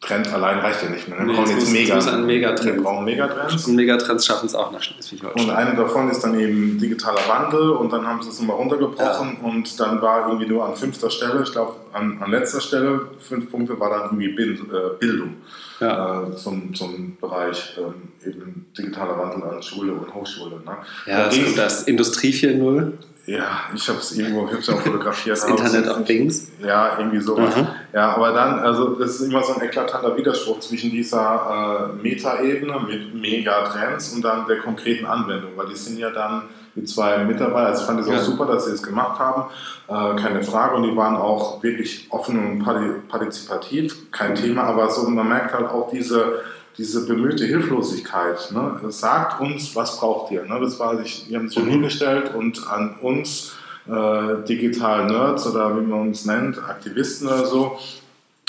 Trend 0.00 0.32
allein 0.32 0.60
reicht 0.60 0.82
ja 0.82 0.88
nicht 0.88 1.08
mehr. 1.08 1.18
Wir 1.18 1.26
nee, 1.26 1.34
brauchen 1.34 1.50
jetzt 1.50 1.70
Mega. 1.70 1.98
Ein 1.98 2.24
Megatrend. 2.24 2.76
Wir 2.76 2.82
brauchen 2.82 3.04
Megatrends. 3.04 3.66
Und 3.66 3.76
Megatrends 3.76 4.24
schaffen 4.24 4.46
es 4.46 4.54
auch 4.54 4.72
nach 4.72 4.82
Schleswig-Holstein. 4.82 5.44
Und 5.44 5.54
eine 5.54 5.76
davon 5.76 6.10
ist 6.10 6.20
dann 6.20 6.40
eben 6.40 6.78
digitaler 6.78 7.20
Wandel 7.28 7.70
und 7.72 7.92
dann 7.92 8.06
haben 8.06 8.22
sie 8.22 8.30
es 8.30 8.40
nochmal 8.40 8.56
runtergebrochen 8.56 9.38
ja. 9.42 9.48
und 9.48 9.78
dann 9.78 10.00
war 10.00 10.28
irgendwie 10.28 10.46
nur 10.46 10.64
an 10.64 10.74
fünfter 10.74 11.10
Stelle, 11.10 11.42
ich 11.42 11.52
glaube 11.52 11.74
an, 11.92 12.16
an 12.22 12.30
letzter 12.30 12.62
Stelle, 12.62 13.08
fünf 13.18 13.50
Punkte 13.50 13.78
war 13.78 13.90
dann 13.90 14.04
irgendwie 14.04 14.28
Bild, 14.28 14.60
äh, 14.60 14.96
Bildung 14.98 15.34
ja. 15.80 16.22
äh, 16.22 16.36
zum, 16.36 16.74
zum 16.74 17.16
Bereich 17.20 17.76
ähm, 17.78 18.10
eben 18.24 18.66
digitaler 18.76 19.18
Wandel 19.18 19.48
an 19.48 19.62
Schule 19.62 19.92
und 19.94 20.14
Hochschule. 20.14 20.56
Ne? 20.56 20.76
Ja, 21.06 21.24
da 21.24 21.24
das, 21.28 21.54
das 21.54 21.82
Industrie 21.84 22.30
4.0. 22.30 22.92
Ja, 23.26 23.60
ich 23.74 23.88
habe 23.88 23.98
es 23.98 24.16
irgendwo, 24.16 24.48
ich 24.52 24.68
auch 24.70 24.80
fotografiert. 24.80 25.36
Das 25.36 25.44
Internet 25.44 25.88
of 25.88 26.04
Things? 26.04 26.50
Ja, 26.60 26.98
irgendwie 26.98 27.20
sowas. 27.20 27.54
Mhm. 27.54 27.68
Ja, 27.92 28.16
aber 28.16 28.32
dann, 28.32 28.58
also 28.58 28.96
das 28.96 29.16
ist 29.16 29.20
immer 29.20 29.42
so 29.42 29.54
ein 29.54 29.62
eklatanter 29.62 30.16
Widerspruch 30.16 30.58
zwischen 30.60 30.90
dieser 30.90 31.92
äh, 31.96 32.02
Meta-Ebene 32.02 32.80
mit 32.80 33.14
Megatrends 33.14 34.12
und 34.14 34.22
dann 34.22 34.46
der 34.48 34.58
konkreten 34.58 35.06
Anwendung, 35.06 35.52
weil 35.54 35.68
die 35.68 35.76
sind 35.76 35.98
ja 35.98 36.10
dann 36.10 36.44
die 36.74 36.84
zwei 36.84 37.24
Mitarbeiter, 37.24 37.68
also 37.68 37.80
ich 37.80 37.86
fand 37.86 38.00
es 38.00 38.08
auch 38.08 38.12
ja. 38.12 38.20
super, 38.20 38.46
dass 38.46 38.66
sie 38.66 38.72
es 38.72 38.82
gemacht 38.82 39.18
haben, 39.18 39.50
äh, 39.88 40.20
keine 40.20 40.42
Frage, 40.42 40.76
und 40.76 40.84
die 40.84 40.96
waren 40.96 41.16
auch 41.16 41.62
wirklich 41.62 42.06
offen 42.10 42.62
und 42.62 43.08
partizipativ, 43.08 44.10
kein 44.10 44.34
Thema, 44.34 44.64
aber 44.64 44.90
so, 44.90 45.08
man 45.08 45.28
merkt 45.28 45.54
halt 45.54 45.68
auch 45.68 45.90
diese 45.90 46.40
diese 46.78 47.06
bemühte 47.06 47.44
Hilflosigkeit. 47.44 48.52
Ne? 48.52 48.80
Sagt 48.88 49.40
uns, 49.40 49.76
was 49.76 49.98
braucht 49.98 50.30
ihr? 50.32 50.44
Ne? 50.44 50.58
Das 50.60 50.78
war 50.78 50.96
sich, 50.96 51.26
die 51.28 51.36
haben 51.36 51.48
sich 51.48 51.58
mhm. 51.62 51.68
hingestellt 51.68 52.34
und 52.34 52.66
an 52.68 52.96
uns 53.02 53.52
äh, 53.86 54.44
digital 54.48 55.06
Nerds 55.06 55.46
oder 55.46 55.76
wie 55.76 55.82
man 55.82 56.08
uns 56.08 56.24
nennt, 56.24 56.58
Aktivisten 56.58 57.28
oder 57.28 57.44
so. 57.44 57.78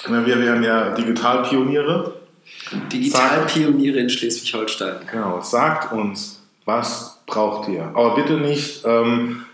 Wir 0.08 0.26
wären 0.26 0.64
ja 0.64 0.90
Digitalpioniere. 0.92 2.14
Digitalpioniere 2.92 4.00
in 4.00 4.10
Schleswig-Holstein. 4.10 4.96
Genau, 5.12 5.42
sagt 5.42 5.92
uns, 5.94 6.42
was 6.66 7.21
braucht 7.32 7.68
ihr? 7.70 7.84
Aber 7.94 8.14
bitte 8.16 8.34
nicht, 8.34 8.86
ähm, 8.86 9.46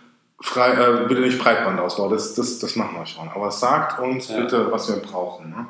frei, 0.42 0.72
äh, 0.74 1.08
bitte 1.08 1.22
nicht 1.22 1.40
Breitbandausbau, 1.40 2.10
das, 2.10 2.36
das, 2.36 2.60
das 2.60 2.76
machen 2.76 2.98
wir 2.98 3.06
schon. 3.06 3.30
Aber 3.34 3.50
sagt 3.52 4.00
uns 4.00 4.30
ja. 4.30 4.42
bitte, 4.42 4.72
was 4.72 4.90
wir 4.90 4.98
brauchen. 4.98 5.50
Ne? 5.52 5.68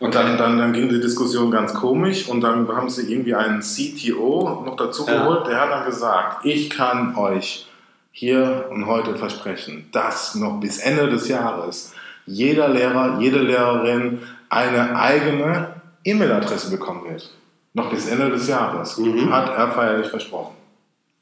Und 0.00 0.14
dann, 0.14 0.38
dann, 0.38 0.58
dann 0.58 0.72
ging 0.72 0.88
die 0.88 1.00
Diskussion 1.00 1.50
ganz 1.50 1.74
komisch 1.74 2.28
und 2.28 2.40
dann 2.40 2.66
haben 2.68 2.88
sie 2.88 3.12
irgendwie 3.12 3.34
einen 3.34 3.60
CTO 3.60 4.64
noch 4.64 4.76
dazu 4.76 5.04
geholt, 5.04 5.46
der 5.46 5.60
hat 5.60 5.70
dann 5.70 5.84
gesagt, 5.84 6.46
ich 6.46 6.70
kann 6.70 7.14
euch 7.16 7.68
hier 8.10 8.66
und 8.70 8.86
heute 8.86 9.14
versprechen, 9.16 9.88
dass 9.92 10.34
noch 10.34 10.58
bis 10.58 10.78
Ende 10.78 11.08
des 11.08 11.28
Jahres 11.28 11.92
jeder 12.26 12.68
Lehrer, 12.68 13.18
jede 13.20 13.40
Lehrerin 13.40 14.20
eine 14.48 14.98
eigene 14.98 15.74
E-Mail-Adresse 16.04 16.70
bekommen 16.70 17.04
wird. 17.04 17.30
Noch 17.74 17.90
bis 17.90 18.08
Ende 18.08 18.30
des 18.30 18.48
Jahres. 18.48 18.96
Mhm. 18.98 19.32
Hat 19.32 19.50
er 19.50 19.70
feierlich 19.72 20.08
versprochen. 20.08 20.54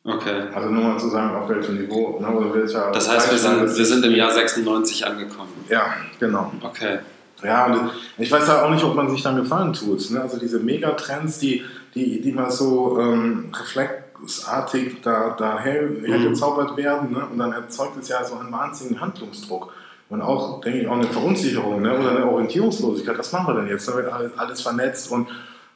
Okay. 0.05 0.43
Also 0.55 0.71
nur 0.71 0.85
mal 0.85 0.99
zu 0.99 1.09
sagen, 1.09 1.37
auf 1.37 1.49
welchem 1.49 1.79
Niveau. 1.79 2.19
Ne, 2.21 2.29
oder 2.29 2.55
welcher 2.55 2.91
das 2.93 3.11
heißt, 3.11 3.31
wir 3.31 3.39
sind, 3.39 3.61
wir 3.61 3.85
sind 3.85 4.05
im 4.05 4.15
Jahr 4.15 4.31
96 4.31 5.07
angekommen. 5.07 5.53
Ja, 5.69 5.95
genau. 6.19 6.53
Okay. 6.63 6.99
Ja, 7.43 7.67
und 7.67 7.91
ich 8.17 8.31
weiß 8.31 8.49
ja 8.49 8.65
auch 8.65 8.71
nicht, 8.71 8.83
ob 8.85 8.95
man 8.95 9.11
sich 9.11 9.23
dann 9.23 9.37
gefallen 9.37 9.73
tut. 9.73 10.11
Ne? 10.11 10.21
Also 10.21 10.39
diese 10.39 10.59
Megatrends, 10.59 11.39
die, 11.39 11.63
die, 11.95 12.21
die 12.21 12.33
mal 12.33 12.51
so 12.51 12.99
ähm, 13.01 13.53
reflexartig 13.55 15.03
da, 15.03 15.37
da 15.39 15.59
her, 15.61 15.89
hergezaubert 16.05 16.77
werden 16.77 17.13
ne? 17.13 17.27
und 17.31 17.39
dann 17.39 17.53
erzeugt 17.53 17.97
es 18.01 18.09
ja 18.09 18.25
so 18.25 18.37
einen 18.37 18.51
wahnsinnigen 18.51 19.01
Handlungsdruck. 19.01 19.73
Und 20.09 20.23
auch, 20.23 20.63
denke 20.63 20.81
ich, 20.81 20.89
auch 20.89 20.95
eine 20.95 21.05
Verunsicherung 21.05 21.83
ne? 21.83 21.97
oder 21.97 22.11
eine 22.11 22.27
Orientierungslosigkeit. 22.27 23.19
Was 23.19 23.31
machen 23.31 23.55
wir 23.55 23.61
denn 23.61 23.69
jetzt? 23.69 23.87
Da 23.87 23.97
wird 23.97 24.11
alles 24.37 24.63
vernetzt 24.63 25.13
und 25.13 25.29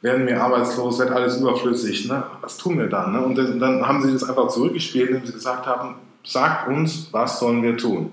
werden 0.03 0.27
wir 0.27 0.39
arbeitslos, 0.39 0.99
wird 0.99 1.11
alles 1.11 1.37
überflüssig. 1.37 2.07
Ne? 2.07 2.23
Was 2.41 2.57
tun 2.57 2.77
wir 2.77 2.87
dann? 2.87 3.13
Ne? 3.13 3.21
Und 3.21 3.35
dann 3.35 3.87
haben 3.87 4.03
sie 4.03 4.11
das 4.11 4.23
einfach 4.29 4.49
zurückgespielt, 4.49 5.09
indem 5.09 5.25
sie 5.25 5.33
gesagt 5.33 5.65
haben, 5.65 5.95
sagt 6.25 6.67
uns, 6.67 7.07
was 7.11 7.39
sollen 7.39 7.63
wir 7.63 7.77
tun. 7.77 8.11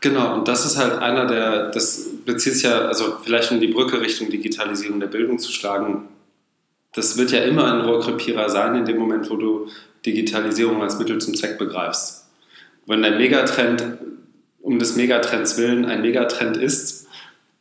Genau, 0.00 0.34
und 0.34 0.46
das 0.46 0.64
ist 0.64 0.78
halt 0.78 0.92
einer 0.94 1.26
der, 1.26 1.70
das 1.70 2.06
bezieht 2.24 2.54
sich 2.54 2.62
ja, 2.62 2.82
also 2.82 3.16
vielleicht 3.20 3.50
um 3.50 3.58
die 3.58 3.66
Brücke 3.66 4.00
Richtung 4.00 4.30
Digitalisierung 4.30 5.00
der 5.00 5.08
Bildung 5.08 5.40
zu 5.40 5.50
schlagen, 5.50 6.04
das 6.94 7.18
wird 7.18 7.32
ja 7.32 7.40
immer 7.40 7.72
ein 7.72 7.80
Rohrkrepierer 7.80 8.48
sein 8.48 8.76
in 8.76 8.84
dem 8.84 8.96
Moment, 8.96 9.28
wo 9.28 9.36
du 9.36 9.66
Digitalisierung 10.06 10.80
als 10.82 11.00
Mittel 11.00 11.20
zum 11.20 11.34
Zweck 11.34 11.58
begreifst. 11.58 12.28
Wenn 12.86 13.04
ein 13.04 13.18
Megatrend 13.18 13.98
um 14.62 14.78
des 14.78 14.94
Megatrends 14.94 15.58
willen 15.58 15.84
ein 15.84 16.02
Megatrend 16.02 16.56
ist, 16.56 17.07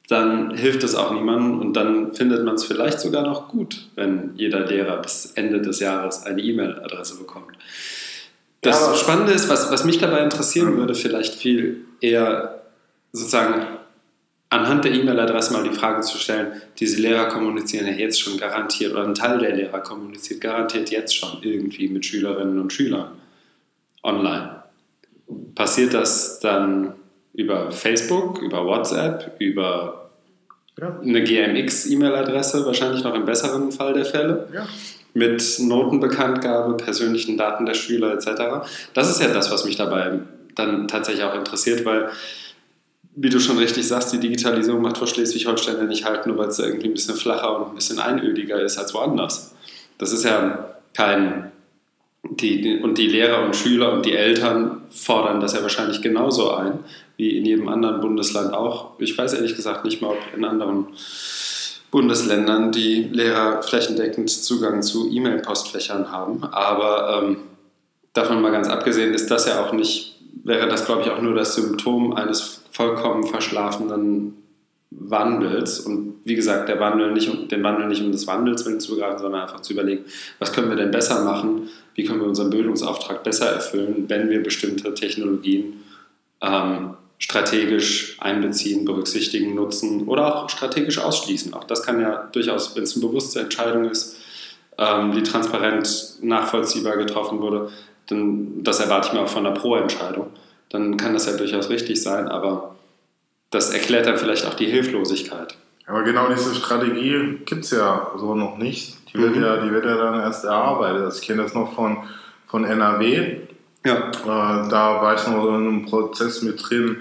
dann 0.08 0.56
hilft 0.56 0.84
es 0.84 0.96
auch 0.96 1.12
niemandem 1.12 1.60
und 1.60 1.74
dann 1.74 2.14
findet 2.14 2.46
man 2.46 2.56
es 2.56 2.64
vielleicht 2.64 3.00
sogar 3.00 3.24
noch 3.24 3.50
gut, 3.50 3.90
wenn 3.96 4.32
jeder 4.36 4.66
Lehrer 4.66 5.02
bis 5.02 5.34
Ende 5.36 5.62
des 5.62 5.82
Jahres 5.82 6.24
eine 6.24 6.42
E-Mail-Adresse 6.42 7.18
bekommt. 7.18 7.58
Das 8.62 8.88
ja, 8.88 8.96
Spannende 8.96 9.34
ist, 9.34 9.50
was, 9.50 9.70
was 9.72 9.84
mich 9.84 9.98
dabei 9.98 10.24
interessieren 10.24 10.78
würde, 10.78 10.96
vielleicht 10.96 11.36
viel 11.36 11.86
eher 12.00 12.62
sozusagen 13.12 13.68
anhand 14.50 14.86
der 14.86 14.94
E-Mail-Adresse 14.94 15.52
mal 15.52 15.64
die 15.64 15.76
Frage 15.76 16.02
zu 16.02 16.18
stellen, 16.18 16.62
diese 16.80 17.02
Lehrer 17.02 17.26
kommunizieren 17.26 17.88
ja 17.88 17.94
jetzt 17.94 18.22
schon 18.22 18.38
garantiert, 18.38 18.94
oder 18.94 19.04
ein 19.04 19.14
Teil 19.14 19.40
der 19.40 19.56
Lehrer 19.56 19.82
kommuniziert 19.82 20.40
garantiert 20.40 20.90
jetzt 20.90 21.16
schon 21.16 21.40
irgendwie 21.42 21.90
mit 21.90 22.06
Schülerinnen 22.06 22.60
und 22.60 22.72
Schülern 22.72 23.12
online. 24.04 24.64
Passiert 25.54 25.94
das 25.94 26.40
dann 26.40 26.94
über 27.38 27.72
Facebook, 27.72 28.42
über 28.42 28.66
WhatsApp, 28.66 29.38
über 29.40 30.10
ja. 30.78 31.00
eine 31.00 31.24
GMX-E-Mail-Adresse, 31.24 32.66
wahrscheinlich 32.66 33.06
noch 33.06 33.16
im 33.16 33.24
besseren 33.24 33.72
Fall 33.72 33.94
der 33.94 34.06
Fälle? 34.06 34.50
Ja 34.54 34.68
mit 35.18 35.60
Notenbekanntgabe, 35.60 36.78
persönlichen 36.78 37.38
Daten 37.38 37.66
der 37.66 37.74
Schüler 37.74 38.14
etc. 38.14 38.68
Das 38.94 39.10
ist 39.10 39.20
ja 39.20 39.30
das, 39.30 39.52
was 39.52 39.66
mich 39.66 39.76
dabei 39.76 40.20
dann 40.56 40.88
tatsächlich 40.88 41.24
auch 41.24 41.36
interessiert, 41.36 41.86
weil, 41.86 42.10
wie 43.16 43.30
du 43.30 43.40
schon 43.40 43.58
richtig 43.58 43.88
sagst, 43.88 44.14
die 44.14 44.20
Digitalisierung 44.20 44.82
macht 44.82 44.98
vor 44.98 45.08
Schleswig-Holstein 45.08 45.78
ja 45.78 45.84
nicht 45.84 46.06
halt, 46.06 46.28
nur 46.28 46.38
weil 46.38 46.50
es 46.50 46.60
irgendwie 46.60 46.88
ein 46.88 46.94
bisschen 46.94 47.16
flacher 47.16 47.60
und 47.60 47.70
ein 47.70 47.76
bisschen 47.76 48.00
einödiger 48.00 48.62
ist 48.62 48.78
als 48.78 48.94
woanders. 48.94 49.56
Das 49.98 50.12
ist 50.12 50.24
ja 50.24 50.76
kein. 50.96 51.52
Die, 52.30 52.80
und 52.80 52.98
die 52.98 53.08
Lehrer 53.08 53.46
und 53.46 53.56
Schüler 53.56 53.94
und 53.94 54.06
die 54.06 54.16
Eltern 54.16 54.82
fordern 54.90 55.40
das 55.40 55.54
ja 55.54 55.62
wahrscheinlich 55.62 56.02
genauso 56.02 56.52
ein, 56.52 56.80
wie 57.16 57.38
in 57.38 57.46
jedem 57.46 57.70
anderen 57.70 58.02
Bundesland 58.02 58.54
auch. 58.54 58.92
Ich 59.00 59.18
weiß 59.18 59.34
ehrlich 59.34 59.56
gesagt 59.56 59.86
nicht 59.86 60.02
mal, 60.02 60.10
ob 60.10 60.20
in 60.36 60.44
anderen 60.44 60.88
Bundesländern 61.92 62.72
die 62.72 63.04
Lehrer 63.04 63.64
flächendeckend 63.64 64.30
Zugang 64.30 64.82
zu 64.82 65.10
E-Mail-Postfächern 65.10 66.12
haben. 66.12 66.44
Aber 66.44 67.24
ähm, 67.24 67.38
davon 68.14 68.42
mal 68.42 68.52
ganz 68.52 68.68
abgesehen 68.68 69.14
ist 69.14 69.32
das 69.32 69.48
ja 69.48 69.64
auch 69.64 69.74
nicht, 69.74 70.20
wäre 70.44 70.68
das 70.68 70.86
glaube 70.86 71.04
ich 71.04 71.10
auch 71.10 71.22
nur 71.22 71.36
das 71.36 71.56
Symptom 71.56 72.14
eines 72.14 72.64
vollkommen 72.72 73.26
verschlafenen 73.26 74.34
Wandels. 74.92 75.80
Und 75.80 76.16
wie 76.24 76.36
gesagt, 76.36 76.70
der 76.70 76.80
Wandel 76.80 77.12
nicht, 77.14 77.52
den 77.52 77.64
Wandel 77.64 77.88
nicht 77.88 78.02
um 78.02 78.12
des 78.12 78.28
Wandels 78.28 78.64
zu 78.64 78.96
begreifen, 78.96 79.20
sondern 79.20 79.42
einfach 79.42 79.62
zu 79.62 79.74
überlegen, 79.74 80.06
was 80.40 80.54
können 80.54 80.70
wir 80.70 80.78
denn 80.78 80.92
besser 80.92 81.24
machen, 81.24 81.70
wie 81.98 82.06
können 82.06 82.22
wir 82.22 82.28
unseren 82.28 82.52
Bildungsauftrag 82.52 83.24
besser 83.24 83.48
erfüllen, 83.48 84.06
wenn 84.08 84.30
wir 84.30 84.42
bestimmte 84.42 84.94
Technologien 84.94 85.84
ähm, 86.42 86.94
strategisch 87.18 88.18
einbeziehen, 88.20 88.86
berücksichtigen, 88.86 89.56
nutzen 89.56 90.08
oder 90.08 90.36
auch 90.36 90.50
strategisch 90.50 91.00
ausschließen. 91.00 91.56
Auch 91.56 91.64
das 91.64 91.82
kann 91.82 92.00
ja 92.00 92.30
durchaus, 92.32 92.76
wenn 92.76 92.84
es 92.84 92.96
eine 92.96 93.08
bewusste 93.08 93.40
Entscheidung 93.40 93.86
ist, 93.90 94.18
ähm, 94.78 95.14
die 95.14 95.24
transparent 95.24 96.20
nachvollziehbar 96.22 96.98
getroffen 96.98 97.40
wurde, 97.40 97.72
dann, 98.06 98.64
das 98.64 98.80
erwarte 98.80 99.08
ich 99.08 99.14
mir 99.14 99.22
auch 99.22 99.28
von 99.28 99.46
einer 99.46 99.56
Pro-Entscheidung, 99.56 100.28
dann 100.70 100.98
kann 100.98 101.14
das 101.14 101.26
ja 101.26 101.36
durchaus 101.36 101.72
richtig 101.72 102.02
sein, 102.02 102.28
aber 102.28 102.76
das 103.50 103.72
erklärt 103.72 104.06
dann 104.06 104.20
vielleicht 104.20 104.46
auch 104.46 104.54
die 104.54 104.68
Hilflosigkeit. 104.68 105.56
Aber 105.88 106.04
genau 106.04 106.28
diese 106.28 106.54
Strategie 106.54 107.40
gibt 107.46 107.64
es 107.64 107.72
ja 107.72 108.12
so 108.18 108.36
noch 108.36 108.58
nicht. 108.58 108.98
Die 109.10 109.18
wird, 109.18 109.38
mhm. 109.38 109.42
ja, 109.42 109.58
die 109.58 109.72
wird 109.72 109.86
ja 109.86 109.96
dann 109.96 110.20
erst 110.20 110.44
erarbeitet. 110.44 111.14
Ich 111.16 111.26
kenne 111.26 111.44
das 111.44 111.54
noch 111.54 111.74
von, 111.74 111.98
von 112.46 112.66
NRW. 112.66 113.38
Ja. 113.86 113.96
Äh, 113.96 114.70
da 114.70 115.02
war 115.02 115.16
ich 115.16 115.26
noch 115.28 115.48
in 115.48 115.56
einem 115.56 115.86
Prozess 115.86 116.42
mit 116.42 116.62
drin, 116.70 116.98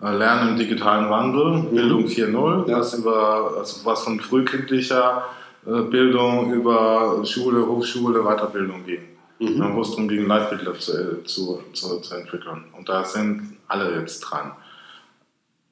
äh, 0.00 0.16
Lernen 0.16 0.50
im 0.50 0.56
digitalen 0.56 1.10
Wandel, 1.10 1.62
mhm. 1.62 1.74
Bildung 1.74 2.04
4.0, 2.04 2.70
ja. 2.70 2.78
was, 2.78 2.94
über, 2.94 3.54
also 3.58 3.84
was 3.84 4.04
von 4.04 4.20
frühkindlicher 4.20 5.24
äh, 5.66 5.80
Bildung 5.82 6.52
über 6.52 7.20
Schule, 7.24 7.66
Hochschule, 7.66 8.22
Weiterbildung 8.22 8.84
ging. 8.86 9.02
Mhm. 9.40 9.74
Wo 9.74 9.82
es 9.82 9.90
darum 9.90 10.08
ging, 10.08 10.26
Leitbilder 10.26 10.74
zu, 10.78 11.24
zu, 11.24 11.60
zu, 11.72 12.00
zu, 12.00 12.14
entwickeln. 12.14 12.64
Und 12.76 12.88
da 12.88 13.04
sind 13.04 13.56
alle 13.66 13.98
jetzt 13.98 14.20
dran. 14.20 14.52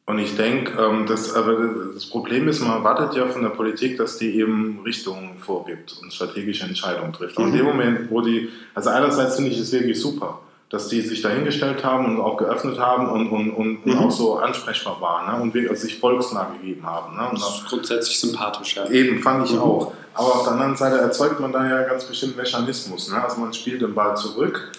Und 0.09 0.21
ich 0.21 0.37
denke, 0.37 0.81
ähm, 0.81 1.05
das, 1.07 1.35
das 1.35 2.07
Problem 2.07 2.47
ist, 2.47 2.61
man 2.61 2.79
erwartet 2.79 3.17
ja 3.17 3.27
von 3.27 3.43
der 3.43 3.51
Politik, 3.51 3.99
dass 3.99 4.19
die 4.19 4.39
eben 4.39 4.81
Richtungen 4.85 5.39
vorgibt 5.39 5.99
und 6.01 6.13
strategische 6.13 6.65
Entscheidungen 6.65 7.13
trifft. 7.13 7.37
Und 7.37 7.49
in 7.49 7.53
dem 7.55 7.67
mhm. 7.67 7.73
Moment, 7.73 8.11
wo 8.11 8.21
die, 8.21 8.49
also 8.73 8.91
einerseits 8.91 9.35
finde 9.35 9.51
ich 9.51 9.59
es 9.59 9.73
wirklich 9.73 10.01
super, 10.01 10.39
dass 10.71 10.87
die 10.89 11.01
sich 11.01 11.23
dahingestellt 11.23 11.85
haben 11.85 12.07
und 12.07 12.21
auch 12.21 12.37
geöffnet 12.37 12.79
haben 12.79 13.09
und, 13.09 13.29
und, 13.31 13.51
und, 13.51 13.87
mhm. 13.87 13.99
auch 13.99 14.11
so 14.13 14.37
ansprechbar 14.37 15.01
waren 15.01 15.37
ne? 15.37 15.43
und 15.43 15.55
wir, 15.55 15.71
also 15.71 15.83
sich 15.83 15.99
volksnah 15.99 16.51
gegeben 16.61 16.87
haben. 16.87 17.17
Ne? 17.17 17.29
Und 17.29 17.41
das 17.41 17.59
ist 17.59 17.67
grundsätzlich 17.67 18.19
sympathisch, 18.19 18.77
ja. 18.77 18.89
Eben, 18.89 19.21
fand 19.21 19.45
ich 19.45 19.55
mhm. 19.55 19.61
auch. 19.61 19.93
Aber 20.15 20.37
auf 20.37 20.45
der 20.45 20.53
anderen 20.53 20.77
Seite 20.77 20.99
erzeugt 20.99 21.41
man 21.41 21.53
da 21.53 21.69
ja 21.69 21.83
ganz 21.83 22.05
bestimmten 22.05 22.37
Mechanismus. 22.37 23.11
Ne? 23.11 23.23
Also 23.23 23.41
man 23.41 23.53
spielt 23.53 23.83
den 23.83 23.95
Ball 23.95 24.17
zurück 24.17 24.71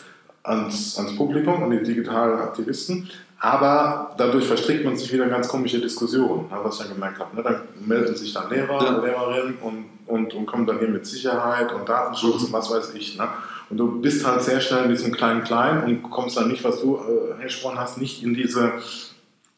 ans, 0.43 0.97
ans 0.97 1.15
Publikum, 1.17 1.63
an 1.63 1.71
die 1.71 1.83
digitalen 1.83 2.39
Aktivisten, 2.39 3.09
aber 3.39 4.15
dadurch 4.17 4.45
verstrickt 4.45 4.83
man 4.83 4.97
sich 4.97 5.11
wieder 5.13 5.25
in 5.25 5.29
ganz 5.29 5.47
komische 5.47 5.79
Diskussionen, 5.79 6.47
ne? 6.49 6.59
was 6.63 6.79
ich 6.79 6.87
ja 6.87 6.93
gemerkt 6.93 7.19
habe. 7.19 7.35
Ne? 7.35 7.43
Dann 7.43 7.61
melden 7.85 8.15
sich 8.15 8.33
dann 8.33 8.49
Lehrer, 8.49 8.83
ja. 8.83 8.97
Lehrerinnen 8.97 9.57
und, 9.61 9.85
und, 10.07 10.33
und 10.33 10.45
kommen 10.45 10.65
dann 10.65 10.79
hier 10.79 10.87
mit 10.87 11.05
Sicherheit 11.05 11.71
und 11.71 11.87
Datenschutz 11.87 12.43
und 12.43 12.53
was 12.53 12.71
weiß 12.71 12.93
ich. 12.95 13.17
Ne? 13.17 13.27
Und 13.69 13.77
du 13.77 14.01
bist 14.01 14.25
halt 14.25 14.41
sehr 14.41 14.59
schnell 14.59 14.85
in 14.85 14.89
diesem 14.89 15.11
Klein-Klein 15.11 15.83
und 15.83 16.03
kommst 16.09 16.37
dann 16.37 16.47
nicht, 16.47 16.63
was 16.63 16.81
du 16.81 16.97
äh, 16.97 17.33
angesprochen 17.33 17.79
hast, 17.79 17.99
nicht 17.99 18.23
in 18.23 18.33
diese 18.33 18.71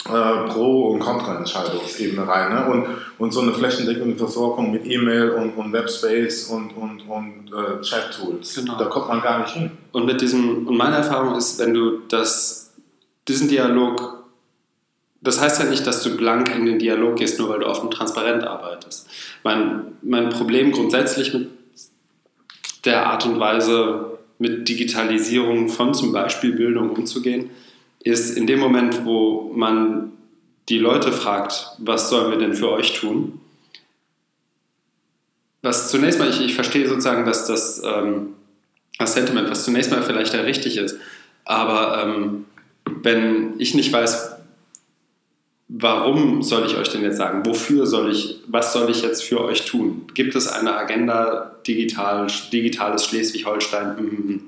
äh, 0.05 0.47
Pro- 0.47 0.89
und 0.89 0.99
Kontra-Entscheidungsebene 0.99 2.27
rein. 2.27 2.53
Ne? 2.53 2.71
Und, 2.71 2.85
und 3.17 3.31
so 3.31 3.41
eine 3.41 3.53
flächendeckende 3.53 4.17
Versorgung 4.17 4.71
mit 4.71 4.85
E-Mail 4.85 5.31
und, 5.31 5.51
und 5.51 5.73
Webspace 5.73 6.45
und, 6.45 6.71
und, 6.71 7.07
und 7.07 7.51
äh, 7.53 7.81
Chat-Tools, 7.81 8.55
genau. 8.55 8.77
da 8.77 8.85
kommt 8.85 9.09
man 9.09 9.21
gar 9.21 9.39
nicht 9.39 9.53
hin. 9.53 9.71
Und 9.91 10.05
mit 10.05 10.21
diesem, 10.21 10.67
und 10.67 10.77
meine 10.77 10.97
Erfahrung 10.97 11.35
ist, 11.35 11.59
wenn 11.59 11.73
du 11.73 11.99
das, 12.07 12.58
diesen 13.29 13.47
Dialog 13.47 14.19
das 15.21 15.41
heißt 15.41 15.59
ja 15.59 15.65
nicht, 15.65 15.85
dass 15.85 16.01
du 16.01 16.15
blank 16.15 16.53
in 16.55 16.65
den 16.65 16.79
Dialog 16.79 17.17
gehst, 17.17 17.39
nur 17.39 17.49
weil 17.49 17.59
du 17.59 17.65
offen 17.65 17.91
transparent 17.91 18.43
arbeitest. 18.43 19.09
Mein, 19.43 19.97
mein 20.01 20.29
Problem 20.29 20.71
grundsätzlich 20.71 21.33
mit 21.33 21.49
der 22.85 23.07
Art 23.07 23.25
und 23.25 23.39
Weise, 23.39 24.17
mit 24.37 24.69
Digitalisierung 24.69 25.67
von 25.67 25.93
zum 25.93 26.13
Beispiel 26.13 26.53
Bildung 26.53 26.91
umzugehen, 26.91 27.49
ist 28.01 28.37
in 28.37 28.47
dem 28.47 28.59
Moment, 28.59 29.05
wo 29.05 29.51
man 29.53 30.13
die 30.69 30.79
Leute 30.79 31.11
fragt, 31.11 31.71
was 31.79 32.09
sollen 32.09 32.31
wir 32.31 32.37
denn 32.37 32.53
für 32.53 32.71
euch 32.71 32.93
tun? 32.93 33.41
Was 35.61 35.91
zunächst 35.91 36.19
mal, 36.19 36.29
ich, 36.29 36.39
ich 36.39 36.55
verstehe 36.55 36.87
sozusagen, 36.87 37.25
dass 37.25 37.45
das, 37.45 37.81
ähm, 37.83 38.35
das 38.97 39.15
Sentiment, 39.15 39.49
was 39.49 39.65
zunächst 39.65 39.91
mal 39.91 40.01
vielleicht 40.03 40.33
ja 40.33 40.41
richtig 40.41 40.77
ist, 40.77 40.95
aber 41.43 42.01
ähm, 42.01 42.45
wenn 43.04 43.60
ich 43.60 43.75
nicht 43.75 43.91
weiß, 43.91 44.32
warum 45.69 46.41
soll 46.41 46.65
ich 46.65 46.75
euch 46.75 46.89
denn 46.89 47.04
jetzt 47.04 47.17
sagen? 47.17 47.45
Wofür 47.45 47.86
soll 47.86 48.12
ich, 48.12 48.39
was 48.47 48.73
soll 48.73 48.89
ich 48.89 49.02
jetzt 49.02 49.23
für 49.23 49.41
euch 49.41 49.65
tun? 49.65 50.08
Gibt 50.13 50.36
es 50.36 50.47
eine 50.47 50.75
Agenda 50.75 51.56
digital, 51.65 52.28
digitales 52.52 53.06
Schleswig-Holstein? 53.06 53.97
Hm, 53.97 54.12
hm, 54.12 54.17
hm. 54.17 54.41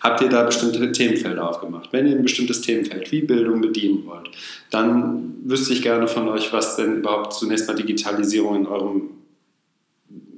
Habt 0.00 0.20
ihr 0.20 0.28
da 0.28 0.44
bestimmte 0.44 0.92
Themenfelder 0.92 1.48
aufgemacht? 1.48 1.88
Wenn 1.92 2.06
ihr 2.06 2.14
ein 2.14 2.22
bestimmtes 2.22 2.60
Themenfeld 2.60 3.10
wie 3.10 3.22
Bildung 3.22 3.60
bedienen 3.60 4.06
wollt, 4.06 4.30
dann 4.70 5.34
wüsste 5.44 5.72
ich 5.72 5.82
gerne 5.82 6.06
von 6.06 6.28
euch, 6.28 6.52
was 6.52 6.76
denn 6.76 6.98
überhaupt 6.98 7.32
zunächst 7.32 7.66
mal 7.66 7.74
Digitalisierung 7.74 8.56
in 8.56 8.66
eurem 8.66 9.10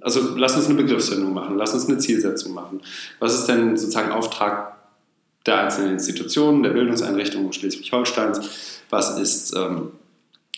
also 0.03 0.35
lass 0.37 0.57
uns 0.57 0.67
eine 0.67 0.77
Begriffsfindung 0.77 1.35
machen, 1.35 1.59
lass 1.59 1.75
uns 1.75 1.87
eine 1.87 1.99
Zielsetzung 1.99 2.55
machen. 2.55 2.81
Was 3.19 3.35
ist 3.35 3.47
denn 3.47 3.77
sozusagen 3.77 4.13
Auftrag 4.13 4.69
der 5.46 5.62
einzelnen 5.62 5.92
Institutionen, 5.92 6.62
der 6.62 6.70
Bildungseinrichtungen 6.70 7.53
Schleswig-Holsteins? 7.53 8.81
Was 8.90 9.18
ist 9.18 9.55
ähm, 9.57 9.92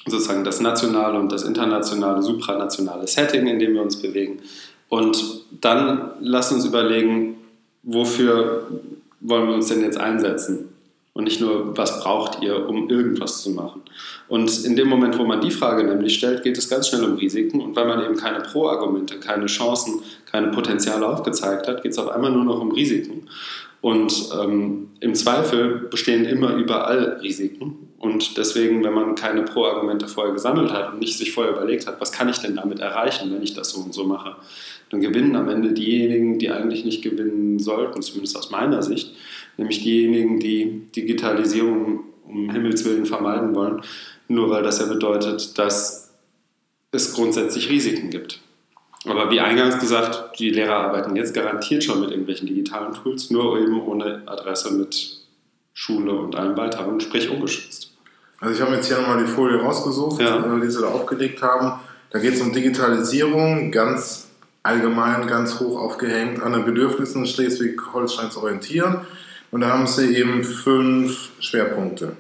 sozusagen 0.07 0.45
das 0.45 0.61
nationale 0.61 1.18
und 1.18 1.31
das 1.31 1.45
internationale, 1.45 2.23
supranationale 2.23 3.07
Setting, 3.07 3.47
in 3.47 3.59
dem 3.59 3.75
wir 3.75 3.83
uns 3.83 4.01
bewegen. 4.01 4.40
Und 4.88 5.45
dann 5.61 6.11
lass 6.21 6.53
uns 6.53 6.64
überlegen, 6.64 7.37
wofür 7.83 8.66
wollen 9.21 9.49
wir 9.49 9.55
uns 9.55 9.68
denn 9.68 9.83
jetzt 9.83 9.99
einsetzen? 9.99 10.68
Und 11.14 11.25
nicht 11.25 11.40
nur, 11.40 11.77
was 11.77 12.01
braucht 12.03 12.42
ihr, 12.42 12.68
um 12.68 12.88
irgendwas 12.88 13.42
zu 13.42 13.51
machen? 13.51 13.83
Und 14.29 14.64
in 14.64 14.77
dem 14.77 14.88
Moment, 14.88 15.18
wo 15.18 15.25
man 15.25 15.42
die 15.42 15.51
Frage 15.51 15.85
nämlich 15.85 16.14
stellt, 16.14 16.42
geht 16.42 16.57
es 16.57 16.71
ganz 16.71 16.88
schnell 16.88 17.05
um 17.05 17.16
Risiken. 17.16 17.61
Und 17.61 17.77
weil 17.77 17.87
man 17.87 18.03
eben 18.03 18.16
keine 18.16 18.40
Pro-Argumente, 18.40 19.21
keine 19.21 19.47
Chancen, 19.47 20.01
keine 20.31 20.49
Potenziale 20.49 21.07
aufgezeigt 21.07 21.68
hat, 21.68 21.83
geht 21.83 21.92
es 21.92 21.99
auf 21.99 22.09
einmal 22.09 22.31
nur 22.31 22.45
noch 22.45 22.61
um 22.61 22.73
Risiken. 22.73 23.29
Und 23.83 24.31
ähm, 24.40 24.90
im 25.01 25.14
Zweifel 25.16 25.88
bestehen 25.90 26.25
immer 26.25 26.55
überall 26.55 27.18
Risiken. 27.21 27.88
Und 27.99 28.38
deswegen, 28.38 28.83
wenn 28.85 28.95
man 28.95 29.16
keine 29.16 29.42
Pro-Argumente 29.42 30.07
vorher 30.07 30.33
gesammelt 30.33 30.73
hat 30.73 30.92
und 30.92 31.01
nicht 31.01 31.18
sich 31.18 31.33
vorher 31.33 31.53
überlegt 31.53 31.88
hat, 31.88 32.01
was 32.01 32.12
kann 32.12 32.29
ich 32.29 32.38
denn 32.38 32.55
damit 32.55 32.79
erreichen, 32.79 33.35
wenn 33.35 33.42
ich 33.42 33.55
das 33.55 33.71
so 33.71 33.81
und 33.81 33.92
so 33.92 34.05
mache, 34.05 34.37
dann 34.90 35.01
gewinnen 35.01 35.35
am 35.35 35.49
Ende 35.49 35.73
diejenigen, 35.73 36.38
die 36.38 36.51
eigentlich 36.51 36.85
nicht 36.85 37.03
gewinnen 37.03 37.59
sollten, 37.59 38.03
zumindest 38.03 38.37
aus 38.38 38.51
meiner 38.51 38.83
Sicht, 38.83 39.14
nämlich 39.57 39.83
diejenigen, 39.83 40.38
die 40.38 40.87
Digitalisierung 40.95 42.05
um 42.25 42.51
Himmels 42.51 42.85
Willen 42.85 43.07
vermeiden 43.07 43.53
wollen, 43.55 43.83
nur 44.29 44.49
weil 44.49 44.62
das 44.62 44.79
ja 44.79 44.87
bedeutet, 44.87 45.59
dass 45.59 46.14
es 46.92 47.14
grundsätzlich 47.14 47.68
Risiken 47.68 48.11
gibt. 48.11 48.40
Aber 49.07 49.31
wie 49.31 49.41
eingangs 49.41 49.79
gesagt, 49.81 50.38
die 50.38 50.51
Lehrer 50.51 50.77
arbeiten 50.77 51.17
jetzt 51.17 51.35
garantiert 51.35 51.83
schon 51.83 52.01
mit 52.01 52.11
irgendwelchen 52.11 52.47
digitalen 52.47 52.95
Tools, 52.95 53.31
nur 53.31 53.59
eben 53.59 53.81
ohne 53.81 54.23
Adresse 54.27 54.73
mit 54.73 55.19
Schule 55.75 56.12
und 56.12 56.37
allem 56.37 56.57
weiteren, 56.57 57.01
sprich 57.01 57.29
ungeschützt. 57.29 57.93
Also 58.41 58.55
ich 58.55 58.61
habe 58.61 58.75
jetzt 58.75 58.87
hier 58.87 58.99
nochmal 58.99 59.25
die 59.25 59.31
Folie 59.31 59.61
rausgesucht, 59.61 60.21
ja. 60.21 60.37
Äh, 60.37 60.61
die 60.61 60.71
sie 60.71 60.81
da 60.81 60.88
aufgelegt 60.88 61.43
haben. 61.43 61.81
Da 62.11 62.19
geht 62.19 62.35
es 62.35 62.41
um 62.41 62.53
Digitalisierung, 62.53 63.71
ganz 63.73 64.29
allgemein, 64.62 65.27
ganz 65.27 65.59
hoch 65.61 65.81
aufgehängt, 65.81 66.43
an 66.43 66.53
den 66.53 66.65
Bedürfnissen 66.65 67.27
Schleswig-Holsteins 67.27 68.37
orientieren. 68.37 69.07
Und 69.51 69.62
da 69.62 69.69
haben 69.69 69.87
sie 69.87 70.17
eben 70.17 70.45
fünf 70.45 71.31
Schwerpunkte. 71.41 72.17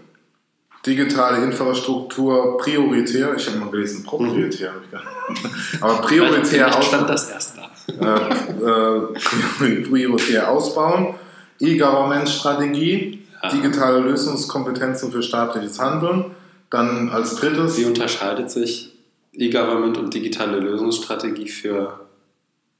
Digitale 0.84 1.44
Infrastruktur 1.44 2.58
prioritär, 2.58 3.34
ich 3.36 3.46
habe 3.46 3.58
mal 3.58 3.70
gelesen, 3.70 4.02
proprietär, 4.04 4.72
mhm. 4.72 5.36
aber 5.80 6.00
prioritär 6.00 6.76
ausbauen. 6.76 7.06
das 7.06 7.30
erst 7.30 7.56
da. 7.56 7.70
Äh, 7.88 9.70
äh, 9.70 9.82
prioritär 9.88 10.50
ausbauen. 10.50 11.14
E-Government-Strategie, 11.60 13.22
digitale 13.52 14.00
Lösungskompetenzen 14.00 15.12
für 15.12 15.22
staatliches 15.22 15.78
Handeln. 15.78 16.32
Dann 16.70 17.10
als 17.10 17.36
drittes. 17.36 17.78
Wie 17.78 17.84
unterscheidet 17.84 18.50
sich 18.50 18.92
E-Government 19.34 19.98
und 19.98 20.12
digitale 20.12 20.58
Lösungsstrategie 20.58 21.48
für. 21.48 22.00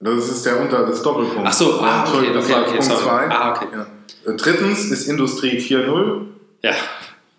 Das 0.01 0.29
ist 0.29 0.45
der 0.45 0.61
Unter 0.61 0.85
das 0.87 1.03
Doppelpunkt. 1.03 1.47
Ach 1.47 1.53
so, 1.53 1.81
ah, 1.81 2.05
okay, 2.09 2.31
okay, 2.31 2.55
okay, 2.55 2.65
Punkt 2.65 2.83
sorry. 2.83 3.03
Zwei. 3.03 3.31
Ah, 3.31 3.53
okay. 3.53 3.67
Ja. 3.73 4.33
Drittens 4.33 4.91
ist 4.91 5.09
Industrie 5.09 5.59
4.0. 5.59 6.27
Ja. 6.63 6.73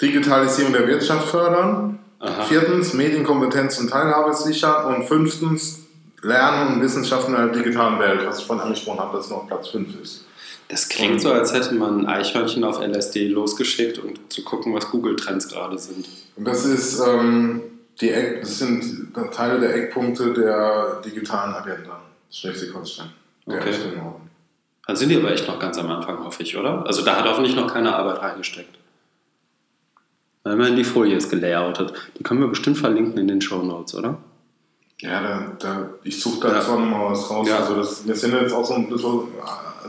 Digitalisierung 0.02 0.74
der 0.74 0.88
Wirtschaft 0.88 1.30
fördern. 1.30 2.00
Aha. 2.20 2.44
Viertens 2.44 2.94
Medienkompetenz 2.94 3.80
und 3.80 3.90
Teilhabe 3.90 4.34
sichern. 4.34 4.96
Und 4.96 5.04
fünftens 5.06 5.84
Lernen 6.22 6.76
und 6.76 6.82
Wissenschaften 6.82 7.36
in 7.36 7.42
der 7.42 7.48
digitalen 7.48 8.00
Welt, 8.00 8.26
was 8.26 8.40
ich 8.40 8.46
vorhin 8.46 8.66
angesprochen 8.66 9.00
habe, 9.00 9.18
dass 9.18 9.26
es 9.26 9.32
noch 9.32 9.48
Platz 9.48 9.68
5 9.70 10.02
ist. 10.02 10.26
Das 10.70 10.88
klingt 10.88 11.22
so, 11.22 11.32
als 11.32 11.54
hätte 11.54 11.76
man 11.76 12.00
ein 12.00 12.06
Eichhörnchen 12.08 12.64
auf 12.64 12.80
LSD 12.82 13.28
losgeschickt, 13.28 14.00
um 14.00 14.14
zu 14.30 14.44
gucken, 14.44 14.74
was 14.74 14.90
Google-Trends 14.90 15.50
gerade 15.50 15.78
sind. 15.78 16.08
Und 16.38 16.46
das 16.46 16.66
ist 16.66 17.00
ähm, 17.06 17.62
die 18.00 18.10
Eck, 18.10 18.42
das 18.42 18.60
sind 18.60 19.14
Teile 19.32 19.60
der 19.60 19.76
Eckpunkte 19.76 20.34
der 20.34 21.02
digitalen 21.06 21.54
Agenda 21.54 22.02
Schleswig-Holstein. 22.32 23.10
Okay. 23.46 23.74
Dann 24.88 24.96
sind 24.96 25.10
die 25.10 25.18
aber 25.18 25.32
echt 25.32 25.48
noch 25.48 25.60
ganz 25.60 25.78
am 25.78 25.90
Anfang, 25.92 26.24
hoffe 26.24 26.44
ich, 26.44 26.58
oder? 26.58 26.86
Also 26.86 27.04
da 27.04 27.18
hat 27.18 27.26
hoffentlich 27.26 27.56
noch 27.56 27.72
keine 27.72 27.96
Arbeit 27.96 28.22
reingesteckt. 28.22 28.76
Immerhin 30.46 30.76
die 30.76 30.84
Folie 30.84 31.16
ist 31.16 31.30
gelayoutet. 31.30 31.94
Die 32.18 32.24
können 32.24 32.42
wir 32.42 32.48
bestimmt 32.50 32.78
verlinken 32.78 33.18
in 33.18 33.28
den 33.28 33.42
Show 33.42 33.64
Notes, 33.64 33.96
oder? 33.96 34.18
Ja, 35.00 35.22
da, 35.22 35.52
da, 35.60 35.90
ich 36.04 36.22
suche 36.22 36.48
da 36.48 36.56
ja. 36.56 36.62
zwar 36.62 36.80
nochmal 36.80 37.12
was 37.12 37.30
raus. 37.30 37.48
Ja. 37.48 37.60
Also 37.60 37.76
das, 37.76 38.06
wir 38.06 38.16
sind 38.16 38.34
jetzt 38.34 38.54
auch 38.54 38.66
so 38.66 38.74
ein 38.74 38.90
bisschen 38.90 39.22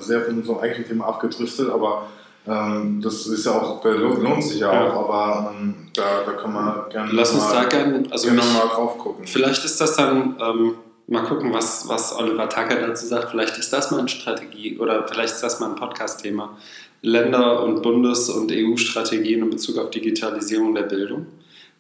sehr 0.01 0.23
von 0.23 0.39
unserem 0.39 0.59
eigentlichen 0.59 0.89
Thema 0.89 1.07
abgedriftet, 1.07 1.71
aber 1.71 2.09
ähm, 2.47 3.01
das 3.03 3.27
ist 3.27 3.47
ja 3.47 3.53
auch, 3.53 3.83
lohnt 3.85 4.45
sich 4.45 4.61
ja, 4.61 4.73
ja. 4.73 4.93
auch, 4.93 5.09
aber 5.09 5.55
ähm, 5.55 5.89
da, 5.95 6.23
da 6.27 6.33
kann 6.33 6.53
man 6.53 6.89
gerne 6.91 7.11
Lass 7.13 7.33
uns 7.33 7.45
mal, 7.45 7.63
da 7.63 7.65
gerne, 7.65 8.03
also 8.11 8.29
gerne 8.29 8.43
mal 8.43 8.69
drauf 8.69 8.99
gucken. 8.99 9.27
Vielleicht 9.27 9.65
ist 9.65 9.81
das 9.81 9.97
dann, 9.97 10.37
ähm, 10.41 10.75
mal 11.07 11.25
gucken, 11.25 11.53
was, 11.53 11.89
was 11.89 12.17
Oliver 12.17 12.49
Tucker 12.49 12.77
dazu 12.77 13.07
sagt, 13.07 13.31
vielleicht 13.31 13.59
ist 13.59 13.73
das 13.73 13.91
mal 13.91 14.01
eine 14.01 14.09
Strategie 14.09 14.79
oder 14.79 15.07
vielleicht 15.07 15.35
ist 15.35 15.43
das 15.43 15.61
mal 15.61 15.71
ein 15.71 15.77
Podcast-Thema. 15.77 16.57
Länder- 17.05 17.63
und 17.63 17.83
Bundes- 17.83 18.31
und 18.31 18.51
EU-Strategien 18.51 19.43
in 19.43 19.51
Bezug 19.51 19.77
auf 19.77 19.91
Digitalisierung 19.91 20.75
der 20.75 20.85
Bildung, 20.85 21.27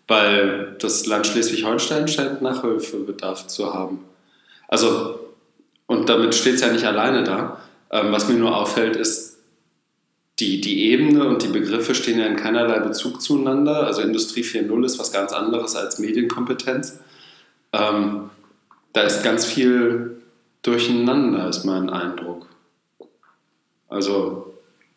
weil 0.06 0.76
das 0.78 1.06
Land 1.06 1.26
Schleswig-Holstein 1.26 2.06
scheint 2.08 2.42
Nachhilfebedarf 2.42 3.46
zu 3.46 3.72
haben. 3.72 4.00
Also, 4.68 5.18
und 5.86 6.10
damit 6.10 6.34
steht 6.34 6.56
es 6.56 6.60
ja 6.60 6.70
nicht 6.70 6.84
alleine 6.84 7.24
da. 7.24 7.60
Ähm, 7.90 8.12
was 8.12 8.28
mir 8.28 8.34
nur 8.34 8.54
auffällt, 8.54 8.96
ist, 8.96 9.38
die, 10.40 10.60
die 10.60 10.90
Ebene 10.90 11.26
und 11.26 11.42
die 11.42 11.48
Begriffe 11.48 11.94
stehen 11.94 12.18
ja 12.18 12.26
in 12.26 12.36
keinerlei 12.36 12.80
Bezug 12.80 13.22
zueinander. 13.22 13.86
Also 13.86 14.02
Industrie 14.02 14.42
4.0 14.42 14.84
ist 14.84 14.98
was 14.98 15.10
ganz 15.10 15.32
anderes 15.32 15.74
als 15.74 15.98
Medienkompetenz. 15.98 16.98
Ähm, 17.72 18.30
da 18.92 19.02
ist 19.02 19.22
ganz 19.22 19.46
viel 19.46 20.22
durcheinander, 20.62 21.48
ist 21.48 21.64
mein 21.64 21.88
Eindruck. 21.88 22.46
Also 23.88 24.53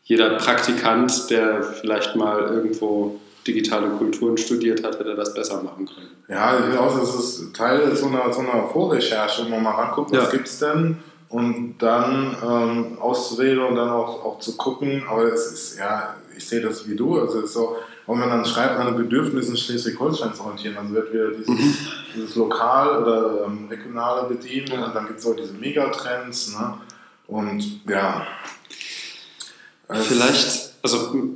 jeder 0.08 0.38
Praktikant, 0.38 1.30
der 1.30 1.62
vielleicht 1.62 2.16
mal 2.16 2.40
irgendwo 2.40 3.20
digitale 3.46 3.90
Kulturen 3.90 4.38
studiert 4.38 4.84
hat, 4.84 5.00
hätte 5.00 5.16
das 5.16 5.34
besser 5.34 5.62
machen 5.62 5.86
können. 5.86 6.08
Ja, 6.30 6.58
das 6.60 7.16
ist 7.16 7.54
Teil 7.56 7.96
so 7.96 8.08
einer, 8.08 8.32
so 8.32 8.40
einer 8.40 8.68
Vorrecherche, 8.68 9.46
wo 9.46 9.50
man 9.50 9.64
mal 9.64 9.76
anguckt, 9.76 10.12
was 10.12 10.26
ja. 10.26 10.30
gibt 10.30 10.48
es 10.48 10.60
denn 10.60 10.98
und 11.30 11.78
dann 11.80 12.36
ähm, 12.42 12.98
auszuwählen 13.00 13.60
und 13.60 13.76
dann 13.76 13.90
auch, 13.90 14.24
auch 14.24 14.40
zu 14.40 14.56
gucken. 14.56 15.04
Aber 15.10 15.24
es 15.24 15.52
ist, 15.52 15.78
ja, 15.78 16.16
ich 16.36 16.48
sehe 16.48 16.62
das 16.62 16.88
wie 16.88 16.96
du. 16.96 17.20
Also 17.20 17.40
es 17.40 17.46
ist 17.46 17.54
so, 17.54 17.76
wenn 18.06 18.20
man 18.20 18.30
dann 18.30 18.46
schreibt, 18.46 18.80
an 18.80 18.88
den 18.88 18.96
Bedürfnissen 18.96 19.58
Schleswig-Holsteins 19.58 20.40
orientieren, 20.40 20.76
dann 20.76 20.94
wird 20.94 21.14
wieder 21.14 21.32
dieses, 21.32 21.48
mhm. 21.48 21.78
dieses 22.16 22.36
Lokal- 22.36 23.02
oder 23.02 23.46
ähm, 23.46 23.68
Regionale 23.70 24.30
bedienen 24.30 24.84
und 24.84 24.96
dann 24.96 25.08
gibt 25.08 25.20
es 25.20 25.26
auch 25.26 25.36
diese 25.36 25.54
Megatrends. 25.54 26.54
Ne? 26.58 26.76
Und 27.28 27.82
ja. 27.90 28.26
Vielleicht, 29.90 30.74
also 30.84 31.36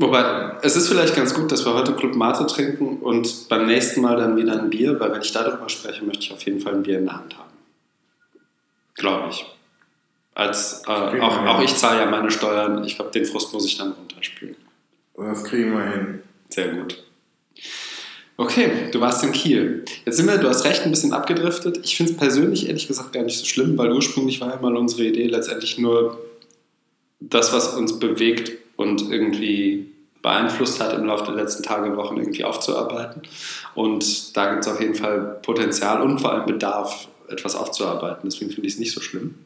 Wobei, 0.00 0.52
es 0.62 0.76
ist 0.76 0.88
vielleicht 0.88 1.16
ganz 1.16 1.34
gut, 1.34 1.50
dass 1.50 1.64
wir 1.66 1.74
heute 1.74 1.92
Club 1.92 2.14
Mate 2.14 2.46
trinken 2.46 2.98
und 2.98 3.48
beim 3.48 3.66
nächsten 3.66 4.00
Mal 4.00 4.16
dann 4.16 4.36
wieder 4.36 4.52
ein 4.52 4.70
Bier, 4.70 4.98
weil 5.00 5.10
wenn 5.10 5.22
ich 5.22 5.32
darüber 5.32 5.68
spreche, 5.68 6.04
möchte 6.04 6.22
ich 6.22 6.32
auf 6.32 6.42
jeden 6.44 6.60
Fall 6.60 6.74
ein 6.74 6.84
Bier 6.84 6.98
in 6.98 7.06
der 7.06 7.16
Hand 7.16 7.36
haben. 7.36 7.50
Glaube 8.94 9.30
ich. 9.30 9.44
Als, 10.34 10.84
äh, 10.86 10.90
auch, 10.90 11.46
auch 11.46 11.62
ich 11.62 11.74
zahle 11.74 11.98
ja 11.98 12.06
meine 12.06 12.30
Steuern. 12.30 12.84
Ich 12.84 12.94
glaube, 12.94 13.10
den 13.10 13.24
Frust 13.24 13.52
muss 13.52 13.66
ich 13.66 13.76
dann 13.76 13.90
runterspülen. 13.90 14.54
Das 15.16 15.42
kriegen 15.42 15.72
wir 15.72 15.84
hin. 15.84 16.22
Sehr 16.48 16.68
gut. 16.68 17.02
Okay, 18.36 18.70
du 18.92 19.00
warst 19.00 19.24
in 19.24 19.32
Kiel. 19.32 19.84
Jetzt 20.04 20.16
sind 20.16 20.28
wir, 20.28 20.38
du 20.38 20.48
hast 20.48 20.64
recht, 20.64 20.82
ein 20.82 20.90
bisschen 20.90 21.12
abgedriftet. 21.12 21.80
Ich 21.82 21.96
finde 21.96 22.12
es 22.12 22.18
persönlich 22.18 22.68
ehrlich 22.68 22.86
gesagt 22.86 23.12
gar 23.12 23.24
nicht 23.24 23.36
so 23.36 23.44
schlimm, 23.44 23.76
weil 23.76 23.90
ursprünglich 23.90 24.40
war 24.40 24.50
ja 24.50 24.60
mal 24.60 24.76
unsere 24.76 25.02
Idee 25.02 25.26
letztendlich 25.26 25.76
nur 25.76 26.20
das, 27.20 27.52
was 27.52 27.74
uns 27.74 27.98
bewegt 27.98 28.52
und 28.76 29.10
irgendwie 29.10 29.92
beeinflusst 30.22 30.80
hat 30.80 30.94
im 30.94 31.06
Laufe 31.06 31.26
der 31.26 31.34
letzten 31.34 31.62
Tage, 31.62 31.96
Wochen 31.96 32.16
irgendwie 32.16 32.44
aufzuarbeiten. 32.44 33.22
Und 33.74 34.36
da 34.36 34.50
gibt 34.50 34.66
es 34.66 34.72
auf 34.72 34.80
jeden 34.80 34.94
Fall 34.94 35.38
Potenzial 35.42 36.02
und 36.02 36.20
vor 36.20 36.32
allem 36.32 36.46
Bedarf 36.46 37.08
etwas 37.28 37.54
aufzuarbeiten. 37.54 38.22
Deswegen 38.24 38.50
finde 38.50 38.66
ich 38.66 38.74
es 38.74 38.80
nicht 38.80 38.92
so 38.92 39.00
schlimm. 39.00 39.36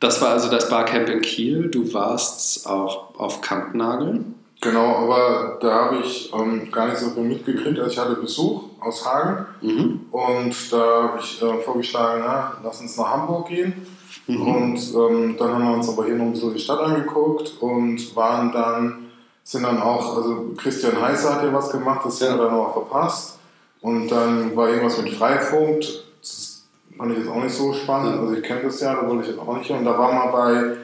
Das 0.00 0.20
war 0.20 0.30
also 0.30 0.50
das 0.50 0.68
Barcamp 0.68 1.08
in 1.08 1.20
Kiel. 1.20 1.68
Du 1.68 1.92
warst 1.94 2.66
auch 2.66 3.18
auf 3.18 3.40
Kampnagel. 3.40 4.24
Genau, 4.60 4.96
aber 4.96 5.58
da 5.60 5.70
habe 5.70 6.02
ich 6.04 6.32
ähm, 6.32 6.70
gar 6.70 6.88
nicht 6.88 6.98
so 6.98 7.10
viel 7.10 7.22
mitgekriegt. 7.22 7.78
Also 7.78 7.90
ich 7.90 7.98
hatte 7.98 8.16
Besuch 8.16 8.64
aus 8.84 9.06
Hagen 9.06 9.46
mhm. 9.60 10.00
und 10.10 10.72
da 10.72 11.08
habe 11.08 11.18
ich 11.20 11.42
äh, 11.42 11.58
vorgeschlagen, 11.60 12.22
na, 12.24 12.52
lass 12.62 12.80
uns 12.80 12.96
nach 12.96 13.10
Hamburg 13.10 13.48
gehen. 13.48 13.86
Mhm. 14.26 14.42
Und 14.42 14.94
ähm, 14.94 15.36
dann 15.38 15.54
haben 15.54 15.64
wir 15.64 15.74
uns 15.74 15.88
aber 15.88 16.04
hier 16.04 16.16
noch 16.16 16.34
so 16.34 16.50
die 16.50 16.58
Stadt 16.58 16.80
angeguckt 16.80 17.54
und 17.60 18.14
waren 18.14 18.52
dann, 18.52 19.06
sind 19.42 19.64
dann 19.64 19.80
auch, 19.80 20.16
also 20.16 20.54
Christian 20.56 21.00
Heißer 21.00 21.34
hat 21.34 21.42
ja 21.42 21.52
was 21.52 21.70
gemacht, 21.70 22.00
das 22.04 22.20
ja. 22.20 22.30
haben 22.30 22.38
wir 22.38 22.46
dann 22.46 22.54
auch 22.54 22.72
verpasst. 22.72 23.38
Und 23.80 24.08
dann 24.08 24.54
war 24.54 24.68
irgendwas 24.68 25.02
mit 25.02 25.12
Freifunk, 25.14 25.82
das 26.20 26.64
fand 26.96 27.12
ich 27.12 27.18
jetzt 27.18 27.28
auch 27.28 27.42
nicht 27.42 27.54
so 27.54 27.72
spannend. 27.72 28.20
Also 28.20 28.34
ich 28.34 28.42
kenne 28.44 28.62
das 28.62 28.80
ja, 28.80 28.94
da 28.94 29.08
wollte 29.08 29.24
ich 29.24 29.30
jetzt 29.30 29.40
auch 29.40 29.56
nicht 29.56 29.66
hin. 29.66 29.78
Und 29.78 29.84
da 29.84 29.98
war 29.98 30.12
mal 30.12 30.76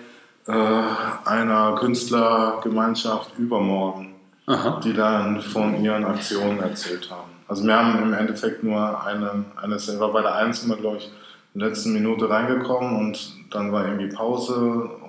bei 0.46 0.52
äh, 0.52 1.28
einer 1.28 1.76
Künstlergemeinschaft 1.76 3.38
übermorgen, 3.38 4.14
Aha. 4.46 4.80
die 4.82 4.94
dann 4.94 5.40
von 5.40 5.84
ihren 5.84 6.04
Aktionen 6.04 6.58
erzählt 6.58 7.08
haben. 7.10 7.37
Also 7.48 7.64
wir 7.64 7.74
haben 7.74 8.02
im 8.02 8.12
Endeffekt 8.12 8.62
nur 8.62 9.04
eine, 9.04 9.44
eine 9.56 9.76
war 9.98 10.12
bei 10.12 10.22
der 10.22 10.34
einen 10.34 10.52
sind 10.52 10.68
wir, 10.68 10.76
glaube 10.76 10.98
ich, 10.98 11.10
in 11.54 11.60
der 11.60 11.70
letzten 11.70 11.92
Minute 11.92 12.28
reingekommen 12.28 12.96
und 12.96 13.32
dann 13.50 13.72
war 13.72 13.86
irgendwie 13.86 14.14
Pause 14.14 14.54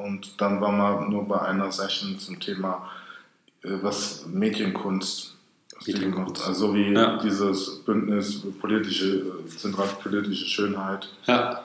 und 0.04 0.42
dann 0.42 0.62
war 0.62 0.72
man 0.72 1.10
nur 1.10 1.28
bei 1.28 1.42
einer 1.42 1.72
Session 1.72 2.18
zum 2.18 2.40
Thema 2.40 2.90
äh, 3.64 3.70
was 3.82 4.26
Medienkunst 4.28 5.36
Medienkunst. 5.86 6.46
Also 6.46 6.74
wie 6.76 6.94
ja. 6.94 7.18
dieses 7.18 7.84
Bündnis 7.86 8.42
politische, 8.60 9.26
zentralpolitische 9.56 10.46
Schönheit. 10.46 11.10
Ja. 11.26 11.64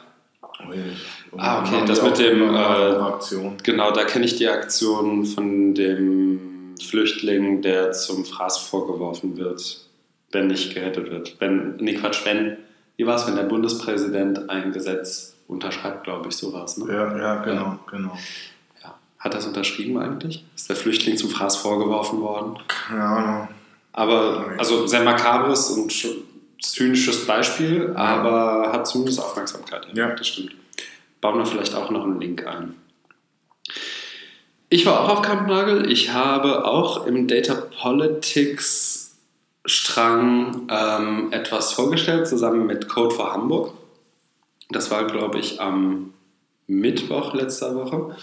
Ah, 1.37 1.60
okay, 1.60 1.82
das 1.87 2.00
mit 2.02 2.18
dem. 2.18 2.54
Äh, 2.54 3.50
genau, 3.62 3.90
da 3.90 4.04
kenne 4.04 4.24
ich 4.24 4.37
die 4.37 4.46
Aktion 4.46 5.24
von 5.24 5.74
dem 5.74 6.74
Flüchtling, 6.80 7.60
der 7.60 7.92
zum 7.92 8.24
Fraß 8.24 8.58
vorgeworfen 8.58 9.37
wird, 9.37 9.84
wenn 10.35 10.49
nicht 10.49 10.75
gerettet 10.75 11.11
wird. 11.11 11.37
Wenn, 11.40 11.77
nee, 11.77 11.94
Quatsch, 11.94 12.25
wenn, 12.25 12.59
wie 12.97 13.07
war 13.07 13.16
es, 13.16 13.27
wenn 13.27 13.37
der 13.37 13.44
Bundespräsident 13.44 14.51
ein 14.51 14.73
Gesetz 14.73 15.35
unterschreibt, 15.49 16.05
glaube 16.05 16.29
ich, 16.29 16.37
so 16.37 16.53
war 16.53 16.64
es, 16.64 16.77
ne? 16.77 16.92
Ja, 16.92 17.16
ja, 17.16 17.37
genau, 17.42 17.62
ja. 17.62 17.79
genau. 17.90 18.18
Ja. 18.83 18.94
Hat 19.18 19.35
das 19.35 19.47
unterschrieben 19.47 19.99
eigentlich? 19.99 20.44
Ist 20.55 20.68
der 20.68 20.77
Flüchtling 20.77 21.16
zum 21.16 21.31
Fraß 21.31 21.57
vorgeworfen 21.57 22.20
worden? 22.20 22.59
Keine 22.68 23.03
Ahnung. 23.03 23.49
Aber, 23.92 24.53
also 24.59 24.87
sehr 24.87 25.05
makabres 25.05 25.70
und 25.70 25.92
zynisches 26.61 27.27
Beispiel, 27.27 27.92
aber 27.94 28.73
hat 28.73 28.87
zumindest 28.87 29.20
Aufmerksamkeit. 29.20 29.87
Ja, 29.94 30.09
das 30.09 30.27
stimmt. 30.27 30.53
Bauen 31.20 31.38
wir 31.38 31.47
vielleicht 31.47 31.75
auch 31.75 31.90
noch 31.90 32.05
einen 32.05 32.20
Link 32.20 32.47
ein. 32.47 32.75
Ich 34.68 34.85
war 34.87 35.01
auch 35.01 35.09
auf 35.11 35.23
Kampnagel. 35.23 35.90
Ich 35.90 36.12
habe 36.12 36.64
auch 36.64 37.07
im 37.07 37.29
Data 37.29 37.55
Politics 37.55 38.93
Strang 39.66 40.68
ähm, 40.70 41.29
etwas 41.33 41.72
vorgestellt, 41.72 42.29
zusammen 42.29 42.66
mit 42.66 42.88
Code 42.88 43.14
for 43.14 43.33
Hamburg. 43.33 43.72
Das 44.70 44.90
war, 44.90 45.07
glaube 45.07 45.38
ich, 45.38 45.61
am 45.61 46.12
Mittwoch 46.66 47.35
letzter 47.35 47.74
Woche 47.74 48.16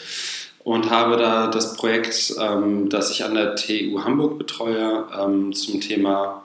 und 0.63 0.89
habe 0.89 1.17
da 1.17 1.47
das 1.47 1.75
Projekt, 1.75 2.35
ähm, 2.39 2.89
das 2.89 3.11
ich 3.11 3.23
an 3.23 3.35
der 3.35 3.55
TU 3.55 4.03
Hamburg 4.03 4.37
betreue, 4.37 5.07
ähm, 5.19 5.53
zum 5.53 5.81
Thema 5.81 6.43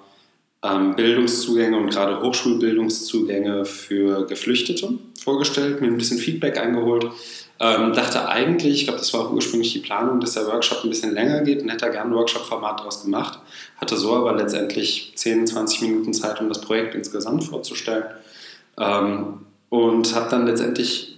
ähm, 0.63 0.97
Bildungszugänge 0.97 1.77
und 1.77 1.91
gerade 1.91 2.23
Hochschulbildungszugänge 2.23 3.65
für 3.65 4.27
Geflüchtete 4.27 4.95
vorgestellt, 5.23 5.81
mir 5.81 5.89
ein 5.89 5.99
bisschen 5.99 6.19
Feedback 6.19 6.59
eingeholt. 6.59 7.11
Ähm, 7.59 7.95
dachte 7.95 8.29
eigentlich, 8.29 8.75
ich 8.75 8.85
glaube, 8.85 8.99
das 8.99 9.15
war 9.15 9.23
auch 9.23 9.33
ursprünglich 9.33 9.73
die 9.73 9.79
Planung, 9.79 10.21
dass 10.21 10.35
der 10.35 10.47
Workshop 10.47 10.85
ein 10.85 10.91
bisschen 10.91 11.15
länger 11.15 11.41
geht 11.41 11.63
und 11.63 11.71
hätte 11.71 11.87
da 11.87 11.91
gerne 11.91 12.11
ein 12.11 12.15
Workshop-Format 12.15 12.81
daraus 12.81 13.03
gemacht. 13.03 13.39
Hatte 13.79 13.97
so 13.97 14.15
aber 14.15 14.35
letztendlich 14.35 15.13
10, 15.15 15.47
20 15.47 15.83
Minuten 15.83 16.13
Zeit, 16.13 16.41
um 16.41 16.49
das 16.49 16.61
Projekt 16.61 16.95
insgesamt 16.95 17.45
vorzustellen. 17.45 18.05
Ähm, 18.79 19.47
und 19.71 20.15
habe 20.15 20.29
dann 20.31 20.47
letztendlich 20.47 21.17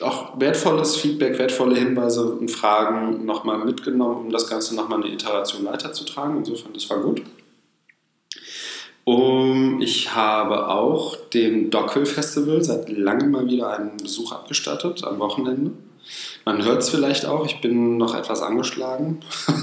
auch 0.00 0.40
wertvolles 0.40 0.96
Feedback, 0.96 1.38
wertvolle 1.38 1.76
Hinweise 1.76 2.24
und 2.24 2.50
Fragen 2.50 3.26
nochmal 3.26 3.58
mitgenommen, 3.58 4.26
um 4.26 4.30
das 4.30 4.48
Ganze 4.48 4.74
nochmal 4.74 5.02
eine 5.02 5.12
Iteration 5.12 5.66
weiterzutragen. 5.66 6.38
Insofern, 6.38 6.72
das 6.72 6.88
war 6.88 7.00
gut. 7.00 7.22
Um, 9.04 9.80
ich 9.80 10.14
habe 10.14 10.68
auch 10.68 11.16
dem 11.16 11.70
Dockel 11.70 12.06
Festival 12.06 12.62
seit 12.62 12.90
langem 12.90 13.30
mal 13.30 13.46
wieder 13.48 13.76
einen 13.76 13.96
Besuch 13.96 14.32
abgestattet 14.32 15.04
am 15.04 15.18
Wochenende. 15.18 15.72
Man 16.44 16.64
hört 16.64 16.82
es 16.82 16.90
vielleicht 16.90 17.26
auch, 17.26 17.46
ich 17.46 17.60
bin 17.60 17.96
noch 17.96 18.14
etwas 18.14 18.42
angeschlagen, 18.42 19.20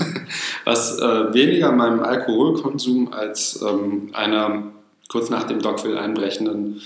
was 0.65 1.00
äh, 1.00 1.34
weniger 1.34 1.71
meinem 1.71 2.02
Alkoholkonsum 2.02 3.13
als 3.13 3.62
ähm, 3.62 4.10
einer 4.13 4.63
kurz 5.10 5.30
nach 5.30 5.43
dem 5.43 5.62
Dockville 5.62 6.00
einbrechenden 6.00 6.82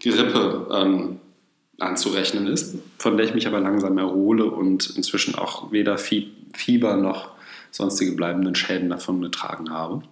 Grippe 0.00 0.68
ähm, 0.72 1.20
anzurechnen 1.78 2.46
ist, 2.46 2.76
von 2.98 3.16
der 3.16 3.26
ich 3.26 3.34
mich 3.34 3.46
aber 3.46 3.60
langsam 3.60 3.98
erhole 3.98 4.46
und 4.46 4.96
inzwischen 4.96 5.34
auch 5.34 5.72
weder 5.72 5.98
Fieber 5.98 6.96
noch 6.96 7.30
sonstige 7.70 8.12
bleibenden 8.12 8.54
Schäden 8.54 8.90
davon 8.90 9.20
getragen 9.20 9.70
habe. 9.70 10.02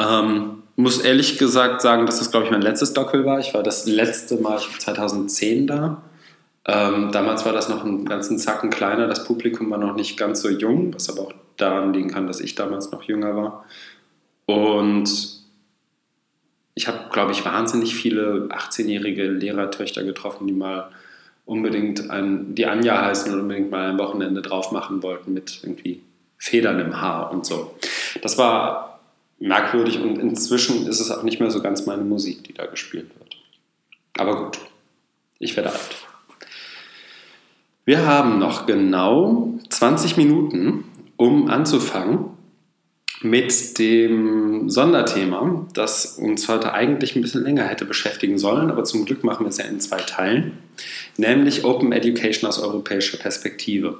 Ähm, 0.00 0.62
muss 0.76 0.98
ehrlich 0.98 1.38
gesagt 1.38 1.82
sagen, 1.82 2.06
dass 2.06 2.18
das, 2.18 2.30
glaube 2.30 2.46
ich, 2.46 2.52
mein 2.52 2.62
letztes 2.62 2.92
Dockville 2.92 3.24
war. 3.24 3.38
Ich 3.38 3.52
war 3.52 3.62
das 3.62 3.86
letzte 3.86 4.36
Mal 4.36 4.58
2010 4.58 5.66
da. 5.66 6.02
Ähm, 6.66 7.10
damals 7.12 7.44
war 7.44 7.52
das 7.52 7.68
noch 7.68 7.84
einen 7.84 8.04
ganzen 8.04 8.38
Zacken 8.38 8.70
kleiner. 8.70 9.06
Das 9.06 9.24
Publikum 9.24 9.70
war 9.70 9.78
noch 9.78 9.94
nicht 9.94 10.16
ganz 10.16 10.40
so 10.40 10.48
jung, 10.48 10.94
was 10.94 11.10
aber 11.10 11.28
auch 11.28 11.32
daran 11.56 11.92
liegen 11.92 12.10
kann, 12.10 12.26
dass 12.26 12.40
ich 12.40 12.54
damals 12.54 12.90
noch 12.92 13.02
jünger 13.02 13.36
war. 13.36 13.64
Und 14.46 15.40
ich 16.74 16.88
habe, 16.88 16.98
glaube 17.12 17.32
ich, 17.32 17.44
wahnsinnig 17.44 17.94
viele 17.94 18.48
18-jährige 18.50 19.26
Lehrertöchter 19.28 20.02
getroffen, 20.02 20.46
die 20.46 20.52
mal 20.52 20.90
unbedingt 21.44 22.10
ein, 22.10 22.54
die 22.54 22.66
Anja 22.66 23.04
heißen 23.04 23.32
und 23.32 23.40
unbedingt 23.40 23.70
mal 23.70 23.90
ein 23.90 23.98
Wochenende 23.98 24.40
drauf 24.40 24.72
machen 24.72 25.02
wollten 25.02 25.34
mit 25.34 25.60
irgendwie 25.62 26.02
Federn 26.38 26.78
im 26.78 27.00
Haar 27.00 27.32
und 27.32 27.44
so. 27.44 27.74
Das 28.22 28.38
war 28.38 28.89
merkwürdig 29.40 30.00
und 30.00 30.18
inzwischen 30.18 30.86
ist 30.86 31.00
es 31.00 31.10
auch 31.10 31.22
nicht 31.22 31.40
mehr 31.40 31.50
so 31.50 31.60
ganz 31.60 31.86
meine 31.86 32.04
Musik, 32.04 32.44
die 32.44 32.52
da 32.52 32.66
gespielt 32.66 33.10
wird. 33.18 33.36
Aber 34.16 34.44
gut, 34.44 34.58
ich 35.38 35.56
werde 35.56 35.70
alt. 35.70 36.06
Wir 37.84 38.06
haben 38.06 38.38
noch 38.38 38.66
genau 38.66 39.54
20 39.68 40.16
Minuten, 40.16 40.84
um 41.16 41.48
anzufangen 41.48 42.26
mit 43.22 43.78
dem 43.78 44.70
Sonderthema, 44.70 45.66
das 45.74 46.16
uns 46.16 46.48
heute 46.48 46.72
eigentlich 46.72 47.14
ein 47.14 47.22
bisschen 47.22 47.42
länger 47.42 47.64
hätte 47.64 47.84
beschäftigen 47.84 48.38
sollen, 48.38 48.70
aber 48.70 48.84
zum 48.84 49.04
Glück 49.04 49.24
machen 49.24 49.44
wir 49.44 49.50
es 49.50 49.58
ja 49.58 49.66
in 49.66 49.78
zwei 49.78 49.98
Teilen, 49.98 50.52
nämlich 51.18 51.64
Open 51.64 51.92
Education 51.92 52.48
aus 52.48 52.58
europäischer 52.58 53.18
Perspektive. 53.18 53.98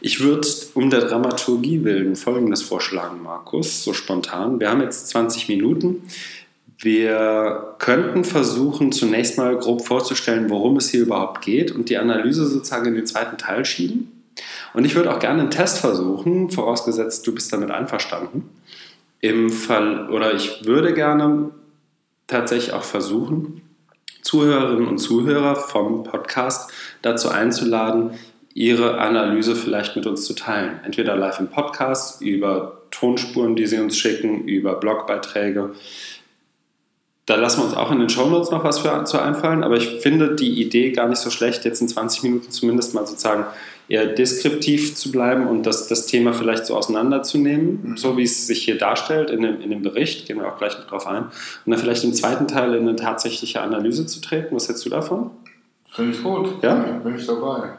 Ich 0.00 0.20
würde 0.20 0.46
um 0.74 0.88
der 0.88 1.00
Dramaturgie 1.00 1.82
willen 1.82 2.14
Folgendes 2.14 2.62
vorschlagen, 2.62 3.22
Markus, 3.22 3.82
so 3.82 3.92
spontan. 3.92 4.60
Wir 4.60 4.70
haben 4.70 4.82
jetzt 4.82 5.08
20 5.08 5.48
Minuten. 5.48 6.02
Wir 6.78 7.74
könnten 7.78 8.24
versuchen, 8.24 8.92
zunächst 8.92 9.36
mal 9.36 9.56
grob 9.58 9.84
vorzustellen, 9.84 10.48
worum 10.48 10.76
es 10.76 10.90
hier 10.90 11.02
überhaupt 11.02 11.44
geht 11.44 11.72
und 11.72 11.88
die 11.88 11.98
Analyse 11.98 12.46
sozusagen 12.46 12.86
in 12.86 12.94
den 12.94 13.06
zweiten 13.06 13.36
Teil 13.36 13.64
schieben. 13.64 14.12
Und 14.72 14.84
ich 14.84 14.94
würde 14.94 15.12
auch 15.12 15.18
gerne 15.18 15.42
einen 15.42 15.50
Test 15.50 15.80
versuchen, 15.80 16.50
vorausgesetzt 16.50 17.26
du 17.26 17.34
bist 17.34 17.52
damit 17.52 17.70
einverstanden. 17.70 18.48
Im 19.20 19.50
Fall, 19.50 20.08
oder 20.10 20.34
ich 20.34 20.64
würde 20.64 20.94
gerne 20.94 21.50
tatsächlich 22.26 22.72
auch 22.72 22.84
versuchen, 22.84 23.62
Zuhörerinnen 24.22 24.86
und 24.86 24.98
Zuhörer 24.98 25.56
vom 25.56 26.04
Podcast 26.04 26.70
dazu 27.02 27.28
einzuladen, 27.28 28.12
ihre 28.54 28.98
Analyse 28.98 29.54
vielleicht 29.54 29.96
mit 29.96 30.06
uns 30.06 30.24
zu 30.24 30.34
teilen. 30.34 30.80
Entweder 30.84 31.16
live 31.16 31.40
im 31.40 31.48
Podcast, 31.48 32.20
über 32.22 32.82
Tonspuren, 32.90 33.56
die 33.56 33.66
sie 33.66 33.78
uns 33.78 33.96
schicken, 33.96 34.44
über 34.44 34.74
Blogbeiträge. 34.74 35.74
Da 37.26 37.36
lassen 37.36 37.60
wir 37.60 37.66
uns 37.66 37.74
auch 37.74 37.92
in 37.92 38.00
den 38.00 38.08
Shownotes 38.08 38.50
noch 38.50 38.64
was 38.64 38.80
für, 38.80 39.04
zu 39.04 39.18
einfallen, 39.20 39.62
aber 39.62 39.76
ich 39.76 40.00
finde 40.00 40.34
die 40.34 40.60
Idee 40.60 40.90
gar 40.90 41.08
nicht 41.08 41.20
so 41.20 41.30
schlecht, 41.30 41.64
jetzt 41.64 41.80
in 41.80 41.88
20 41.88 42.24
Minuten 42.24 42.50
zumindest 42.50 42.94
mal 42.94 43.06
sozusagen 43.06 43.44
eher 43.90 44.06
deskriptiv 44.06 44.94
zu 44.94 45.10
bleiben 45.10 45.48
und 45.48 45.66
das, 45.66 45.88
das 45.88 46.06
Thema 46.06 46.32
vielleicht 46.32 46.64
so 46.64 46.76
auseinanderzunehmen, 46.76 47.80
mhm. 47.82 47.96
so 47.96 48.16
wie 48.16 48.22
es 48.22 48.46
sich 48.46 48.64
hier 48.64 48.78
darstellt 48.78 49.30
in 49.30 49.42
dem, 49.42 49.60
in 49.60 49.70
dem 49.70 49.82
Bericht, 49.82 50.26
gehen 50.26 50.38
wir 50.38 50.46
auch 50.46 50.58
gleich 50.58 50.78
noch 50.78 50.86
drauf 50.86 51.08
ein, 51.08 51.24
und 51.24 51.32
dann 51.66 51.78
vielleicht 51.78 52.04
im 52.04 52.14
zweiten 52.14 52.46
Teil 52.46 52.74
in 52.74 52.88
eine 52.88 52.94
tatsächliche 52.94 53.60
Analyse 53.60 54.06
zu 54.06 54.20
treten. 54.20 54.54
Was 54.54 54.68
hältst 54.68 54.86
du 54.86 54.90
davon? 54.90 55.32
Finde 55.88 56.12
ich 56.12 56.22
gut. 56.22 56.62
Ja? 56.62 56.74
Bin 56.74 57.16
ich 57.16 57.26
dabei. 57.26 57.70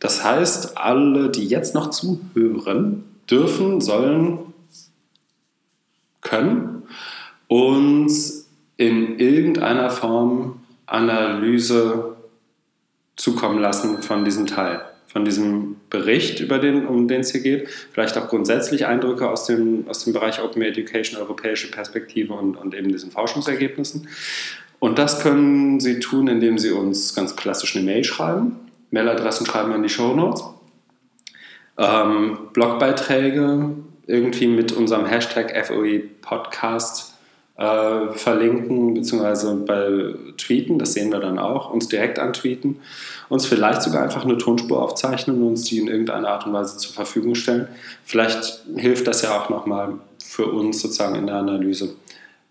Das 0.00 0.24
heißt, 0.24 0.76
alle, 0.76 1.30
die 1.30 1.46
jetzt 1.46 1.72
noch 1.72 1.90
zuhören, 1.90 3.04
dürfen, 3.30 3.80
sollen, 3.80 4.38
können 6.20 6.82
uns 7.46 8.48
in 8.76 9.20
irgendeiner 9.20 9.90
Form 9.90 10.60
Analyse 10.86 12.16
zukommen 13.14 13.60
lassen 13.60 14.02
von 14.02 14.24
diesem 14.24 14.46
Teil 14.46 14.80
von 15.14 15.24
diesem 15.24 15.76
Bericht, 15.90 16.40
über 16.40 16.58
den, 16.58 16.86
um 16.86 17.06
den 17.06 17.20
es 17.20 17.30
hier 17.30 17.40
geht. 17.40 17.68
Vielleicht 17.92 18.18
auch 18.18 18.28
grundsätzlich 18.28 18.86
Eindrücke 18.86 19.30
aus 19.30 19.46
dem, 19.46 19.84
aus 19.88 20.02
dem 20.02 20.12
Bereich 20.12 20.42
Open 20.42 20.60
Education, 20.60 21.20
europäische 21.20 21.70
Perspektive 21.70 22.34
und, 22.34 22.56
und 22.56 22.74
eben 22.74 22.88
diesen 22.88 23.12
Forschungsergebnissen. 23.12 24.08
Und 24.80 24.98
das 24.98 25.20
können 25.20 25.78
Sie 25.78 26.00
tun, 26.00 26.26
indem 26.26 26.58
Sie 26.58 26.72
uns 26.72 27.14
ganz 27.14 27.36
klassisch 27.36 27.76
eine 27.76 27.84
Mail 27.84 28.02
schreiben. 28.02 28.56
Mailadressen 28.90 29.46
schreiben 29.46 29.68
wir 29.68 29.76
in 29.76 29.84
die 29.84 29.88
Show 29.88 30.14
Notes. 30.16 30.42
Ähm, 31.78 32.38
Blogbeiträge 32.52 33.70
irgendwie 34.08 34.48
mit 34.48 34.72
unserem 34.72 35.06
Hashtag 35.06 35.54
FOE 35.64 36.00
Podcast 36.22 37.13
äh, 37.56 38.12
verlinken, 38.12 38.94
beziehungsweise 38.94 39.54
bei 39.54 40.14
tweeten, 40.36 40.78
das 40.78 40.94
sehen 40.94 41.12
wir 41.12 41.20
dann 41.20 41.38
auch, 41.38 41.70
uns 41.70 41.88
direkt 41.88 42.18
antweeten, 42.18 42.80
uns 43.28 43.46
vielleicht 43.46 43.82
sogar 43.82 44.02
einfach 44.02 44.24
eine 44.24 44.38
Tonspur 44.38 44.82
aufzeichnen 44.82 45.40
und 45.40 45.48
uns 45.48 45.64
die 45.64 45.78
in 45.78 45.88
irgendeiner 45.88 46.28
Art 46.28 46.46
und 46.46 46.52
Weise 46.52 46.76
zur 46.78 46.92
Verfügung 46.92 47.34
stellen. 47.34 47.68
Vielleicht 48.04 48.64
hilft 48.76 49.06
das 49.06 49.22
ja 49.22 49.38
auch 49.38 49.50
nochmal 49.50 49.94
für 50.24 50.46
uns 50.46 50.80
sozusagen 50.80 51.14
in 51.14 51.26
der 51.26 51.36
Analyse, 51.36 51.94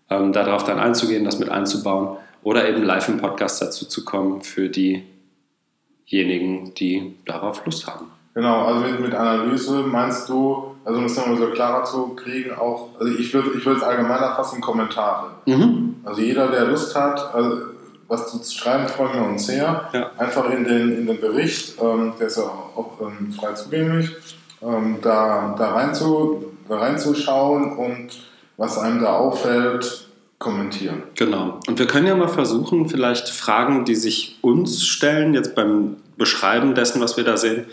ähm, 0.08 0.32
darauf 0.32 0.64
dann 0.64 0.78
einzugehen, 0.78 1.24
das 1.24 1.38
mit 1.38 1.50
einzubauen 1.50 2.16
oder 2.42 2.68
eben 2.68 2.82
live 2.82 3.08
im 3.08 3.18
Podcast 3.18 3.60
dazu 3.60 3.86
zu 3.86 4.04
kommen 4.04 4.42
für 4.42 4.70
diejenigen, 4.70 6.72
die 6.74 7.14
darauf 7.26 7.64
Lust 7.66 7.86
haben. 7.86 8.06
Genau, 8.34 8.64
also 8.64 8.80
mit, 8.80 9.00
mit 9.00 9.14
Analyse 9.14 9.82
meinst 9.82 10.28
du, 10.28 10.73
also 10.84 10.98
um 10.98 11.06
es 11.06 11.16
nochmal 11.16 11.38
so 11.38 11.46
klarer 11.48 11.84
zu 11.84 12.08
kriegen, 12.08 12.54
auch, 12.54 12.88
also 12.98 13.12
ich 13.12 13.32
würde 13.32 13.50
ich 13.56 13.64
würd 13.64 13.78
es 13.78 13.82
allgemeiner 13.82 14.34
fassen, 14.34 14.60
Kommentare. 14.60 15.30
Mhm. 15.46 15.96
Also 16.04 16.20
jeder, 16.20 16.48
der 16.48 16.66
Lust 16.66 16.94
hat, 16.94 17.34
also 17.34 17.58
was 18.08 18.30
zu 18.30 18.58
schreiben, 18.58 18.86
freuen 18.88 19.14
wir 19.14 19.28
uns 19.28 19.46
sehr. 19.46 19.88
Ja. 19.92 20.10
Einfach 20.18 20.50
in 20.50 20.64
den, 20.64 20.98
in 20.98 21.06
den 21.06 21.20
Bericht, 21.20 21.80
ähm, 21.80 22.12
der 22.18 22.26
ist 22.26 22.36
ja 22.36 22.44
auch 22.44 22.98
ähm, 23.00 23.32
frei 23.32 23.52
zugänglich, 23.54 24.10
ähm, 24.62 24.98
da, 25.00 25.54
da, 25.58 25.72
rein 25.72 25.94
zu, 25.94 26.52
da 26.68 26.78
reinzuschauen 26.78 27.76
und 27.76 28.08
was 28.56 28.78
einem 28.78 29.00
da 29.00 29.14
auffällt, 29.14 30.08
kommentieren. 30.38 31.04
Genau. 31.14 31.60
Und 31.66 31.78
wir 31.78 31.86
können 31.86 32.06
ja 32.06 32.14
mal 32.14 32.28
versuchen, 32.28 32.88
vielleicht 32.88 33.30
Fragen, 33.30 33.86
die 33.86 33.94
sich 33.94 34.38
uns 34.42 34.84
stellen, 34.84 35.32
jetzt 35.32 35.54
beim 35.54 35.96
Beschreiben 36.18 36.74
dessen, 36.74 37.00
was 37.00 37.16
wir 37.16 37.24
da 37.24 37.36
sehen, 37.36 37.64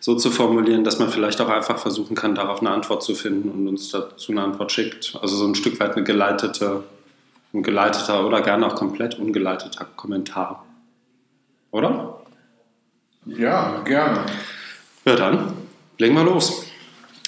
so 0.00 0.14
zu 0.14 0.30
formulieren, 0.30 0.82
dass 0.82 0.98
man 0.98 1.10
vielleicht 1.10 1.40
auch 1.40 1.48
einfach 1.48 1.78
versuchen 1.78 2.16
kann, 2.16 2.34
darauf 2.34 2.60
eine 2.60 2.70
Antwort 2.70 3.02
zu 3.02 3.14
finden 3.14 3.50
und 3.50 3.68
uns 3.68 3.90
dazu 3.90 4.32
eine 4.32 4.42
Antwort 4.42 4.72
schickt. 4.72 5.18
Also 5.20 5.36
so 5.36 5.46
ein 5.46 5.54
Stück 5.54 5.78
weit 5.78 5.94
eine 5.94 6.04
geleitete, 6.04 6.82
ein 7.52 7.62
geleiteter 7.62 8.26
oder 8.26 8.40
gerne 8.40 8.66
auch 8.66 8.74
komplett 8.74 9.18
ungeleiteter 9.18 9.86
Kommentar. 9.96 10.64
Oder? 11.70 12.22
Ja, 13.26 13.80
gerne. 13.84 14.24
Ja, 15.04 15.16
dann 15.16 15.52
legen 15.98 16.14
wir 16.14 16.24
los. 16.24 16.64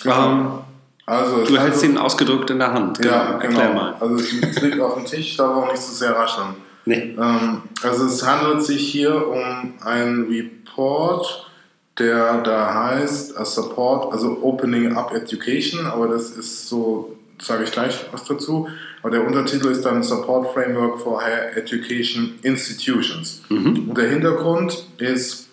Ähm, 0.04 0.62
also, 1.04 1.44
du 1.44 1.58
hältst 1.58 1.84
ihn 1.84 1.98
ausgedrückt 1.98 2.50
in 2.50 2.58
der 2.58 2.72
Hand. 2.72 2.98
Genau. 2.98 3.14
Ja, 3.14 3.36
genau. 3.36 3.74
Mal. 3.74 3.94
Also 4.00 4.16
es 4.16 4.62
liegt 4.62 4.80
auf 4.80 4.94
dem 4.94 5.04
Tisch, 5.04 5.36
darf 5.36 5.56
auch 5.56 5.70
nicht 5.70 5.82
zu 5.82 5.90
so 5.90 5.96
sehr 5.98 6.16
rascheln. 6.16 6.54
Nee. 6.84 7.16
Ähm, 7.18 7.62
also 7.82 8.06
es 8.06 8.26
handelt 8.26 8.62
sich 8.62 8.90
hier 8.90 9.28
um 9.28 9.74
einen 9.84 10.28
Report, 10.28 11.51
der 11.98 12.42
da 12.42 12.74
heißt 12.74 13.36
a 13.36 13.44
Support, 13.44 14.12
also 14.12 14.38
Opening 14.42 14.96
Up 14.96 15.12
Education, 15.14 15.86
aber 15.86 16.08
das 16.08 16.30
ist 16.30 16.68
so, 16.68 17.16
sage 17.40 17.64
ich 17.64 17.72
gleich 17.72 18.06
was 18.12 18.24
dazu. 18.24 18.68
Aber 19.02 19.10
der 19.10 19.26
Untertitel 19.26 19.68
ist 19.68 19.84
dann 19.84 20.02
Support 20.02 20.54
Framework 20.54 21.00
for 21.00 21.22
Higher 21.22 21.54
Education 21.56 22.38
Institutions. 22.42 23.42
Mhm. 23.48 23.88
Und 23.88 23.98
der 23.98 24.08
Hintergrund 24.08 24.86
ist, 24.98 25.48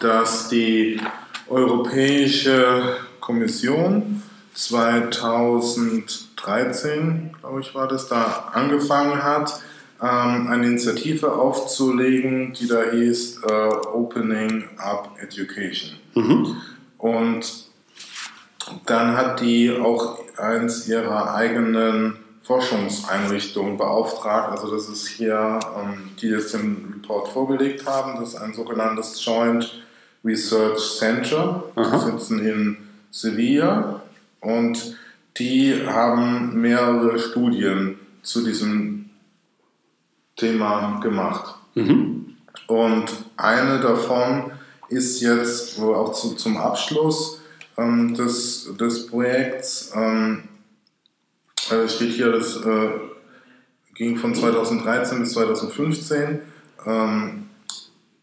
dass 0.00 0.48
die 0.48 1.00
Europäische 1.48 2.96
Kommission 3.20 4.22
2013, 4.54 7.34
glaube 7.40 7.60
ich, 7.60 7.74
war 7.74 7.88
das, 7.88 8.08
da 8.08 8.50
angefangen 8.52 9.22
hat, 9.22 9.60
eine 10.00 10.66
Initiative 10.66 11.32
aufzulegen, 11.32 12.52
die 12.52 12.68
da 12.68 12.82
hieß 12.90 13.40
äh, 13.42 13.52
Opening 13.92 14.64
Up 14.76 15.16
Education. 15.20 15.98
Mhm. 16.14 16.56
Und 16.98 17.68
dann 18.86 19.16
hat 19.16 19.40
die 19.40 19.72
auch 19.72 20.18
eins 20.36 20.88
ihrer 20.88 21.34
eigenen 21.34 22.16
Forschungseinrichtungen 22.42 23.76
beauftragt. 23.76 24.50
Also 24.50 24.70
das 24.74 24.88
ist 24.88 25.08
hier, 25.08 25.58
ähm, 25.76 26.10
die 26.20 26.28
jetzt 26.28 26.54
den 26.54 26.94
Report 26.94 27.28
vorgelegt 27.28 27.86
haben. 27.86 28.20
Das 28.20 28.30
ist 28.30 28.36
ein 28.36 28.54
sogenanntes 28.54 29.22
Joint 29.24 29.82
Research 30.24 30.98
Center. 30.98 31.64
Die 31.76 31.98
sitzen 31.98 32.38
in 32.44 32.76
Sevilla 33.10 34.02
und 34.40 34.96
die 35.38 35.86
haben 35.86 36.60
mehrere 36.60 37.18
Studien 37.18 37.98
zu 38.22 38.44
diesem 38.44 39.07
Thema 40.38 41.00
gemacht. 41.00 41.54
Mhm. 41.74 42.36
Und 42.66 43.04
eine 43.36 43.80
davon 43.80 44.52
ist 44.88 45.20
jetzt 45.20 45.78
auch 45.78 46.12
zu, 46.12 46.34
zum 46.34 46.56
Abschluss 46.56 47.42
ähm, 47.76 48.14
des, 48.14 48.74
des 48.80 49.06
Projekts, 49.06 49.92
ähm, 49.94 50.44
also 51.70 51.88
steht 51.88 52.12
hier, 52.12 52.32
das 52.32 52.56
äh, 52.64 52.88
ging 53.94 54.16
von 54.16 54.34
2013 54.34 55.20
bis 55.20 55.32
2015. 55.32 56.40
Ähm, 56.86 57.48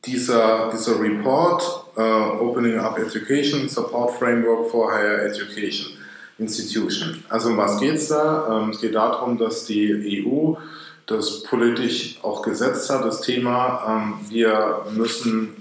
dieser, 0.06 0.70
dieser 0.72 1.00
Report, 1.00 1.64
uh, 1.98 2.42
Opening 2.42 2.78
Up 2.78 2.98
Education, 3.00 3.68
Support 3.68 4.12
Framework 4.12 4.70
for 4.70 4.92
Higher 4.92 5.26
Education 5.26 5.92
Institution. 6.38 7.24
Also 7.30 7.50
um 7.50 7.58
was 7.58 7.80
geht 7.80 7.96
es 7.96 8.10
da? 8.10 8.62
Ähm, 8.62 8.70
es 8.70 8.82
geht 8.82 8.94
darum, 8.94 9.38
dass 9.38 9.66
die 9.66 10.24
EU 10.28 10.56
das 11.08 11.44
politisch 11.44 12.20
auch 12.24 12.42
gesetzt 12.42 12.90
hat, 12.90 13.06
das 13.06 13.22
Thema, 13.22 13.84
ähm, 13.88 14.14
wir 14.30 14.86
müssen 14.96 15.56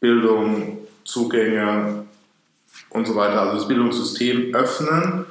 Bildung, 0.00 0.78
Zugänge 1.04 2.04
und 2.90 3.06
so 3.06 3.16
weiter, 3.16 3.40
also 3.42 3.56
das 3.56 3.68
Bildungssystem 3.68 4.54
öffnen. 4.54 5.26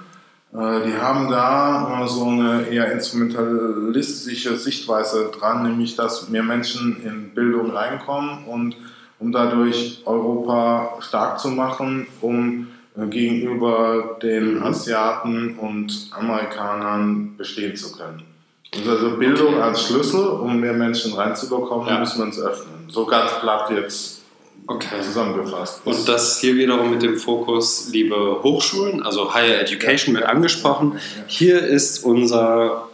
Äh, 0.53 0.85
die 0.85 0.97
haben 0.97 1.29
da 1.29 2.05
so 2.07 2.25
eine 2.25 2.67
eher 2.67 2.91
instrumentalistische 2.91 4.57
Sichtweise 4.57 5.31
dran, 5.31 5.63
nämlich 5.63 5.95
dass 5.95 6.29
mehr 6.29 6.43
Menschen 6.43 7.01
in 7.03 7.33
Bildung 7.33 7.71
reinkommen 7.71 8.45
und 8.45 8.75
um 9.19 9.31
dadurch 9.31 10.01
Europa 10.05 10.97
stark 10.99 11.39
zu 11.39 11.49
machen, 11.49 12.07
um 12.21 12.67
äh, 12.97 13.05
gegenüber 13.05 14.17
den. 14.21 14.61
Asiaten 14.63 15.57
und 15.57 16.09
Amerikanern 16.11 17.37
bestehen 17.37 17.75
zu 17.75 17.91
können. 17.91 18.30
Also 18.73 19.17
Bildung 19.17 19.61
als 19.61 19.87
Schlüssel, 19.87 20.25
um 20.25 20.59
mehr 20.59 20.73
Menschen 20.73 21.13
reinzubekommen, 21.13 21.87
ja. 21.87 21.99
müssen 21.99 22.19
wir 22.19 22.25
uns 22.25 22.39
öffnen. 22.39 22.87
So 22.87 23.05
ganz 23.05 23.31
platt 23.41 23.69
jetzt 23.69 24.21
okay. 24.65 25.01
zusammengefasst. 25.01 25.81
Und 25.83 26.07
das 26.07 26.39
hier 26.39 26.55
wiederum 26.55 26.89
mit 26.89 27.01
dem 27.01 27.17
Fokus, 27.17 27.89
liebe 27.91 28.41
Hochschulen, 28.43 29.03
also 29.03 29.33
Higher 29.33 29.59
Education 29.59 30.15
wird 30.15 30.25
angesprochen. 30.25 30.99
Hier 31.27 31.59
ist 31.61 32.05
unser 32.05 32.87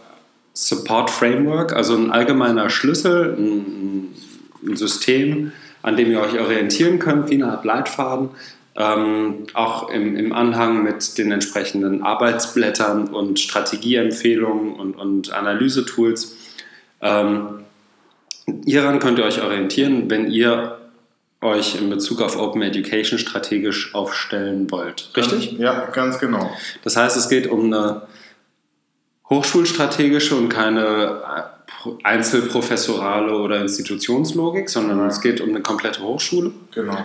Support 0.52 1.10
Framework, 1.10 1.72
also 1.72 1.94
ein 1.94 2.10
allgemeiner 2.10 2.70
Schlüssel, 2.70 3.36
ein, 3.38 4.16
ein 4.66 4.76
System, 4.76 5.52
an 5.82 5.96
dem 5.96 6.10
ihr 6.10 6.20
euch 6.20 6.40
orientieren 6.40 6.98
könnt, 6.98 7.30
wie 7.30 7.34
eine 7.34 7.52
Art 7.52 7.64
Leitfaden, 7.64 8.30
ähm, 8.78 9.48
auch 9.54 9.90
im, 9.90 10.16
im, 10.16 10.32
Anhang 10.32 10.84
mit 10.84 11.18
den 11.18 11.32
entsprechenden 11.32 12.04
Arbeitsblättern 12.04 13.08
und 13.08 13.40
Strategieempfehlungen 13.40 14.74
und, 14.74 14.94
und 14.94 15.32
Analysetools. 15.32 16.36
Ähm, 17.00 17.64
hieran 18.64 19.00
könnt 19.00 19.18
ihr 19.18 19.24
euch 19.24 19.42
orientieren, 19.42 20.08
wenn 20.08 20.30
ihr 20.30 20.78
euch 21.40 21.74
in 21.74 21.90
Bezug 21.90 22.20
auf 22.20 22.38
Open 22.38 22.62
Education 22.62 23.18
strategisch 23.18 23.94
aufstellen 23.96 24.70
wollt. 24.70 25.10
Richtig? 25.16 25.52
Ja, 25.58 25.86
ganz 25.86 26.20
genau. 26.20 26.50
Das 26.84 26.96
heißt, 26.96 27.16
es 27.16 27.28
geht 27.28 27.48
um 27.48 27.72
eine 27.72 28.02
hochschulstrategische 29.28 30.36
und 30.36 30.48
keine 30.48 31.22
einzelprofessorale 32.04 33.36
oder 33.36 33.60
Institutionslogik, 33.60 34.68
sondern 34.68 35.00
es 35.08 35.20
geht 35.20 35.40
um 35.40 35.48
eine 35.50 35.62
komplette 35.62 36.02
Hochschule. 36.02 36.52
Genau. 36.72 36.98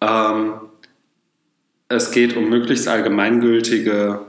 Ähm, 0.00 0.54
es 1.94 2.10
geht 2.10 2.36
um 2.36 2.48
möglichst 2.48 2.88
allgemeingültige 2.88 4.20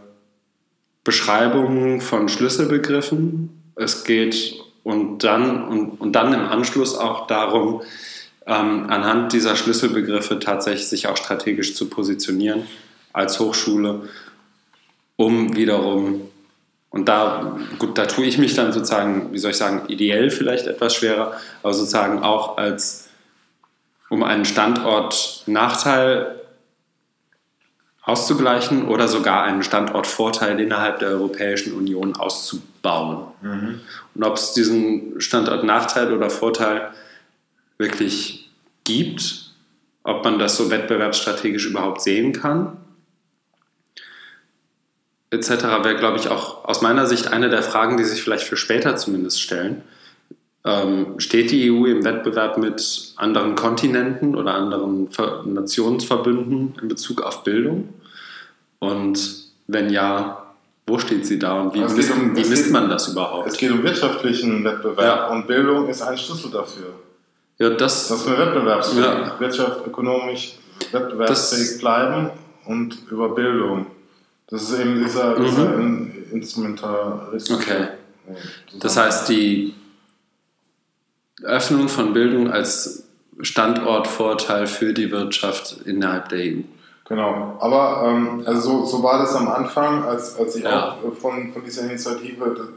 Beschreibungen 1.03 2.01
von 2.01 2.29
Schlüsselbegriffen. 2.29 3.49
Es 3.75 4.03
geht 4.03 4.55
und 4.83 5.23
dann, 5.23 5.67
und, 5.67 5.99
und 5.99 6.13
dann 6.13 6.33
im 6.33 6.45
Anschluss 6.45 6.95
auch 6.95 7.27
darum, 7.27 7.81
ähm, 8.45 8.89
anhand 8.89 9.33
dieser 9.33 9.55
Schlüsselbegriffe 9.55 10.39
tatsächlich 10.39 10.87
sich 10.87 11.07
auch 11.07 11.17
strategisch 11.17 11.75
zu 11.75 11.89
positionieren 11.89 12.63
als 13.11 13.39
Hochschule, 13.39 14.07
um 15.15 15.55
wiederum, 15.55 16.29
und 16.89 17.09
da, 17.09 17.57
gut, 17.79 17.97
da 17.97 18.05
tue 18.05 18.25
ich 18.25 18.37
mich 18.37 18.53
dann 18.53 18.71
sozusagen, 18.71 19.33
wie 19.33 19.39
soll 19.39 19.51
ich 19.51 19.57
sagen, 19.57 19.83
ideell 19.87 20.29
vielleicht 20.29 20.67
etwas 20.67 20.93
schwerer, 20.93 21.33
aber 21.63 21.73
sozusagen 21.73 22.21
auch 22.21 22.57
als, 22.57 23.09
um 24.09 24.21
einen 24.21 24.45
Standortnachteil 24.45 26.35
auszugleichen 28.05 28.87
oder 28.87 29.07
sogar 29.07 29.43
einen 29.43 29.63
Standortvorteil 29.63 30.59
innerhalb 30.59 30.99
der 30.99 31.09
Europäischen 31.09 31.73
Union 31.73 32.15
auszubauen. 32.15 33.25
Mhm. 33.41 33.81
Und 34.13 34.23
ob 34.23 34.35
es 34.35 34.53
diesen 34.53 35.19
Standortnachteil 35.19 36.13
oder 36.13 36.29
Vorteil 36.29 36.91
wirklich 37.77 38.51
gibt, 38.83 39.51
ob 40.03 40.23
man 40.23 40.37
das 40.37 40.55
so 40.55 40.69
wettbewerbsstrategisch 40.69 41.65
überhaupt 41.65 42.01
sehen 42.01 42.31
kann, 42.31 42.77
etc., 45.31 45.49
wäre, 45.83 45.97
glaube 45.97 46.19
ich, 46.19 46.29
auch 46.29 46.63
aus 46.65 46.81
meiner 46.81 47.07
Sicht 47.07 47.27
eine 47.27 47.49
der 47.49 47.63
Fragen, 47.63 47.97
die 47.97 48.03
sich 48.03 48.21
vielleicht 48.21 48.47
für 48.47 48.55
später 48.55 48.95
zumindest 48.97 49.41
stellen. 49.41 49.81
Ähm, 50.67 51.19
steht 51.19 51.51
die 51.51 51.69
EU 51.69 51.85
im 51.85 52.03
Wettbewerb 52.03 52.57
mit 52.57 53.13
anderen 53.17 53.53
Kontinenten 53.53 54.35
oder 54.35 54.55
anderen 54.55 55.09
Nationsverbünden 55.45 56.73
in 56.81 56.87
Bezug 56.87 57.21
auf 57.21 57.43
Bildung? 57.43 57.89
Und 58.79 59.45
wenn 59.67 59.91
ja, 59.91 60.43
wo 60.87 60.97
steht 60.97 61.27
sie 61.27 61.37
da 61.37 61.61
und 61.61 61.75
wie, 61.75 61.81
misst, 61.81 62.11
um, 62.11 62.35
wie 62.35 62.45
misst 62.45 62.71
man 62.71 62.89
das 62.89 63.09
überhaupt? 63.09 63.47
Es 63.47 63.57
geht 63.57 63.71
um 63.71 63.83
wirtschaftlichen 63.83 64.63
Wettbewerb 64.63 64.99
ja. 64.99 65.27
und 65.27 65.45
Bildung 65.45 65.87
ist 65.87 66.01
ein 66.01 66.17
Schlüssel 66.17 66.49
dafür. 66.49 66.93
Ja, 67.59 67.69
das, 67.69 68.07
Dass 68.07 68.27
wir 68.27 68.37
wettbewerbsfähig, 68.37 69.05
ja. 69.05 69.39
Wirtschaft 69.39 69.85
ökonomisch 69.85 70.57
wettbewerbsfähig 70.91 71.69
das, 71.69 71.77
bleiben 71.77 72.31
und 72.65 72.97
über 73.11 73.29
Bildung. 73.29 73.85
Das 74.47 74.63
ist 74.63 74.79
eben 74.79 75.03
dieser, 75.03 75.37
mhm. 75.37 75.45
dieser 75.45 76.33
Instrumentalismus. 76.33 77.59
Okay. 77.61 77.87
Das 78.79 78.97
heißt, 78.97 79.29
die 79.29 79.73
Öffnung 81.45 81.87
von 81.87 82.13
Bildung 82.13 82.51
als 82.51 83.03
Standortvorteil 83.41 84.67
für 84.67 84.93
die 84.93 85.11
Wirtschaft 85.11 85.77
innerhalb 85.85 86.29
der 86.29 86.39
EU. 86.39 86.61
Genau, 87.07 87.57
aber 87.59 88.03
ähm, 88.07 88.43
also 88.45 88.61
so, 88.61 88.85
so, 88.85 89.03
war 89.03 89.19
das 89.19 89.35
am 89.35 89.47
Anfang, 89.47 90.03
als, 90.03 90.37
als 90.39 90.55
ich 90.55 90.63
ja. 90.63 90.93
auch 90.93 91.13
von, 91.15 91.53
von 91.53 91.63
dieser 91.63 91.83
Initiative 91.83 92.69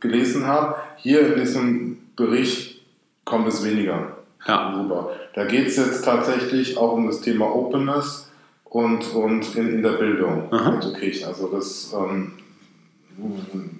gelesen 0.00 0.46
habe. 0.46 0.74
Hier 0.96 1.34
in 1.34 1.40
diesem 1.40 1.98
Bericht 2.16 2.80
kommt 3.24 3.46
es 3.46 3.64
weniger 3.64 4.16
ja. 4.46 4.74
rüber. 4.74 5.12
Da 5.34 5.44
geht 5.44 5.68
es 5.68 5.76
jetzt 5.76 6.04
tatsächlich 6.04 6.76
auch 6.78 6.92
um 6.92 7.06
das 7.06 7.20
Thema 7.20 7.54
Openness 7.54 8.30
und, 8.64 9.14
und 9.14 9.54
in, 9.54 9.74
in 9.74 9.82
der 9.82 9.90
Bildung, 9.90 10.52
Aha. 10.52 10.78
Education. 10.78 11.28
Also 11.28 11.46
das 11.48 11.94
ähm, 11.94 12.32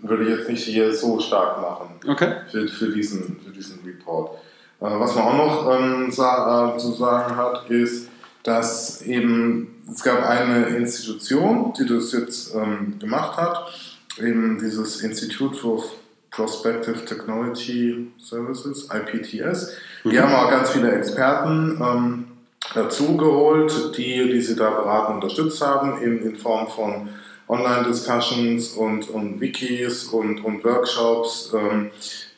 würde 0.02 0.24
ich 0.24 0.30
jetzt 0.30 0.48
nicht 0.48 0.64
hier 0.64 0.94
so 0.94 1.18
stark 1.20 1.60
machen 1.60 1.88
okay. 2.08 2.32
für, 2.50 2.68
für, 2.68 2.88
diesen, 2.90 3.40
für 3.44 3.50
diesen 3.50 3.80
Report. 3.84 4.36
Äh, 4.80 4.84
was 4.98 5.14
man 5.14 5.24
auch 5.24 5.36
noch 5.36 5.78
ähm, 5.78 6.10
sa 6.10 6.74
äh, 6.74 6.78
zu 6.78 6.92
sagen 6.92 7.36
hat, 7.36 7.68
ist, 7.70 8.08
dass 8.42 9.02
eben 9.02 9.82
es 9.90 10.02
gab 10.02 10.26
eine 10.26 10.66
Institution, 10.76 11.72
die 11.78 11.86
das 11.86 12.12
jetzt 12.12 12.54
ähm, 12.54 12.98
gemacht 12.98 13.36
hat, 13.36 13.72
eben 14.18 14.58
dieses 14.58 15.02
Institute 15.02 15.56
for 15.56 15.82
Prospective 16.30 17.04
Technology 17.04 18.12
Services, 18.18 18.88
IPTS. 18.92 19.72
Die 20.04 20.08
mhm. 20.08 20.20
haben 20.20 20.34
auch 20.34 20.50
ganz 20.50 20.70
viele 20.70 20.92
Experten 20.92 21.80
ähm, 21.82 22.24
dazu 22.72 23.16
geholt, 23.16 23.96
die, 23.96 24.30
die 24.30 24.40
sie 24.40 24.54
da 24.54 24.70
beraten 24.70 25.14
und 25.14 25.24
unterstützt 25.24 25.60
haben, 25.60 26.00
eben 26.02 26.20
in 26.22 26.36
Form 26.36 26.68
von 26.68 27.08
Online-Discussions 27.50 28.74
und, 28.74 29.10
und 29.10 29.40
Wikis 29.40 30.04
und, 30.06 30.44
und 30.44 30.64
Workshops. 30.64 31.52
Ähm, 31.54 31.90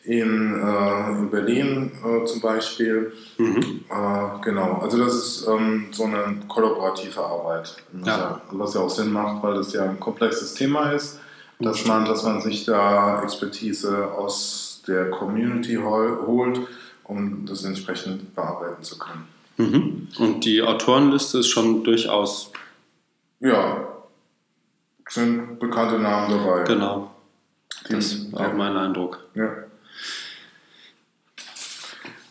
in, 0.04 0.60
äh, 0.60 1.10
in 1.10 1.30
Berlin 1.30 1.92
äh, 2.04 2.24
zum 2.24 2.40
Beispiel. 2.40 3.12
Mhm. 3.38 3.84
Äh, 3.88 4.44
genau, 4.44 4.80
also 4.82 4.98
das 4.98 5.14
ist 5.14 5.46
ähm, 5.46 5.86
so 5.92 6.04
eine 6.04 6.40
kollaborative 6.48 7.20
Arbeit, 7.20 7.76
ja. 8.04 8.40
was 8.50 8.74
ja 8.74 8.80
auch 8.80 8.90
Sinn 8.90 9.12
macht, 9.12 9.42
weil 9.42 9.54
das 9.54 9.72
ja 9.72 9.84
ein 9.84 10.00
komplexes 10.00 10.54
Thema 10.54 10.90
ist, 10.90 11.20
dass 11.60 11.86
man, 11.86 12.04
dass 12.04 12.24
man 12.24 12.40
sich 12.40 12.64
da 12.64 13.22
Expertise 13.22 14.10
aus 14.12 14.82
der 14.88 15.10
Community 15.10 15.76
holt, 15.76 16.60
um 17.04 17.46
das 17.46 17.64
entsprechend 17.64 18.34
bearbeiten 18.34 18.82
zu 18.82 18.98
können. 18.98 19.28
Mhm. 19.58 20.08
Und 20.18 20.44
die 20.44 20.62
Autorenliste 20.62 21.38
ist 21.38 21.48
schon 21.48 21.84
durchaus. 21.84 22.50
Ja, 23.38 23.91
sind 25.12 25.58
bekannte 25.58 25.98
Namen 25.98 26.30
dabei. 26.30 26.64
Genau. 26.64 27.10
Das 27.88 28.12
ist 28.12 28.34
auch 28.34 28.52
mein 28.54 28.76
Eindruck. 28.76 29.18
Ja. 29.34 29.48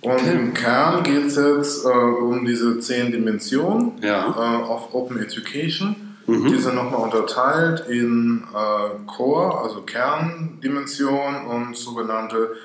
Und 0.02 0.14
okay. 0.14 0.32
im 0.32 0.54
Kern 0.54 1.04
geht 1.04 1.26
es 1.26 1.36
jetzt 1.36 1.86
äh, 1.86 1.90
um 1.90 2.44
diese 2.44 2.80
zehn 2.80 3.12
Dimensionen 3.12 4.02
ja. 4.02 4.26
äh, 4.26 4.64
of 4.64 4.94
Open 4.96 5.20
Education. 5.20 6.18
Mhm. 6.26 6.48
Die 6.48 6.58
sind 6.58 6.74
nochmal 6.76 7.02
unterteilt 7.02 7.88
in 7.88 8.44
äh, 8.52 9.06
Core, 9.06 9.62
also 9.62 9.82
Kerndimensionen 9.82 11.46
und 11.46 11.78
sogenannte 11.78 12.56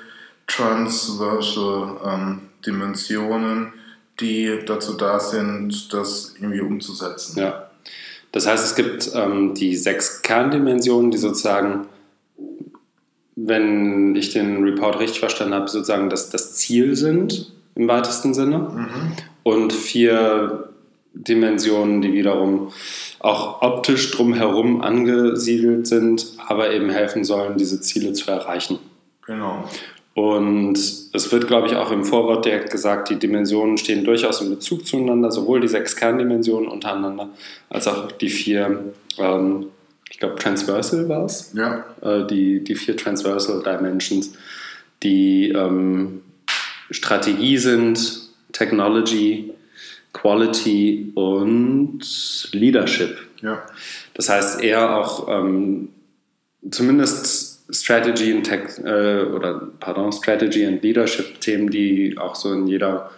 Transversal 0.47 1.97
ähm, 2.05 2.41
Dimensionen, 2.65 3.73
die 4.19 4.61
dazu 4.65 4.93
da 4.93 5.19
sind, 5.19 5.93
das 5.93 6.33
irgendwie 6.39 6.61
umzusetzen. 6.61 7.39
Ja. 7.39 7.66
Das 8.37 8.45
heißt, 8.45 8.65
es 8.65 8.75
gibt 8.75 9.11
ähm, 9.15 9.55
die 9.55 9.75
sechs 9.75 10.21
Kerndimensionen, 10.21 11.09
die 11.09 11.17
sozusagen 11.17 11.87
wenn 13.39 14.15
ich 14.15 14.33
den 14.33 14.63
Report 14.63 14.99
richtig 14.99 15.19
verstanden 15.19 15.53
habe, 15.53 15.67
sozusagen 15.67 16.09
das, 16.09 16.31
das 16.31 16.55
Ziel 16.55 16.95
sind 16.95 17.51
im 17.75 17.87
weitesten 17.87 18.33
Sinne. 18.33 18.57
Mhm. 18.57 19.11
Und 19.43 19.73
vier 19.73 20.69
Dimensionen, 21.13 22.01
die 22.01 22.13
wiederum 22.13 22.71
auch 23.19 23.61
optisch 23.61 24.11
drumherum 24.11 24.81
angesiedelt 24.81 25.85
sind, 25.87 26.33
aber 26.47 26.71
eben 26.71 26.89
helfen 26.89 27.23
sollen, 27.23 27.57
diese 27.57 27.79
Ziele 27.79 28.13
zu 28.13 28.29
erreichen. 28.29 28.79
Genau. 29.25 29.63
Und 30.17 30.79
es 31.13 31.31
wird, 31.31 31.45
glaube 31.45 31.67
ich, 31.67 31.75
auch 31.75 31.91
im 31.91 32.03
Vorwort 32.03 32.43
direkt 32.43 32.71
gesagt, 32.71 33.11
die 33.11 33.17
Dimensionen 33.17 33.77
stehen 33.77 34.03
durchaus 34.03 34.41
in 34.41 34.49
Bezug 34.49 34.87
zueinander, 34.87 35.29
sowohl 35.31 35.61
die 35.61 35.67
sechs 35.67 35.95
Kerndimensionen 35.95 36.67
untereinander 36.67 37.29
als 37.69 37.87
auch 37.87 38.11
die 38.11 38.29
vier 38.29 38.93
ähm, 39.19 39.67
ich 40.09 40.17
glaube, 40.17 40.35
Transversal 40.37 41.07
war 41.07 41.25
es. 41.25 41.53
Ja. 41.53 41.85
Äh, 42.01 42.25
die, 42.25 42.63
die 42.63 42.73
vier 42.73 42.97
Transversal 42.97 43.61
Dimensions, 43.61 44.33
die 45.03 45.49
ähm, 45.49 46.23
Strategie 46.89 47.59
sind, 47.59 48.29
Technology, 48.53 49.53
Quality 50.13 51.11
und 51.13 51.99
Leadership. 52.53 53.19
Ja. 53.43 53.61
Das 54.15 54.29
heißt 54.29 54.63
eher 54.63 54.97
auch 54.97 55.27
ähm, 55.29 55.89
zumindest 56.71 57.46
Strategy 57.69 58.33
und 58.33 58.43
Tech 58.43 58.79
äh, 58.83 59.23
oder 59.23 59.69
pardon, 59.79 60.11
Strategy 60.11 60.65
and 60.65 60.81
Leadership 60.81 61.39
Themen, 61.41 61.69
die 61.69 62.17
auch 62.17 62.35
so 62.35 62.53
in 62.53 62.67
jeder 62.67 63.11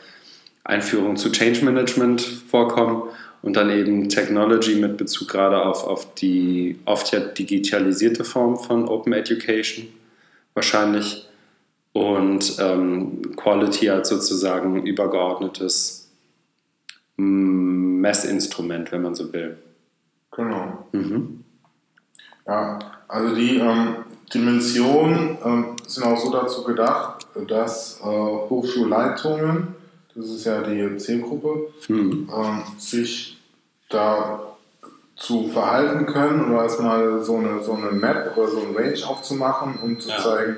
Einführung 0.63 1.17
zu 1.17 1.31
Change 1.31 1.65
Management 1.65 2.21
vorkommen 2.21 3.03
und 3.41 3.55
dann 3.55 3.69
eben 3.69 4.09
Technology 4.09 4.75
mit 4.75 4.97
Bezug 4.97 5.29
gerade 5.29 5.61
auf, 5.61 5.83
auf 5.83 6.13
die 6.15 6.79
oft 6.85 7.11
ja 7.11 7.19
digitalisierte 7.19 8.23
Form 8.23 8.57
von 8.57 8.87
Open 8.87 9.13
Education 9.13 9.87
wahrscheinlich 10.53 11.27
und 11.93 12.57
ähm, 12.59 13.35
Quality 13.35 13.89
als 13.89 14.09
sozusagen 14.09 14.85
übergeordnetes 14.85 16.09
mm, 17.17 18.01
Messinstrument, 18.01 18.91
wenn 18.91 19.01
man 19.01 19.15
so 19.15 19.31
will. 19.33 19.57
Genau. 20.31 20.87
Mhm. 20.91 21.43
Ja, 22.45 22.79
also 23.07 23.35
die 23.35 23.57
ähm, 23.57 23.95
Dimensionen 24.33 25.37
ähm, 25.43 25.65
sind 25.87 26.03
auch 26.03 26.17
so 26.17 26.31
dazu 26.31 26.63
gedacht, 26.63 27.27
dass 27.47 27.99
äh, 28.01 28.05
Hochschulleitungen 28.05 29.79
das 30.19 30.29
ist 30.31 30.45
ja 30.45 30.61
die 30.61 30.97
Zielgruppe, 30.97 31.71
mhm. 31.87 32.29
ähm, 32.35 32.61
sich 32.77 33.37
da 33.89 34.57
zu 35.15 35.47
verhalten 35.47 36.05
können 36.05 36.51
oder 36.51 36.63
erstmal 36.63 37.21
so 37.23 37.37
eine, 37.37 37.61
so 37.61 37.73
eine 37.73 37.91
Map 37.91 38.35
oder 38.37 38.49
so 38.49 38.59
ein 38.59 38.75
Range 38.75 39.07
aufzumachen, 39.07 39.79
um 39.81 39.99
zu 39.99 40.09
ja. 40.09 40.17
zeigen, 40.17 40.57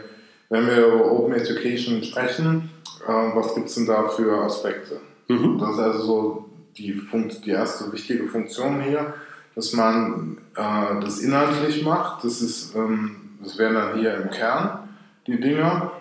wenn 0.50 0.68
wir 0.68 0.86
über 0.88 1.12
Open 1.12 1.34
Education 1.34 2.04
sprechen, 2.04 2.70
äh, 3.08 3.12
was 3.36 3.56
gibt 3.56 3.70
es 3.70 3.76
denn 3.76 3.86
da 3.86 4.08
für 4.08 4.44
Aspekte? 4.44 5.00
Mhm. 5.28 5.60
Das 5.60 5.72
ist 5.72 5.80
also 5.80 6.04
so 6.04 6.50
die, 6.78 6.94
Funkt, 6.94 7.46
die 7.46 7.52
erste 7.52 7.92
wichtige 7.92 8.28
Funktion 8.28 8.82
hier, 8.82 9.14
dass 9.56 9.74
man 9.74 10.38
äh, 10.56 11.02
das 11.02 11.20
inhaltlich 11.20 11.84
macht. 11.84 12.24
Das, 12.24 12.42
ist, 12.42 12.76
ähm, 12.76 13.21
das 13.44 13.58
wären 13.58 13.76
dann 13.76 14.00
hier 14.00 14.16
im 14.16 14.30
Kern 14.30 14.90
die 15.28 15.40
Dinge. 15.40 15.92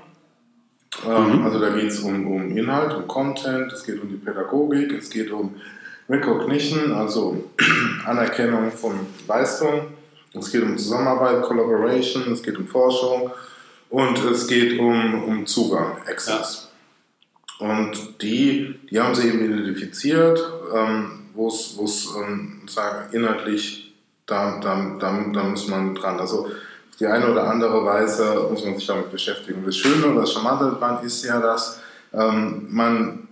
Ähm, 1.06 1.38
mhm. 1.38 1.44
Also 1.44 1.58
da 1.58 1.70
geht 1.70 1.88
es 1.88 2.00
um, 2.00 2.26
um 2.26 2.56
Inhalt, 2.56 2.94
um 2.94 3.06
Content, 3.06 3.72
es 3.72 3.84
geht 3.84 4.00
um 4.02 4.08
die 4.08 4.16
Pädagogik, 4.16 4.92
es 4.92 5.08
geht 5.10 5.30
um 5.30 5.54
Recognition, 6.08 6.92
also 6.92 7.50
Anerkennung 8.04 8.70
von 8.72 8.92
Leistung, 9.28 9.88
es 10.34 10.50
geht 10.50 10.62
um 10.62 10.76
Zusammenarbeit, 10.76 11.42
Collaboration, 11.42 12.32
es 12.32 12.42
geht 12.42 12.58
um 12.58 12.66
Forschung 12.66 13.30
und 13.88 14.18
es 14.24 14.46
geht 14.46 14.78
um, 14.78 15.24
um 15.24 15.46
Zugang, 15.46 15.96
Access. 16.06 16.70
Ja. 17.60 17.66
Und 17.68 18.22
die, 18.22 18.74
die 18.90 19.00
haben 19.00 19.14
sie 19.14 19.28
eben 19.28 19.44
identifiziert, 19.44 20.40
ähm, 20.74 21.26
wo 21.34 21.48
es 21.48 22.08
ähm, 22.16 22.62
inhaltlich, 23.12 23.94
da, 24.26 24.58
da, 24.60 24.96
da, 24.98 25.24
da 25.32 25.42
muss 25.44 25.68
man 25.68 25.94
dran. 25.94 26.18
Also 26.18 26.50
die 27.00 27.06
eine 27.06 27.30
oder 27.30 27.48
andere 27.48 27.84
Weise 27.84 28.46
muss 28.50 28.64
man 28.64 28.76
sich 28.76 28.86
damit 28.86 29.10
beschäftigen. 29.10 29.64
Das 29.64 29.76
Schöne 29.76 30.06
oder 30.06 30.20
das 30.20 30.32
Charmante 30.32 30.76
daran 30.78 31.04
ist 31.04 31.24
ja, 31.24 31.40
dass 31.40 31.80
ähm, 32.12 32.66
man 32.70 33.28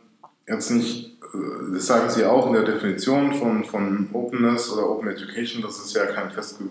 jetzt 0.48 0.70
nicht, 0.70 1.18
äh, 1.34 1.74
das 1.74 1.86
sagen 1.86 2.08
Sie 2.08 2.24
auch 2.24 2.46
in 2.46 2.54
der 2.54 2.62
Definition 2.62 3.34
von, 3.34 3.64
von 3.64 4.08
Openness 4.12 4.72
oder 4.72 4.88
Open 4.88 5.08
Education, 5.08 5.62
dass 5.62 5.84
es 5.84 5.92
ja 5.92 6.06
kein 6.06 6.30
festge 6.30 6.64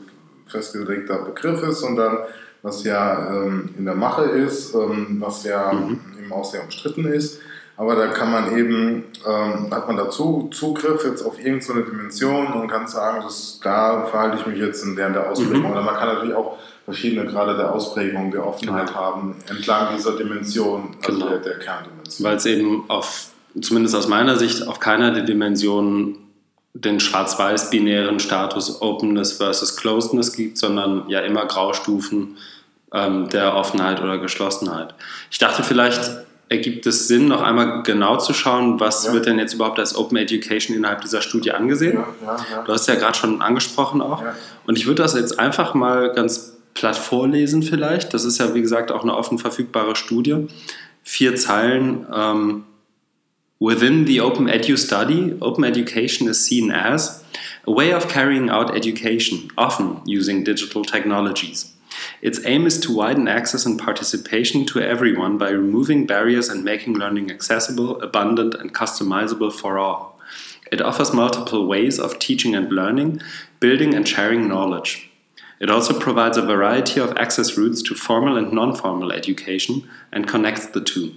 festgelegter 0.47 1.17
Begriff 1.25 1.61
ist, 1.63 1.81
sondern 1.81 2.19
was 2.61 2.85
ja 2.85 3.33
ähm, 3.33 3.69
in 3.77 3.83
der 3.83 3.95
Mache 3.95 4.23
ist, 4.23 4.73
ähm, 4.73 5.17
was 5.19 5.43
ja 5.43 5.73
mhm. 5.73 5.99
eben 6.17 6.31
auch 6.31 6.45
sehr 6.45 6.63
umstritten 6.63 7.05
ist. 7.05 7.41
Aber 7.75 7.95
da 7.95 8.07
kann 8.07 8.31
man 8.31 8.57
eben, 8.57 9.03
ähm, 9.27 9.69
hat 9.71 9.87
man 9.87 9.97
dazu 9.97 10.49
Zugriff 10.51 11.03
jetzt 11.03 11.21
auf 11.23 11.37
irgendeine 11.37 11.83
Dimension 11.83 12.53
und 12.53 12.67
kann 12.69 12.87
sagen, 12.87 13.21
dass, 13.23 13.59
da 13.61 14.05
verhalte 14.05 14.37
ich 14.37 14.47
mich 14.47 14.57
jetzt 14.57 14.83
in 14.83 14.95
der, 14.95 15.11
der 15.11 15.29
Ausbildung. 15.29 15.63
Mhm. 15.63 15.71
Oder 15.71 15.81
man 15.83 15.95
kann 15.95 16.07
natürlich 16.07 16.33
auch 16.33 16.57
verschiedene 16.87 17.25
Grade 17.25 17.57
der 17.57 17.73
Ausprägung, 17.73 18.31
der 18.31 18.47
Offenheit 18.47 18.87
genau. 18.87 18.99
haben, 18.99 19.35
entlang 19.49 19.93
dieser 19.97 20.15
Dimension, 20.15 20.95
also 21.05 21.19
genau. 21.19 21.31
der, 21.31 21.39
der 21.39 21.59
Kerndimension. 21.59 22.25
Weil 22.25 22.37
es 22.37 22.45
eben 22.45 22.89
auf, 22.89 23.27
zumindest 23.59 23.93
aus 23.93 24.07
meiner 24.07 24.37
Sicht, 24.37 24.65
auf 24.65 24.79
keiner 24.79 25.11
der 25.11 25.23
Dimensionen 25.23 26.15
den 26.73 27.01
schwarz-weiß-binären 27.01 28.21
Status 28.21 28.81
Openness 28.81 29.33
versus 29.33 29.75
Closedness 29.75 30.31
gibt, 30.31 30.57
sondern 30.57 31.09
ja 31.09 31.19
immer 31.19 31.45
Graustufen 31.45 32.37
ähm, 32.93 33.27
der 33.27 33.53
Offenheit 33.55 34.01
oder 34.01 34.17
Geschlossenheit. 34.19 34.95
Ich 35.29 35.39
dachte 35.39 35.63
vielleicht, 35.63 36.09
ergibt 36.47 36.85
es 36.85 37.09
Sinn, 37.09 37.27
noch 37.27 37.41
einmal 37.41 37.83
genau 37.83 38.15
zu 38.15 38.33
schauen, 38.33 38.79
was 38.79 39.07
ja. 39.07 39.11
wird 39.11 39.25
denn 39.25 39.39
jetzt 39.39 39.53
überhaupt 39.53 39.79
als 39.79 39.93
Open 39.93 40.15
Education 40.15 40.77
innerhalb 40.77 41.01
dieser 41.01 41.21
Studie 41.21 41.51
angesehen? 41.51 41.97
Ja, 42.25 42.37
ja, 42.49 42.63
du 42.63 42.71
hast 42.71 42.87
ja 42.87 42.95
gerade 42.95 43.17
schon 43.17 43.41
angesprochen 43.41 44.01
auch. 44.01 44.23
Und 44.65 44.77
ich 44.77 44.87
würde 44.87 45.03
das 45.03 45.15
jetzt 45.15 45.37
einfach 45.37 45.73
mal 45.73 46.13
ganz 46.13 46.56
platt 46.77 46.97
vorlesen 46.97 47.63
vielleicht. 47.63 48.13
Das 48.13 48.23
ist 48.23 48.37
ja, 48.37 48.53
wie 48.53 48.61
gesagt, 48.61 48.91
auch 48.91 49.03
eine 49.03 49.15
offen 49.15 49.39
verfügbare 49.39 49.95
Studie. 49.95 50.47
Vier 51.03 51.35
Zeilen. 51.35 52.05
Ähm, 52.13 52.63
Within 53.59 54.05
the 54.05 54.21
Open 54.21 54.47
Edu 54.47 54.77
study, 54.77 55.35
open 55.41 55.63
education 55.63 56.27
is 56.27 56.45
seen 56.45 56.69
as 56.69 57.23
a 57.65 57.71
way 57.71 57.91
of 57.91 58.07
carrying 58.07 58.51
out 58.51 58.75
education, 58.75 59.49
often 59.57 59.99
using 60.05 60.43
digital 60.43 60.85
technologies. 60.85 61.73
Its 62.21 62.39
aim 62.45 62.67
is 62.67 62.79
to 62.81 62.95
widen 62.95 63.27
access 63.27 63.65
and 63.65 63.79
participation 63.79 64.63
to 64.67 64.79
everyone 64.79 65.39
by 65.39 65.49
removing 65.49 66.05
barriers 66.05 66.49
and 66.49 66.63
making 66.63 66.93
learning 66.93 67.31
accessible, 67.31 67.99
abundant, 68.03 68.53
and 68.53 68.75
customizable 68.75 69.51
for 69.51 69.79
all. 69.79 70.19
It 70.71 70.79
offers 70.79 71.11
multiple 71.11 71.65
ways 71.65 71.97
of 71.99 72.19
teaching 72.19 72.53
and 72.53 72.71
learning, 72.71 73.21
building 73.59 73.95
and 73.95 74.07
sharing 74.07 74.47
knowledge. 74.47 75.06
It 75.59 75.71
also 75.71 75.97
provides 75.97 76.37
a 76.37 76.45
variety 76.45 76.99
of 76.99 77.15
access 77.17 77.57
routes 77.57 77.81
to 77.83 77.95
formal 77.95 78.37
and 78.37 78.53
non 78.53 78.75
formal 78.75 79.11
education 79.11 79.89
and 80.11 80.27
connects 80.27 80.69
the 80.73 80.81
two. 80.81 81.11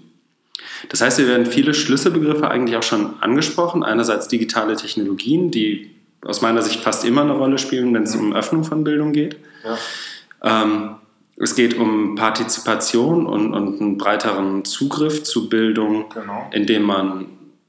Das 0.88 1.00
heißt, 1.00 1.18
hier 1.18 1.28
werden 1.28 1.46
viele 1.46 1.74
Schlüsselbegriffe 1.74 2.50
eigentlich 2.50 2.76
auch 2.76 2.82
schon 2.82 3.20
angesprochen. 3.20 3.82
Einerseits 3.82 4.28
digitale 4.28 4.76
Technologien, 4.76 5.50
die 5.50 5.90
aus 6.22 6.42
meiner 6.42 6.62
Sicht 6.62 6.80
fast 6.80 7.04
immer 7.04 7.22
eine 7.22 7.32
Rolle 7.32 7.58
spielen, 7.58 7.92
wenn 7.94 8.04
es 8.04 8.14
um 8.16 8.34
Öffnung 8.34 8.64
von 8.64 8.84
Bildung 8.84 9.12
geht. 9.12 9.36
Ja. 9.64 10.62
Ähm, 10.62 10.96
es 11.36 11.54
geht 11.54 11.78
um 11.78 12.16
Partizipation 12.16 13.26
und, 13.26 13.54
und, 13.54 13.80
einen 13.80 13.98
breiteren 13.98 14.64
Zugriff 14.64 15.22
zu 15.22 15.48
Bildung, 15.48 16.10
genau. 16.12 16.50
indem 16.52 16.82
man 16.82 17.26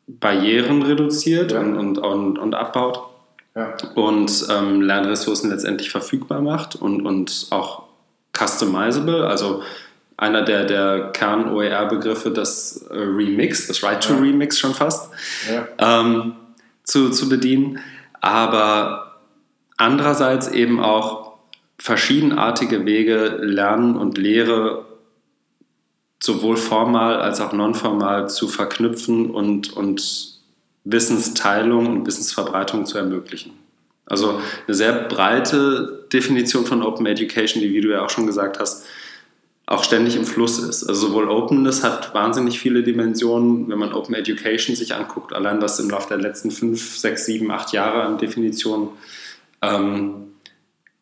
Barrieren 0.07 0.81
reduziert 0.81 1.53
ja. 1.53 1.61
und, 1.61 1.97
und, 1.97 2.37
und, 2.37 2.53
abbaut 2.53 3.10
ja. 3.55 3.75
und 3.95 4.45
ähm, 4.49 4.81
Lernressourcen 4.81 5.49
letztendlich 5.49 5.91
verfügbar 5.91 6.41
macht 6.41 6.75
und, 6.75 7.05
und 7.05 7.47
auch 7.51 7.83
customizable, 8.37 9.27
also 9.27 9.61
einer 10.17 10.43
der, 10.43 10.65
der 10.65 11.11
Kern-OER-Begriffe, 11.13 12.31
das 12.31 12.85
äh, 12.91 12.93
Remix, 12.95 13.67
das 13.67 13.83
Right-to-Remix 13.83 14.59
schon 14.59 14.75
fast, 14.75 15.11
ja. 15.51 15.67
ähm, 15.79 16.35
zu, 16.83 17.09
zu 17.09 17.27
bedienen. 17.27 17.79
Aber 18.21 19.19
andererseits 19.77 20.47
eben 20.47 20.79
auch 20.79 21.39
verschiedenartige 21.79 22.85
Wege, 22.85 23.39
Lernen 23.41 23.95
und 23.95 24.19
Lehre 24.19 24.85
sowohl 26.21 26.57
formal 26.57 27.19
als 27.19 27.41
auch 27.41 27.51
nonformal 27.51 28.29
zu 28.29 28.47
verknüpfen 28.47 29.31
und, 29.31 29.73
und 29.73 30.30
Wissensteilung 30.83 31.87
und 31.87 32.05
Wissensverbreitung 32.05 32.85
zu 32.85 32.97
ermöglichen. 32.97 33.53
Also 34.05 34.41
eine 34.67 34.75
sehr 34.75 34.93
breite 34.93 36.05
Definition 36.11 36.65
von 36.65 36.83
Open 36.83 37.05
Education, 37.05 37.61
die, 37.61 37.71
wie 37.73 37.81
du 37.81 37.91
ja 37.91 38.03
auch 38.03 38.09
schon 38.09 38.27
gesagt 38.27 38.59
hast, 38.59 38.85
auch 39.67 39.83
ständig 39.83 40.17
im 40.17 40.25
Fluss 40.25 40.59
ist. 40.59 40.83
Also 40.83 41.07
sowohl 41.07 41.29
Openness 41.29 41.83
hat 41.83 42.13
wahnsinnig 42.13 42.59
viele 42.59 42.83
Dimensionen, 42.83 43.69
wenn 43.69 43.79
man 43.79 43.93
Open 43.93 44.15
Education 44.15 44.75
sich 44.75 44.95
anguckt, 44.95 45.33
allein 45.33 45.61
was 45.61 45.79
im 45.79 45.89
Laufe 45.89 46.09
der 46.09 46.17
letzten 46.17 46.51
fünf, 46.51 46.97
sechs, 46.97 47.25
sieben, 47.25 47.51
acht 47.51 47.71
Jahre 47.71 48.03
an 48.03 48.17
Definitionen 48.17 48.89
ähm, 49.61 50.31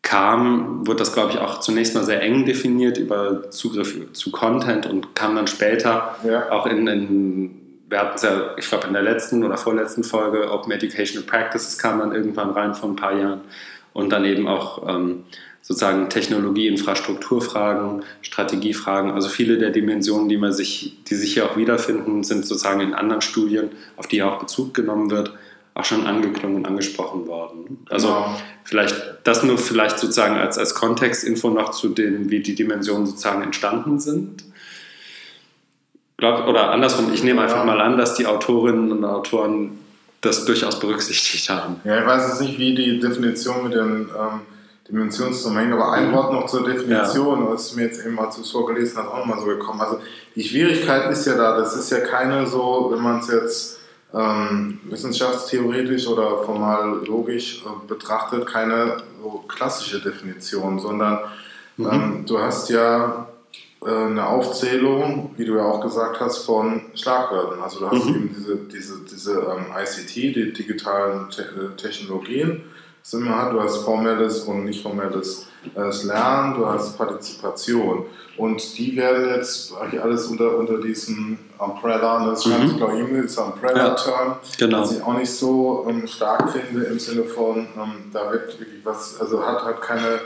kam, 0.03 0.85
wird 0.85 0.99
das, 0.99 1.13
glaube 1.13 1.33
ich, 1.33 1.39
auch 1.39 1.61
zunächst 1.61 1.95
mal 1.95 2.03
sehr 2.03 2.21
eng 2.21 2.45
definiert 2.45 2.97
über 2.97 3.49
Zugriff 3.49 4.13
zu 4.13 4.31
Content 4.31 4.85
und 4.85 5.15
kam 5.15 5.35
dann 5.35 5.47
später 5.47 6.15
ja. 6.23 6.51
auch 6.51 6.67
in, 6.67 6.87
in 6.87 7.58
wir 7.89 7.99
hatten 7.99 8.15
es 8.15 8.21
ja, 8.21 8.55
ich 8.55 8.69
glaube, 8.69 8.87
in 8.87 8.93
der 8.93 9.01
letzten 9.01 9.43
oder 9.43 9.57
vorletzten 9.57 10.03
Folge 10.03 10.51
Open 10.51 10.71
Educational 10.71 11.25
Practices 11.25 11.77
kam 11.77 11.99
dann 11.99 12.13
irgendwann 12.13 12.51
rein 12.51 12.75
vor 12.75 12.89
ein 12.89 12.95
paar 12.95 13.17
Jahren 13.17 13.41
und 13.93 14.11
dann 14.11 14.25
eben 14.25 14.47
auch 14.47 14.87
ähm, 14.87 15.23
sozusagen 15.61 16.09
Technologie, 16.09 16.67
Infrastrukturfragen, 16.67 18.03
Strategiefragen. 18.21 19.11
Also 19.11 19.27
viele 19.27 19.57
der 19.57 19.71
Dimensionen, 19.71 20.29
die, 20.29 20.37
man 20.37 20.53
sich, 20.53 20.97
die 21.05 21.15
sich 21.15 21.33
hier 21.33 21.45
auch 21.45 21.57
wiederfinden, 21.57 22.23
sind 22.23 22.45
sozusagen 22.45 22.81
in 22.81 22.93
anderen 22.93 23.21
Studien, 23.21 23.69
auf 23.97 24.07
die 24.07 24.21
auch 24.21 24.39
Bezug 24.39 24.73
genommen 24.75 25.09
wird, 25.09 25.33
auch 25.73 25.85
schon 25.85 26.05
angeklungen 26.05 26.57
und 26.57 26.67
angesprochen 26.67 27.27
worden. 27.27 27.85
Also 27.89 28.07
genau. 28.07 28.35
vielleicht 28.63 28.95
das 29.23 29.43
nur 29.43 29.57
vielleicht 29.57 29.97
sozusagen 29.97 30.37
als, 30.37 30.57
als 30.57 30.75
Kontextinfo 30.75 31.49
noch 31.49 31.71
zu 31.71 31.89
dem, 31.89 32.29
wie 32.29 32.41
die 32.41 32.55
Dimensionen 32.55 33.07
sozusagen 33.07 33.41
entstanden 33.41 33.99
sind. 33.99 34.43
Glaub, 36.19 36.47
oder 36.47 36.71
andersrum, 36.71 37.11
ich 37.13 37.23
nehme 37.23 37.41
einfach 37.41 37.65
mal 37.65 37.81
an, 37.81 37.97
dass 37.97 38.13
die 38.15 38.27
Autorinnen 38.27 38.91
und 38.91 39.05
Autoren 39.05 39.79
das 40.21 40.45
durchaus 40.45 40.79
berücksichtigt 40.79 41.49
haben. 41.49 41.77
Ja, 41.85 41.99
ich 41.99 42.05
weiß 42.05 42.27
jetzt 42.27 42.41
nicht, 42.41 42.59
wie 42.59 42.75
die 42.75 42.99
Definition 42.99 43.63
mit 43.63 43.73
den 43.73 44.09
ähm 44.09 44.41
Dimensionszusammenhänge. 44.89 45.75
Aber 45.75 45.93
ein 45.93 46.11
Wort 46.13 46.33
noch 46.33 46.47
zur 46.47 46.65
Definition, 46.65 47.45
ja. 47.45 47.51
was 47.51 47.75
mir 47.75 47.83
jetzt 47.83 48.05
eben 48.05 48.15
mal 48.15 48.29
zu 48.31 48.43
vorgelesen 48.43 48.97
hat, 48.97 49.07
auch 49.07 49.19
nochmal 49.19 49.39
so 49.39 49.45
gekommen. 49.45 49.81
Also 49.81 49.99
die 50.35 50.43
Schwierigkeit 50.43 51.09
ist 51.11 51.25
ja 51.25 51.35
da, 51.35 51.57
das 51.57 51.75
ist 51.75 51.91
ja 51.91 51.99
keine 51.99 52.47
so, 52.47 52.89
wenn 52.91 53.01
man 53.01 53.19
es 53.19 53.27
jetzt 53.27 53.79
ähm, 54.13 54.79
wissenschaftstheoretisch 54.85 56.07
oder 56.07 56.43
formal 56.43 57.05
logisch 57.05 57.63
äh, 57.65 57.87
betrachtet, 57.87 58.47
keine 58.47 58.97
so 59.21 59.43
klassische 59.47 60.01
Definition, 60.01 60.79
sondern 60.79 61.19
mhm. 61.77 61.89
ähm, 61.91 62.23
du 62.25 62.39
hast 62.39 62.69
ja 62.69 63.27
eine 63.85 64.27
Aufzählung, 64.27 65.31
wie 65.37 65.45
du 65.45 65.55
ja 65.55 65.63
auch 65.63 65.81
gesagt 65.81 66.19
hast, 66.19 66.39
von 66.39 66.81
Schlagwörtern. 66.95 67.61
Also 67.61 67.79
du 67.79 67.89
hast 67.89 68.05
mhm. 68.05 68.15
eben 68.15 68.35
diese, 68.37 68.55
diese, 68.57 68.99
diese 69.09 69.33
ähm, 69.33 69.67
ICT, 69.75 70.15
die 70.35 70.53
digitalen 70.53 71.29
Te 71.29 71.43
äh, 71.43 71.75
Technologien 71.77 72.63
Sinn 73.01 73.33
hat. 73.33 73.53
Du 73.53 73.61
hast 73.61 73.77
formelles 73.77 74.41
und 74.41 74.65
nicht 74.65 74.83
formelles 74.83 75.47
äh, 75.75 76.05
Lernen, 76.05 76.55
du 76.55 76.65
hast 76.65 76.97
Partizipation. 76.97 78.05
Und 78.37 78.77
die 78.77 78.95
werden 78.95 79.27
jetzt 79.29 79.73
eigentlich 79.75 80.01
alles 80.01 80.27
unter, 80.27 80.57
unter 80.57 80.79
diesem 80.79 81.37
Umbrella, 81.57 82.25
das 82.25 82.43
schreibt 82.43 82.63
mhm. 82.63 82.77
glaube 82.77 82.99
ich, 82.99 83.21
dieser 83.23 83.53
Umbrella-Term, 83.53 84.35
genau. 84.57 84.81
was 84.81 84.91
ich 84.93 85.03
auch 85.03 85.17
nicht 85.17 85.31
so 85.31 85.85
ähm, 85.89 86.07
stark 86.07 86.51
finde 86.51 86.85
im 86.85 86.99
Sinne 86.99 87.23
von, 87.25 87.57
ähm, 87.57 87.93
da 88.13 88.31
wird 88.31 88.57
wirklich 88.59 88.85
was, 88.85 89.19
also 89.19 89.45
hat 89.45 89.63
halt 89.65 89.81
keine 89.81 90.21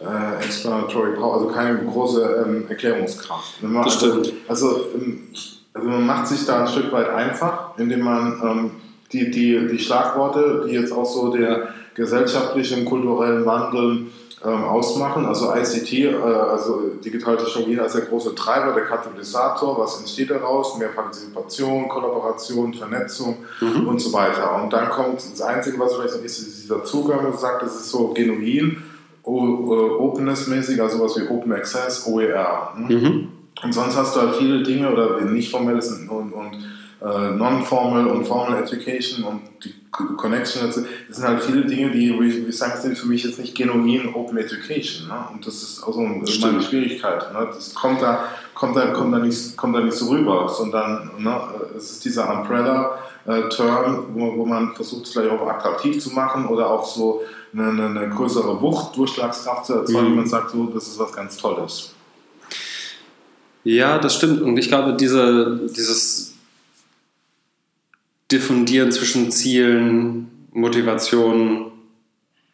äh, 0.00 0.44
Explanatory 0.44 1.16
Power, 1.16 1.34
also 1.34 1.46
keine 1.48 1.78
große 1.84 2.44
ähm, 2.46 2.64
Erklärungskraft. 2.68 3.62
das 3.62 3.74
also, 3.76 3.90
stimmt. 3.90 4.32
Also, 4.48 4.86
ähm, 4.94 5.28
also 5.72 5.88
man 5.88 6.06
macht 6.06 6.26
sich 6.26 6.44
da 6.46 6.60
ein 6.60 6.68
Stück 6.68 6.92
weit 6.92 7.08
einfach, 7.08 7.78
indem 7.78 8.00
man 8.00 8.40
ähm, 8.42 8.70
die, 9.12 9.30
die, 9.30 9.66
die 9.68 9.78
Schlagworte, 9.78 10.64
die 10.66 10.74
jetzt 10.74 10.92
auch 10.92 11.04
so 11.04 11.30
der 11.32 11.68
gesellschaftlichen, 11.94 12.84
kulturellen 12.84 13.46
Wandel 13.46 14.06
ähm, 14.44 14.64
ausmachen. 14.64 15.24
Also 15.24 15.54
ICT, 15.54 15.92
äh, 15.92 16.14
also 16.14 16.90
digitale 17.04 17.38
Technologien 17.38 17.80
als 17.80 17.94
der 17.94 18.02
große 18.02 18.34
Treiber, 18.34 18.72
der 18.72 18.84
Katalysator, 18.84 19.78
was 19.78 19.98
entsteht 19.98 20.30
daraus? 20.30 20.78
Mehr 20.78 20.88
Partizipation, 20.88 21.88
Kollaboration, 21.88 22.74
Vernetzung 22.74 23.38
mhm. 23.60 23.88
und 23.88 23.98
so 23.98 24.12
weiter. 24.12 24.62
Und 24.62 24.72
dann 24.72 24.90
kommt 24.90 25.16
das 25.16 25.40
Einzige, 25.40 25.78
was 25.78 25.94
vielleicht 25.94 26.14
ist, 26.16 26.62
dieser 26.62 26.84
Zugang, 26.84 27.20
was 27.22 27.40
sagt, 27.40 27.62
das 27.62 27.76
ist 27.76 27.90
so 27.90 28.08
genuin, 28.08 28.82
Openness-mäßig, 29.26 30.80
also 30.80 31.00
was 31.00 31.16
wie 31.16 31.28
Open 31.28 31.52
Access, 31.52 32.06
OER. 32.06 32.72
Ne? 32.76 32.94
Mhm. 32.94 33.28
Und 33.62 33.72
sonst 33.72 33.96
hast 33.96 34.14
du 34.14 34.20
halt 34.20 34.36
viele 34.36 34.62
Dinge 34.62 34.92
oder 34.92 35.20
nicht 35.22 35.50
formelles 35.50 35.90
und, 35.90 36.08
und, 36.08 36.32
und 36.32 36.54
äh, 37.02 37.30
Non-Formal 37.30 38.06
und 38.06 38.24
Formal 38.24 38.62
Education 38.62 39.24
und 39.24 39.40
die 39.64 39.74
Connection 39.90 40.62
dazu. 40.62 40.82
Das 41.08 41.16
sind 41.16 41.26
halt 41.26 41.42
viele 41.42 41.64
Dinge, 41.64 41.90
die, 41.90 42.18
wie 42.18 42.52
sagen, 42.52 42.80
sind 42.80 42.98
für 42.98 43.06
mich 43.06 43.24
jetzt 43.24 43.38
nicht 43.38 43.54
genuin 43.54 44.14
Open 44.14 44.36
Education. 44.38 45.08
Ne? 45.08 45.14
Und 45.32 45.46
das 45.46 45.62
ist 45.62 45.82
auch 45.82 45.92
so 45.92 46.00
eine 46.00 46.26
Schwierigkeit. 46.26 47.32
Ne? 47.32 47.48
Das 47.52 47.74
kommt 47.74 48.02
da, 48.02 48.24
kommt, 48.54 48.76
da, 48.76 48.88
kommt, 48.88 49.14
da 49.14 49.18
nicht, 49.18 49.56
kommt 49.56 49.74
da 49.74 49.80
nicht 49.80 49.96
so 49.96 50.10
rüber, 50.10 50.48
sondern 50.48 51.10
ne, 51.18 51.40
es 51.76 51.92
ist 51.92 52.04
dieser 52.04 52.30
Umbrella-Term, 52.32 54.06
wo, 54.14 54.36
wo 54.36 54.46
man 54.46 54.74
versucht, 54.74 55.06
es 55.06 55.12
vielleicht 55.12 55.30
auch 55.30 55.48
attraktiv 55.48 55.98
zu 56.00 56.10
machen 56.10 56.46
oder 56.46 56.70
auch 56.70 56.84
so 56.84 57.22
eine, 57.56 57.86
eine, 57.86 58.08
größere 58.08 58.60
Wucht, 58.60 58.96
Durchschlagskraft 58.96 59.66
zu 59.66 59.74
erzeugen, 59.74 60.10
mhm. 60.10 60.16
man 60.16 60.26
sagt 60.26 60.50
so, 60.50 60.66
das 60.66 60.86
ist 60.88 60.98
was 60.98 61.12
ganz 61.12 61.36
Tolles. 61.36 61.94
Ja, 63.64 63.98
das 63.98 64.14
stimmt. 64.14 64.42
Und 64.42 64.56
ich 64.58 64.68
glaube, 64.68 64.94
diese, 64.94 65.68
dieses 65.76 66.34
diffundieren 68.30 68.92
zwischen 68.92 69.30
Zielen, 69.30 70.48
Motivationen, 70.52 71.72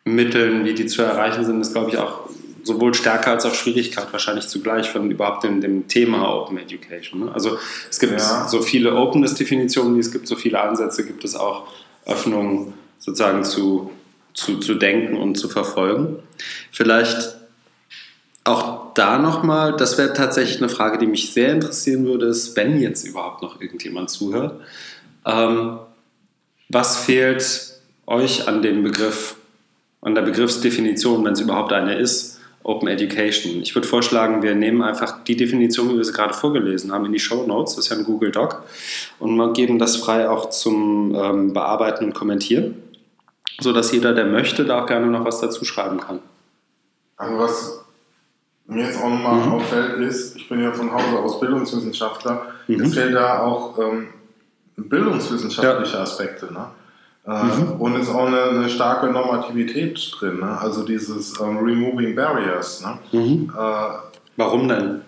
Mitteln, 0.05 0.65
wie 0.65 0.75
die 0.75 0.87
zu 0.87 1.03
erreichen 1.03 1.45
sind, 1.45 1.61
ist, 1.61 1.73
glaube 1.73 1.91
ich, 1.91 1.99
auch 1.99 2.29
sowohl 2.65 2.95
Stärke 2.95 3.31
als 3.31 3.45
auch 3.45 3.55
Schwierigkeit 3.55 4.13
wahrscheinlich 4.13 4.49
zugleich 4.49 4.91
von 4.91 5.11
überhaupt 5.11 5.45
dem, 5.45 5.61
dem 5.61 5.89
Thema 5.89 6.29
Open 6.33 6.59
Education. 6.59 7.25
Ne? 7.25 7.33
Also 7.33 7.59
es 7.91 7.99
gibt 7.99 8.13
ja. 8.13 8.49
so 8.49 8.63
viele 8.63 8.95
Openness-Definitionen, 8.95 9.99
es 9.99 10.13
gibt, 10.13 10.27
so 10.29 10.37
viele 10.37 10.61
Ansätze 10.61 11.05
gibt 11.07 11.25
es 11.25 11.35
auch, 11.35 11.69
Öffnungen 12.07 12.73
sozusagen 12.99 13.45
zu, 13.45 13.91
zu, 14.35 14.59
zu 14.59 14.75
denken 14.75 15.17
und 15.17 15.37
zu 15.37 15.49
verfolgen. 15.49 16.19
Vielleicht 16.71 17.37
auch 18.45 18.93
da 18.95 19.19
nochmal, 19.19 19.77
das 19.77 19.99
wäre 19.99 20.13
tatsächlich 20.13 20.59
eine 20.59 20.69
Frage, 20.69 20.99
die 20.99 21.07
mich 21.07 21.33
sehr 21.33 21.53
interessieren 21.53 22.05
würde, 22.05 22.27
ist, 22.27 22.57
wenn 22.57 22.81
jetzt 22.81 23.05
überhaupt 23.05 23.43
noch 23.43 23.61
irgendjemand 23.61 24.11
zuhört. 24.11 24.61
Ähm, 25.25 25.79
was 26.69 26.97
fehlt 27.05 27.75
euch 28.07 28.49
an 28.49 28.63
dem 28.63 28.83
Begriff, 28.83 29.37
an 30.01 30.15
der 30.15 30.23
Begriffsdefinition, 30.23 31.25
wenn 31.25 31.35
es 31.35 31.41
überhaupt 31.41 31.73
eine 31.73 31.97
ist, 31.97 32.41
Open 32.65 32.89
Education? 32.89 33.63
Ich 33.63 33.75
würde 33.77 33.87
vorschlagen, 33.87 34.43
wir 34.43 34.55
nehmen 34.55 34.83
einfach 34.83 35.23
die 35.23 35.37
Definition, 35.37 35.91
wie 35.91 35.97
wir 35.97 36.05
sie 36.05 36.13
gerade 36.13 36.35
vorgelesen 36.35 36.93
haben, 36.93 37.07
in 37.07 37.13
die 37.13 37.21
Show 37.21 37.47
Notes, 37.47 37.77
das 37.77 37.85
ist 37.85 37.91
ja 37.91 37.99
ein 37.99 38.05
Google 38.05 38.33
Doc, 38.33 38.65
und 39.21 39.37
wir 39.37 39.53
geben 39.53 39.79
das 39.79 39.97
frei 39.97 40.29
auch 40.29 40.51
zum 40.51 41.15
ähm, 41.15 41.53
Bearbeiten 41.53 42.07
und 42.07 42.15
Kommentieren, 42.15 42.75
sodass 43.61 43.93
jeder, 43.93 44.15
der 44.15 44.27
möchte, 44.27 44.65
da 44.65 44.83
auch 44.83 44.87
gerne 44.87 45.07
noch 45.07 45.25
was 45.25 45.41
dazu 45.41 45.65
schreiben 45.65 46.01
kann. 46.01 46.21
Also 47.17 47.39
was 47.39 47.85
mir 48.67 48.85
jetzt 48.85 48.99
auch 48.99 49.09
nochmal 49.11 49.47
mhm. 49.47 49.53
auffällt, 49.53 50.01
ist, 50.01 50.37
ich 50.37 50.49
bin 50.49 50.63
ja 50.63 50.73
von 50.73 50.93
Hause 50.93 51.19
aus 51.19 51.41
Bildungswissenschaftler, 51.41 52.47
mhm. 52.67 52.81
es 52.81 52.95
fehlt 52.95 53.15
da 53.15 53.41
auch 53.41 53.79
ähm, 53.79 54.09
bildungswissenschaftliche 54.77 55.97
ja. 55.97 56.03
Aspekte. 56.03 56.53
Ne? 56.53 56.67
Äh, 57.27 57.45
mhm. 57.45 57.81
Und 57.81 57.97
ist 57.97 58.09
auch 58.09 58.27
eine, 58.27 58.43
eine, 58.43 58.69
starke 58.69 59.07
Normativität 59.07 60.13
drin, 60.19 60.41
ne? 60.41 60.59
also 60.59 60.85
dieses 60.85 61.39
ähm, 61.41 61.59
Removing 61.59 62.15
Barriers. 62.17 62.83
Ne? 62.83 62.99
Mhm. 63.13 63.53
Äh, 63.57 63.97
Warum 64.37 64.69
denn? 64.69 65.03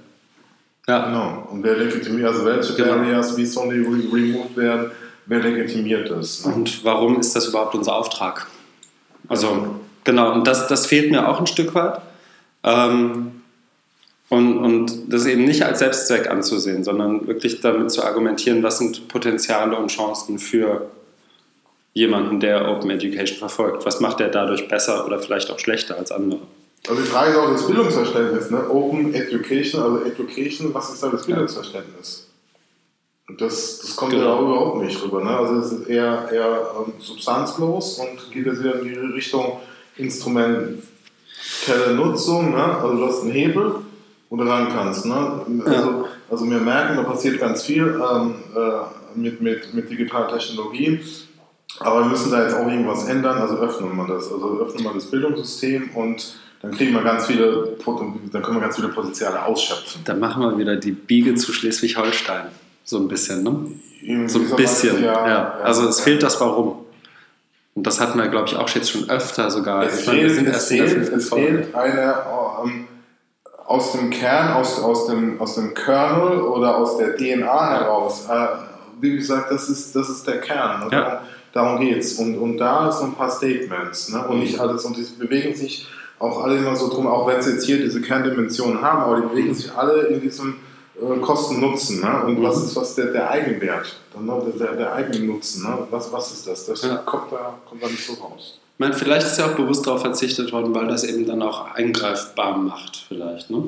Ja. 0.87 1.07
Genau. 1.07 1.49
Und 1.51 1.63
wer 1.63 1.77
legitimiert, 1.77 2.29
also 2.29 2.45
welche 2.45 2.75
genau. 2.75 2.97
Barriers, 2.97 3.37
wie 3.37 3.47
sollen 3.47 3.71
die 3.71 3.81
re 3.81 4.13
removed 4.13 4.57
werden, 4.57 4.91
wer 5.27 5.41
legitimiert 5.41 6.11
das? 6.11 6.47
Ne? 6.47 6.55
Und 6.55 6.85
warum 6.85 7.19
ist 7.19 7.35
das 7.35 7.47
überhaupt 7.49 7.75
unser 7.75 7.97
Auftrag? 7.97 8.47
Also, 9.29 9.77
genau, 10.05 10.33
und 10.33 10.47
das, 10.47 10.69
das 10.69 10.87
fehlt 10.87 11.11
mir 11.11 11.29
auch 11.29 11.41
ein 11.41 11.47
Stück 11.47 11.75
weit. 11.75 12.01
Ähm, 12.63 13.43
und, 14.31 14.59
und 14.59 15.13
das 15.13 15.27
eben 15.27 15.45
nicht 15.45 15.65
als 15.65 15.79
Selbstzweck 15.79 16.31
anzusehen, 16.31 16.83
sondern 16.83 17.27
wirklich 17.27 17.61
damit 17.61 17.91
zu 17.91 18.03
argumentieren, 18.03 18.63
was 18.63 18.79
sind 18.79 19.07
Potenziale 19.09 19.77
und 19.77 19.89
Chancen 19.89 20.39
für 20.39 20.91
jemanden, 21.93 22.41
der 22.41 22.69
Open 22.69 22.91
Education 22.91 23.39
verfolgt. 23.39 23.87
Was 23.87 24.01
macht 24.01 24.21
er 24.21 24.29
dadurch 24.29 24.67
besser 24.69 25.07
oder 25.07 25.19
vielleicht 25.19 25.51
auch 25.51 25.59
schlechter 25.59 25.97
als 25.97 26.11
andere? 26.11 26.41
Also 26.89 27.01
die 27.01 27.09
Frage 27.09 27.31
ist 27.31 27.39
auch 27.39 27.51
das 27.51 27.67
Bildungsverständnis. 27.67 28.51
Ne? 28.51 28.69
Open 28.69 29.15
Education, 29.15 29.83
also 29.83 30.05
Education, 30.05 30.75
was 30.75 30.93
ist 30.93 31.03
da 31.03 31.09
das 31.09 31.27
Bildungsverständnis? 31.27 32.24
Das, 33.39 33.79
das 33.79 33.97
kommt 33.97 34.13
genau. 34.13 34.37
ja 34.37 34.41
überhaupt 34.41 34.83
nicht 34.83 35.03
rüber. 35.03 35.25
Ne? 35.25 35.31
Also 35.31 35.55
es 35.61 35.73
ist 35.73 35.89
eher, 35.89 36.29
eher 36.31 36.71
ähm, 36.77 36.93
substanzlos 36.99 37.99
und 37.99 38.31
geht 38.31 38.47
jetzt 38.47 38.63
wieder 38.63 38.81
in 38.81 38.89
die 38.89 38.95
Richtung 38.95 39.61
instrumentelle 39.97 40.83
Nutzung. 41.95 42.51
Ne? 42.51 42.63
Also 42.63 42.97
du 42.97 43.07
hast 43.07 43.23
einen 43.23 43.33
Hebel 43.33 43.77
wo 44.35 44.43
du 44.43 44.51
ran 44.51 44.69
kannst. 44.73 45.07
Ne? 45.07 45.15
Also, 45.65 45.91
ja. 45.91 46.05
also 46.29 46.51
wir 46.51 46.59
merken, 46.59 46.97
da 46.97 47.05
passiert 47.05 47.39
ganz 47.39 47.63
viel 47.63 47.83
ähm, 47.83 48.35
äh, 48.57 49.19
mit, 49.19 49.41
mit, 49.41 49.73
mit 49.75 49.89
digitaler 49.89 50.37
Technologie. 50.37 51.01
Aber 51.79 52.01
wir 52.01 52.07
müssen 52.07 52.33
da 52.33 52.43
jetzt 52.43 52.55
auch 52.55 52.67
irgendwas 52.67 53.07
ändern, 53.07 53.39
also 53.39 53.57
öffnen 53.57 53.95
wir 53.97 54.07
das. 54.07 54.33
Also 54.33 54.61
öffnen 54.61 54.85
wir 54.85 54.93
das 54.93 55.11
Bildungssystem 55.11 55.91
und 55.95 56.35
dann 56.63 56.73
kriegen 56.73 56.95
wir 56.95 57.03
ganz 57.03 57.27
viele, 57.27 57.77
dann 58.33 58.43
können 58.43 58.57
wir 58.57 58.61
ganz 58.63 58.77
viele 58.77 58.89
Potenziale 58.89 59.45
ausschöpfen. 59.45 60.01
Dann 60.05 60.19
machen 60.19 60.43
wir 60.43 60.57
wieder 60.59 60.77
die 60.77 60.93
Biege 60.93 61.35
zu 61.35 61.53
Schleswig-Holstein. 61.53 62.47
So 62.85 62.99
ein 62.99 63.09
bisschen, 63.09 63.43
ne? 63.43 64.29
so 64.29 64.39
ein 64.39 64.57
bisschen. 64.57 65.03
Ja, 65.03 65.29
ja. 65.29 65.51
Also 65.63 65.89
es 65.89 66.01
fehlt 66.01 66.23
das 66.23 66.41
Warum. 66.41 66.85
Und 67.75 67.87
das 67.87 68.01
hatten 68.01 68.19
wir, 68.19 68.29
glaube 68.29 68.49
ich, 68.49 68.57
auch 68.57 68.69
jetzt 68.69 68.91
schon 68.91 69.09
öfter 69.11 69.51
sogar. 69.51 69.85
Es, 69.85 70.03
fehlt, 70.03 70.37
meine, 70.37 70.51
es, 70.51 70.69
fehlt, 70.69 71.13
es 71.13 71.29
fehlt, 71.29 71.75
eine, 71.75 72.15
ähm, 72.63 72.87
aus 73.67 73.93
dem 73.93 74.11
Kern, 74.11 74.53
aus, 74.53 74.81
aus, 74.81 75.07
dem, 75.07 75.41
aus 75.41 75.57
dem 75.57 75.75
Kernel 75.75 76.43
oder 76.43 76.77
aus 76.77 76.99
der 76.99 77.17
DNA 77.17 77.71
heraus. 77.71 78.29
Äh, 78.31 78.47
wie 79.01 79.17
gesagt, 79.17 79.51
das 79.51 79.69
ist, 79.69 79.97
das 79.97 80.09
ist 80.09 80.27
der 80.27 80.41
Kern. 80.41 80.89
Ja. 80.93 81.23
Darum 81.53 81.81
geht 81.81 81.99
es. 81.99 82.15
Und, 82.15 82.37
und 82.37 82.59
da 82.59 82.93
so 82.93 83.05
ein 83.05 83.15
paar 83.15 83.31
Statements. 83.31 84.11
Ne? 84.11 84.25
Und 84.29 84.41
nicht 84.41 84.61
alles. 84.61 84.85
Und 84.85 84.97
die 84.97 85.07
bewegen 85.19 85.55
sich 85.55 85.89
auch 86.19 86.45
alle 86.45 86.59
immer 86.59 86.77
so 86.77 86.89
drum, 86.89 87.07
auch 87.07 87.27
wenn 87.27 87.43
sie 87.43 87.53
jetzt 87.53 87.65
hier 87.65 87.79
diese 87.79 88.01
Kerndimensionen 88.01 88.81
haben, 88.83 89.01
aber 89.01 89.21
die 89.21 89.27
bewegen 89.27 89.55
sich 89.55 89.73
alle 89.75 90.03
in 90.07 90.21
diesem 90.21 90.57
äh, 91.01 91.21
Kosten-Nutzen. 91.21 92.01
Ne? 92.01 92.25
Und 92.27 92.43
was 92.43 92.63
ist 92.63 92.77
was 92.77 92.95
der, 92.95 93.07
der 93.07 93.31
Eigenwert? 93.31 93.97
Dann, 94.13 94.27
ne? 94.27 94.53
der, 94.59 94.75
der 94.75 94.93
Eigennutzen. 94.95 95.65
Ne? 95.65 95.87
Was, 95.91 96.13
was 96.13 96.33
ist 96.33 96.47
das? 96.47 96.67
Das 96.67 96.83
ja. 96.83 96.97
kommt, 96.97 97.33
da, 97.33 97.59
kommt 97.69 97.83
da 97.83 97.89
nicht 97.89 98.07
so 98.07 98.15
raus. 98.15 98.59
Ich 98.75 98.81
meine, 98.81 98.95
vielleicht 98.95 99.25
ist 99.27 99.39
ja 99.39 99.47
auch 99.47 99.57
bewusst 99.57 99.87
darauf 99.87 100.01
verzichtet 100.01 100.53
worden, 100.53 100.75
weil 100.75 100.89
das 100.89 101.05
eben 101.05 101.27
dann 101.27 101.43
auch 101.43 101.75
eingreifbar 101.75 102.57
macht, 102.59 103.05
vielleicht, 103.09 103.49
ne? 103.49 103.63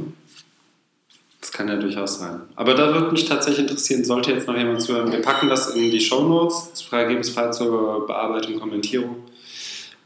Das 1.41 1.53
kann 1.53 1.69
ja 1.69 1.77
durchaus 1.77 2.19
sein. 2.19 2.41
Aber 2.57 2.75
da 2.75 2.93
würde 2.93 3.13
mich 3.13 3.25
tatsächlich 3.25 3.61
interessieren, 3.61 4.05
sollte 4.05 4.33
jetzt 4.33 4.49
noch 4.49 4.57
jemand 4.57 4.83
zuhören. 4.83 5.13
Wir 5.13 5.23
packen 5.23 5.49
das 5.49 5.69
in 5.77 5.93
die 5.93 6.01
Show 6.01 6.27
Notes, 6.27 6.83
freigebensfrei 6.83 7.51
zur 7.51 8.05
Bearbeitung, 8.05 8.59
Kommentierung. 8.59 9.17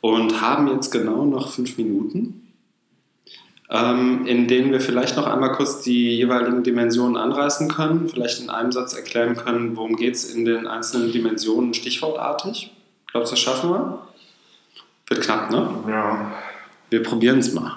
Und 0.02 0.42
haben 0.42 0.68
jetzt 0.68 0.90
genau 0.90 1.24
noch 1.24 1.50
fünf 1.50 1.78
Minuten, 1.78 2.39
ähm, 3.70 4.26
in 4.26 4.48
denen 4.48 4.72
wir 4.72 4.80
vielleicht 4.80 5.16
noch 5.16 5.26
einmal 5.26 5.52
kurz 5.52 5.80
die 5.82 6.16
jeweiligen 6.16 6.62
Dimensionen 6.62 7.16
anreißen 7.16 7.68
können, 7.68 8.08
vielleicht 8.08 8.40
in 8.40 8.50
einem 8.50 8.72
Satz 8.72 8.94
erklären 8.94 9.36
können, 9.36 9.76
worum 9.76 9.96
geht 9.96 10.14
es 10.14 10.34
in 10.34 10.44
den 10.44 10.66
einzelnen 10.66 11.12
Dimensionen 11.12 11.72
stichwortartig. 11.72 12.72
Glaubst 13.12 13.30
du, 13.30 13.36
das 13.36 13.40
schaffen 13.40 13.70
wir? 13.70 13.98
Wird 15.08 15.20
knapp, 15.22 15.50
ne? 15.50 15.68
Ja. 15.88 16.32
Wir 16.90 17.02
probieren 17.02 17.38
es 17.38 17.52
mal. 17.52 17.76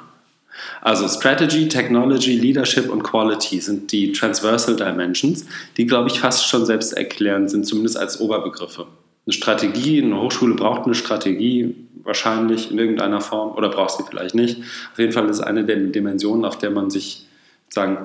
Also 0.81 1.07
Strategy, 1.07 1.67
Technology, 1.67 2.37
Leadership 2.37 2.89
und 2.89 3.03
Quality 3.03 3.59
sind 3.59 3.91
die 3.91 4.11
Transversal 4.11 4.75
Dimensions, 4.75 5.45
die, 5.77 5.85
glaube 5.85 6.09
ich, 6.09 6.19
fast 6.19 6.47
schon 6.47 6.65
selbst 6.65 6.93
erklären 6.93 7.49
sind, 7.49 7.65
zumindest 7.65 7.97
als 7.97 8.19
Oberbegriffe. 8.19 8.87
Eine 9.25 9.33
Strategie, 9.33 10.01
eine 10.01 10.19
Hochschule 10.19 10.55
braucht 10.55 10.85
eine 10.85 10.95
Strategie, 10.95 11.75
wahrscheinlich 12.03 12.71
in 12.71 12.77
irgendeiner 12.77 13.21
Form, 13.21 13.55
oder 13.55 13.69
braucht 13.69 13.97
sie 13.97 14.03
vielleicht 14.03 14.35
nicht. 14.35 14.61
Auf 14.91 14.99
jeden 14.99 15.13
Fall 15.13 15.29
ist 15.29 15.39
eine 15.39 15.63
der 15.63 15.77
Dimensionen, 15.77 16.45
auf 16.45 16.57
der 16.57 16.71
man 16.71 16.89
sich 16.89 17.25
sagen, 17.69 17.97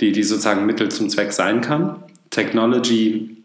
die, 0.00 0.12
die 0.12 0.22
sozusagen 0.22 0.66
Mittel 0.66 0.90
zum 0.90 1.08
Zweck 1.08 1.32
sein 1.32 1.60
kann. 1.60 1.96
Technology 2.30 3.36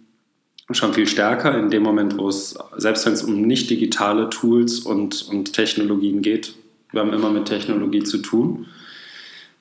schon 0.72 0.93
viel 0.93 1.08
stärker 1.08 1.58
in 1.58 1.70
dem 1.70 1.84
Moment, 1.84 2.18
wo 2.18 2.30
es, 2.30 2.58
selbst 2.78 3.06
wenn 3.06 3.14
es 3.14 3.24
um 3.24 3.41
nicht 3.41 3.70
digitale 3.70 4.30
Tools 4.30 4.80
und, 4.80 5.28
und 5.30 5.54
Technologien 5.54 6.22
geht, 6.22 6.54
wir 6.91 7.02
haben 7.02 7.14
immer 7.14 7.30
mit 7.30 7.45
Technologie 7.45 8.04
zu 8.04 8.18
tun. 8.20 8.68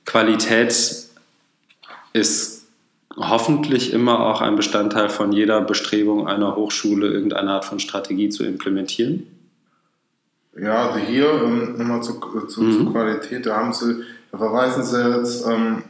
Qualität 0.04 0.74
ist 2.12 2.59
hoffentlich 3.20 3.92
immer 3.92 4.20
auch 4.26 4.40
ein 4.40 4.56
Bestandteil 4.56 5.08
von 5.08 5.32
jeder 5.32 5.60
Bestrebung 5.60 6.26
einer 6.26 6.56
Hochschule, 6.56 7.08
irgendeine 7.08 7.50
Art 7.52 7.64
von 7.64 7.78
Strategie 7.78 8.30
zu 8.30 8.44
implementieren. 8.44 9.26
Ja, 10.58 10.88
also 10.88 10.98
hier 10.98 11.26
ähm, 11.44 11.76
nochmal 11.78 12.02
zu, 12.02 12.18
zu, 12.48 12.62
mhm. 12.62 12.72
zur 12.72 12.92
Qualität, 12.92 13.46
da 13.46 13.56
haben 13.56 13.72
Sie, 13.72 14.02
da 14.32 14.38
verweisen 14.38 14.82
Sie 14.82 15.16
jetzt, 15.16 15.46
ähm, 15.46 15.82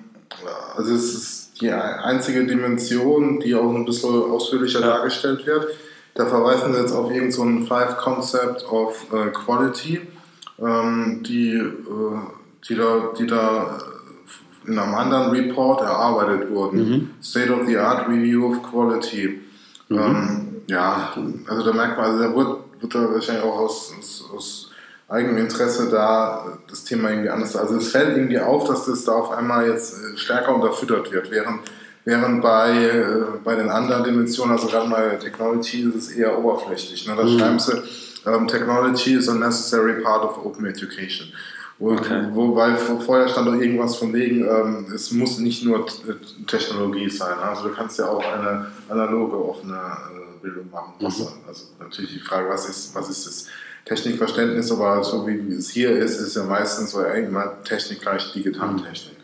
also 0.76 0.94
es 0.94 1.14
ist 1.14 1.60
die 1.60 1.70
einzige 1.70 2.46
Dimension, 2.46 3.40
die 3.40 3.54
auch 3.54 3.74
ein 3.74 3.84
bisschen 3.84 4.10
ausführlicher 4.10 4.80
ja. 4.80 4.86
dargestellt 4.86 5.46
wird. 5.46 5.66
Da 6.14 6.26
verweisen 6.26 6.72
wir 6.72 6.80
jetzt 6.80 6.92
auf 6.92 7.10
irgendein 7.10 7.60
so 7.60 7.66
Five 7.66 7.96
Concept 7.98 8.66
of 8.70 9.06
äh, 9.12 9.30
Quality, 9.30 10.00
ähm, 10.58 11.22
die, 11.22 11.54
äh, 11.54 12.20
die, 12.68 12.74
da, 12.74 13.12
die 13.16 13.26
da 13.26 13.78
in 14.66 14.78
einem 14.78 14.94
anderen 14.94 15.30
Report 15.30 15.80
erarbeitet 15.80 16.50
wurden. 16.50 16.78
Mhm. 16.78 17.10
State 17.22 17.52
of 17.52 17.66
the 17.66 17.78
Art 17.78 18.08
Review 18.08 18.46
of 18.46 18.62
Quality. 18.62 19.40
Mhm. 19.88 19.98
Ähm, 19.98 20.48
ja, 20.66 21.12
also 21.48 21.64
da 21.64 21.72
merkt 21.72 21.96
man, 21.96 22.06
also 22.06 22.22
da 22.22 22.34
wird, 22.34 22.58
wird 22.80 22.94
da 22.94 23.12
wahrscheinlich 23.12 23.44
auch 23.44 23.58
aus, 23.58 23.92
aus, 23.98 24.30
aus 24.34 24.70
eigenem 25.08 25.38
Interesse 25.38 25.90
da 25.90 26.58
das 26.68 26.84
Thema 26.84 27.10
irgendwie 27.10 27.30
anders. 27.30 27.56
Also 27.56 27.76
es 27.76 27.88
fällt 27.88 28.16
irgendwie 28.16 28.38
auf, 28.38 28.68
dass 28.68 28.86
das 28.86 29.04
da 29.04 29.12
auf 29.12 29.32
einmal 29.32 29.68
jetzt 29.68 29.94
äh, 29.94 30.16
stärker 30.16 30.54
unterfüttert 30.54 31.10
wird, 31.10 31.30
während, 31.30 31.60
während 32.04 32.42
bei, 32.42 32.70
äh, 32.70 33.24
bei 33.42 33.56
den 33.56 33.68
anderen 33.68 34.04
Dimensionen, 34.04 34.52
also 34.52 34.68
gerade 34.68 34.88
bei 34.88 35.16
Technology, 35.16 35.82
ist 35.82 35.96
es 35.96 36.10
eher 36.10 36.38
oberflächlich. 36.38 37.08
Ne? 37.08 37.16
Da 37.16 37.24
mhm. 37.24 37.38
schreiben 37.38 37.58
sie, 37.58 37.82
um, 38.26 38.34
ähm, 38.34 38.46
Technology 38.46 39.14
is 39.14 39.28
a 39.28 39.34
necessary 39.34 40.00
part 40.02 40.22
of 40.22 40.44
open 40.44 40.66
education. 40.66 41.32
Okay. 41.80 42.28
Wobei 42.32 42.76
vorher 42.76 43.28
stand 43.28 43.48
doch 43.48 43.54
irgendwas 43.54 43.96
von 43.96 44.12
wegen, 44.12 44.44
ähm, 44.44 44.86
es 44.94 45.12
muss 45.12 45.38
nicht 45.38 45.64
nur 45.64 45.86
Technologie 46.46 47.08
sein. 47.08 47.38
Also 47.38 47.68
du 47.68 47.74
kannst 47.74 47.98
ja 47.98 48.06
auch 48.06 48.22
eine 48.22 48.66
analoge 48.88 49.36
offene 49.42 49.74
äh, 49.74 50.42
Bildung 50.42 50.70
machen. 50.70 50.92
Mhm. 50.98 51.06
Also 51.06 51.32
natürlich 51.78 52.12
die 52.12 52.20
Frage, 52.20 52.50
was 52.50 52.68
ist, 52.68 52.94
was 52.94 53.08
ist 53.08 53.26
das? 53.26 53.46
Technikverständnis, 53.86 54.70
aber 54.70 55.02
so 55.02 55.26
wie 55.26 55.54
es 55.54 55.70
hier 55.70 55.90
ist, 55.90 56.20
ist 56.20 56.36
ja 56.36 56.44
meistens 56.44 56.90
so 56.90 57.02
immer 57.02 57.62
Technik 57.64 58.02
gleich 58.02 58.30
Digitaltechnik. 58.32 59.16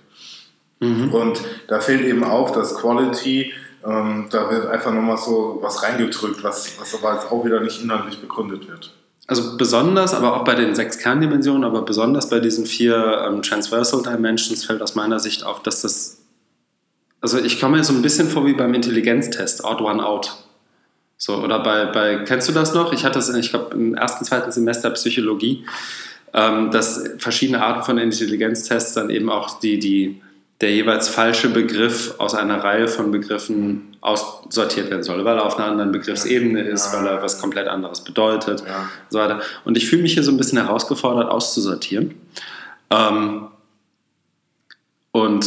Mhm. 0.81 1.13
Und 1.13 1.43
da 1.69 1.81
fällt 1.81 2.03
eben 2.05 2.25
auf, 2.25 2.53
dass 2.53 2.75
Quality, 2.75 3.53
ähm, 3.85 4.27
da 4.31 4.51
wird 4.51 4.67
einfach 4.67 4.93
nochmal 4.93 5.19
so 5.19 5.59
was 5.61 5.83
reingedrückt, 5.83 6.43
was, 6.43 6.81
was 6.81 6.95
aber 6.95 7.15
jetzt 7.15 7.31
auch 7.31 7.45
wieder 7.45 7.61
nicht 7.61 7.83
inhaltlich 7.83 8.21
begründet 8.21 8.67
wird. 8.67 8.95
Also 9.27 9.57
besonders, 9.57 10.15
aber 10.15 10.37
auch 10.37 10.45
bei 10.45 10.55
den 10.55 10.75
sechs 10.75 10.99
Kerndimensionen, 10.99 11.65
aber 11.65 11.83
besonders 11.83 12.29
bei 12.29 12.39
diesen 12.39 12.67
vier 12.67 13.25
ähm, 13.27 13.43
Transversal 13.43 14.03
Dimensions 14.03 14.65
fällt 14.65 14.83
aus 14.83 14.95
meiner 14.95 15.19
Sicht 15.19 15.45
auf, 15.45 15.63
dass 15.63 15.83
das, 15.83 16.19
also 17.21 17.39
ich 17.39 17.61
komme 17.61 17.79
mir 17.79 17.85
so 17.85 17.93
ein 17.93 18.03
bisschen 18.03 18.29
vor 18.29 18.47
wie 18.47 18.55
beim 18.55 18.73
Intelligenztest, 18.75 19.65
Odd 19.65 19.83
One 19.83 20.05
Out. 20.05 20.37
So, 21.19 21.37
oder 21.43 21.61
bei, 21.61 21.87
bei, 21.87 22.17
kennst 22.25 22.49
du 22.49 22.53
das 22.53 22.75
noch? 22.75 22.93
Ich 22.93 23.05
hatte 23.05 23.19
es, 23.19 23.29
ich 23.31 23.51
glaube, 23.51 23.75
im 23.75 23.95
ersten, 23.95 24.25
zweiten 24.25 24.53
Semester 24.53 24.91
Psychologie, 24.91 25.65
ähm, 26.33 26.71
dass 26.71 27.03
verschiedene 27.19 27.63
Arten 27.63 27.85
von 27.85 27.99
Intelligenztests 27.99 28.95
dann 28.95 29.11
eben 29.11 29.31
auch 29.31 29.59
die, 29.59 29.79
die 29.79 30.21
der 30.61 30.73
jeweils 30.73 31.09
falsche 31.09 31.51
Begriff 31.51 32.15
aus 32.19 32.35
einer 32.35 32.65
Reihe 32.65 32.89
von 32.89 33.11
Begriffen 33.11 33.97
aussortiert 34.01 34.89
werden 34.91 35.03
soll, 35.03 35.25
weil 35.25 35.37
er 35.37 35.45
auf 35.45 35.59
einer 35.59 35.67
anderen 35.67 35.93
Begriffsebene 35.93 36.63
ist, 36.63 36.93
weil 36.95 37.07
er 37.07 37.23
was 37.23 37.41
komplett 37.41 37.69
anderes 37.69 38.03
bedeutet 38.03 38.63
ja. 38.67 38.79
und 38.79 39.11
so 39.11 39.19
weiter. 39.19 39.41
Und 39.65 39.77
ich 39.77 39.89
fühle 39.89 40.03
mich 40.03 40.15
hier 40.15 40.23
so 40.23 40.31
ein 40.31 40.37
bisschen 40.39 40.59
herausgefordert, 40.59 41.31
auszusortieren. 41.31 42.15
Ähm, 42.91 43.49
und 45.13 45.47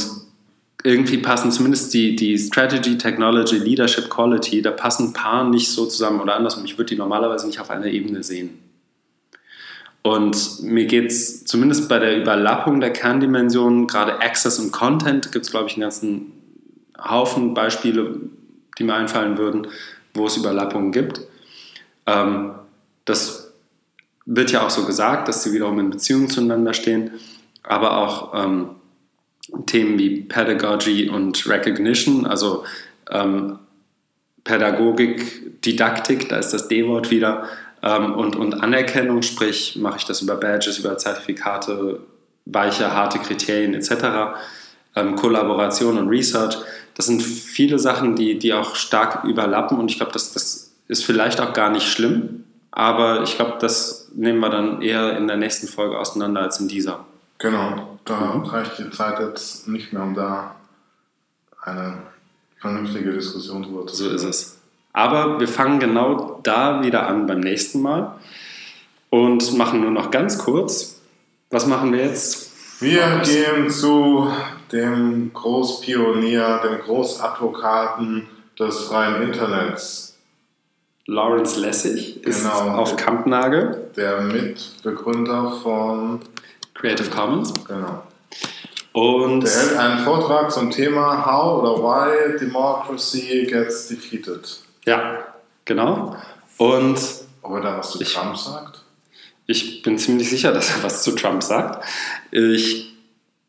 irgendwie 0.84 1.18
passen 1.18 1.52
zumindest 1.52 1.94
die, 1.94 2.16
die 2.16 2.38
Strategy, 2.38 2.98
Technology, 2.98 3.58
Leadership, 3.58 4.10
Quality, 4.10 4.62
da 4.62 4.72
passen 4.72 5.08
ein 5.08 5.14
paar 5.14 5.50
nicht 5.50 5.70
so 5.70 5.86
zusammen 5.86 6.22
oder 6.22 6.36
andersrum. 6.36 6.66
Ich 6.66 6.78
würde 6.78 6.90
die 6.94 6.98
normalerweise 6.98 7.48
nicht 7.48 7.60
auf 7.60 7.70
einer 7.70 7.88
Ebene 7.88 8.24
sehen. 8.24 8.60
Und 10.02 10.64
mir 10.64 10.86
geht 10.86 11.12
es 11.12 11.44
zumindest 11.46 11.90
bei 11.90 12.00
der 12.00 12.22
Überlappung 12.22 12.80
der 12.80 12.94
Kerndimensionen, 12.94 13.88
gerade 13.88 14.22
Access 14.22 14.60
und 14.60 14.72
Content, 14.72 15.32
gibt 15.32 15.46
es, 15.46 15.52
glaube 15.52 15.68
ich, 15.68 15.74
einen 15.74 15.82
ganzen 15.82 16.32
Haufen 16.98 17.54
Beispiele, 17.54 18.20
die 18.78 18.84
mir 18.84 18.96
einfallen 18.96 19.38
würden, 19.38 19.68
wo 20.14 20.26
es 20.26 20.38
Überlappungen 20.38 20.92
gibt. 20.92 21.22
Ähm, 22.06 22.52
das 23.06 23.54
wird 24.26 24.52
ja 24.52 24.66
auch 24.66 24.70
so 24.70 24.86
gesagt, 24.86 25.28
dass 25.28 25.44
sie 25.44 25.54
wiederum 25.54 25.80
in 25.80 25.90
Beziehungen 25.90 26.30
zueinander 26.30 26.74
stehen, 26.74 27.12
aber 27.64 27.98
auch 27.98 28.34
ähm, 28.34 28.70
Themen 29.66 29.98
wie 29.98 30.22
Pedagogy 30.22 31.10
und 31.10 31.48
Recognition, 31.48 32.26
also 32.26 32.64
ähm, 33.10 33.60
Pädagogik, 34.44 35.62
Didaktik, 35.62 36.30
da 36.30 36.38
ist 36.38 36.52
das 36.52 36.68
D-Wort 36.68 37.12
wieder, 37.12 37.48
ähm, 37.82 38.14
und, 38.14 38.36
und 38.36 38.56
Anerkennung, 38.56 39.22
sprich, 39.22 39.78
mache 39.78 39.98
ich 39.98 40.06
das 40.06 40.22
über 40.22 40.36
Badges, 40.36 40.80
über 40.80 40.98
Zertifikate, 40.98 42.00
weiche, 42.46 42.94
harte 42.94 43.20
Kriterien 43.20 43.74
etc., 43.74 44.40
ähm, 44.96 45.16
Kollaboration 45.16 45.98
und 45.98 46.10
Research. 46.10 46.58
Das 46.96 47.06
sind 47.06 47.22
viele 47.22 47.80
Sachen, 47.80 48.16
die, 48.16 48.38
die 48.40 48.54
auch 48.54 48.76
stark 48.76 49.24
überlappen 49.24 49.80
und 49.80 49.90
ich 49.90 49.98
glaube, 49.98 50.12
das, 50.12 50.34
das 50.34 50.72
ist 50.88 51.06
vielleicht 51.06 51.40
auch 51.40 51.54
gar 51.54 51.70
nicht 51.70 51.88
schlimm, 51.88 52.44
aber 52.72 53.24
ich 53.24 53.36
glaube, 53.36 53.58
das 53.60 54.10
nehmen 54.14 54.40
wir 54.40 54.50
dann 54.50 54.82
eher 54.82 55.18
in 55.18 55.28
der 55.28 55.38
nächsten 55.38 55.68
Folge 55.68 55.98
auseinander 55.98 56.42
als 56.42 56.60
in 56.60 56.68
dieser. 56.68 57.06
Genau, 57.38 58.00
da 58.04 58.36
mhm. 58.36 58.46
reicht 58.46 58.78
die 58.80 58.90
Zeit 58.90 59.20
jetzt 59.20 59.68
nicht 59.68 59.94
mehr, 59.94 60.04
um 60.04 60.14
da 60.14 60.56
eine 61.62 62.00
vernünftige 62.58 63.14
Diskussion 63.14 63.64
drüber 63.64 63.88
zu 63.88 63.96
führen. 63.96 64.18
So 64.18 64.28
ist 64.28 64.36
es. 64.36 64.59
Aber 65.00 65.40
wir 65.40 65.48
fangen 65.48 65.80
genau 65.80 66.42
da 66.44 66.84
wieder 66.84 67.08
an 67.08 67.26
beim 67.26 67.40
nächsten 67.40 67.82
Mal 67.82 68.16
und 69.10 69.58
machen 69.58 69.80
nur 69.80 69.92
noch 69.92 70.12
ganz 70.12 70.38
kurz. 70.38 71.00
Was 71.52 71.68
machen 71.68 71.94
wir 71.94 72.04
jetzt? 72.04 72.52
Wir 72.82 73.22
gehen 73.24 73.70
zu 73.70 74.30
dem 74.74 75.32
Großpionier, 75.34 76.60
dem 76.66 76.80
Großadvokaten 76.82 78.28
des 78.60 78.80
freien 78.88 79.22
Internets. 79.22 80.18
Lawrence 81.06 81.58
Lessig 81.58 82.22
ist 82.26 82.44
genau, 82.44 82.76
auf 82.76 82.98
Kampnagel. 82.98 83.92
Der 83.96 84.20
Mitbegründer 84.20 85.54
von 85.64 86.20
Creative 86.74 87.10
Commons. 87.10 87.54
Genau. 87.66 88.04
Und 88.92 89.46
der 89.46 89.52
hält 89.52 89.78
einen 89.78 90.00
Vortrag 90.00 90.52
zum 90.52 90.70
Thema 90.70 91.26
How 91.26 91.64
oder 91.64 91.82
Why 91.82 92.38
Democracy 92.38 93.48
Gets 93.50 93.88
Defeated. 93.88 94.66
Ja, 94.86 95.26
genau. 95.66 96.16
Und 96.58 97.00
ob 97.42 97.54
er 97.54 97.62
da 97.62 97.78
was 97.78 97.92
zu 97.92 98.02
ich, 98.02 98.14
Trump 98.14 98.38
sagt? 98.38 98.84
Ich 99.46 99.82
bin 99.82 99.98
ziemlich 99.98 100.30
sicher, 100.30 100.52
dass 100.52 100.76
er 100.76 100.84
was 100.84 101.04
zu 101.04 101.12
Trump 101.14 101.42
sagt. 101.42 101.86
Ich 102.32 102.94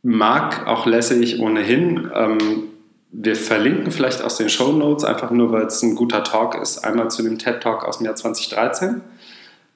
mag 0.03 0.67
auch 0.67 0.87
Lessig 0.87 1.41
ohnehin. 1.41 2.11
Ähm, 2.15 2.65
wir 3.13 3.37
verlinken 3.37 3.91
vielleicht 3.91 4.23
aus 4.23 4.37
den 4.37 4.49
Show 4.49 4.73
Notes, 4.73 5.05
einfach 5.05 5.31
nur, 5.31 5.51
weil 5.53 5.65
es 5.65 5.83
ein 5.83 5.97
guter 5.97 6.23
Talk 6.23 6.55
ist, 6.55 6.79
einmal 6.79 7.11
zu 7.11 7.23
dem 7.23 7.39
TED 7.39 7.61
Talk 7.61 7.85
aus 7.85 7.99
dem 7.99 8.07
Jahr 8.07 8.17
2013, 8.17 9.01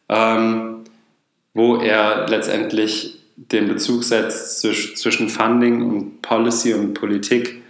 ähm, 0.08 0.84
wo 1.52 1.76
er 1.76 2.28
letztendlich 2.28 3.18
den 3.36 3.68
Bezug 3.68 4.04
setzt 4.04 4.60
zwischen 4.60 5.28
Funding 5.28 5.82
und 5.82 6.22
Policy 6.22 6.74
und 6.74 6.94
Politik 6.94 7.62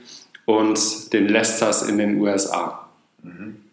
und 0.45 1.13
den 1.13 1.29
Lesters 1.29 1.89
in 1.89 1.97
den 1.97 2.21
USA. 2.21 2.87
Mhm. 3.23 3.64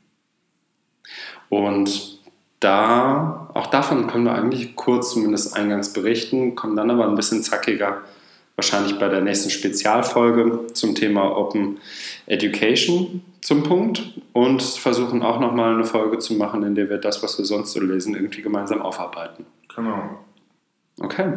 Und 1.52 2.18
da, 2.62 3.50
auch 3.54 3.68
davon 3.68 4.08
können 4.08 4.24
wir 4.24 4.34
eigentlich 4.34 4.78
kurz 4.78 5.12
zumindest 5.12 5.54
eingangs 5.58 5.92
berichten, 5.92 6.56
kommen 6.56 6.78
dann 6.78 6.90
aber 6.90 7.06
ein 7.06 7.16
bisschen 7.16 7.44
zackiger, 7.44 7.98
wahrscheinlich 8.56 8.98
bei 8.98 9.10
der 9.10 9.20
nächsten 9.20 9.50
Spezialfolge 9.50 10.68
zum 10.74 10.96
Thema 10.96 11.36
Open 11.36 11.80
Education 12.26 13.22
zum 13.42 13.64
Punkt 13.64 14.14
und 14.32 14.62
versuchen 14.62 15.24
auch 15.24 15.42
nochmal 15.42 15.74
eine 15.74 15.84
Folge 15.84 16.20
zu 16.20 16.36
machen, 16.36 16.64
in 16.64 16.74
der 16.74 16.90
wir 16.90 17.00
das, 17.00 17.22
was 17.22 17.38
wir 17.38 17.44
sonst 17.44 17.74
so 17.74 17.82
lesen, 17.82 18.16
irgendwie 18.16 18.42
gemeinsam 18.42 18.82
aufarbeiten. 18.82 19.46
Genau. 19.76 20.20
Okay. 21.02 21.34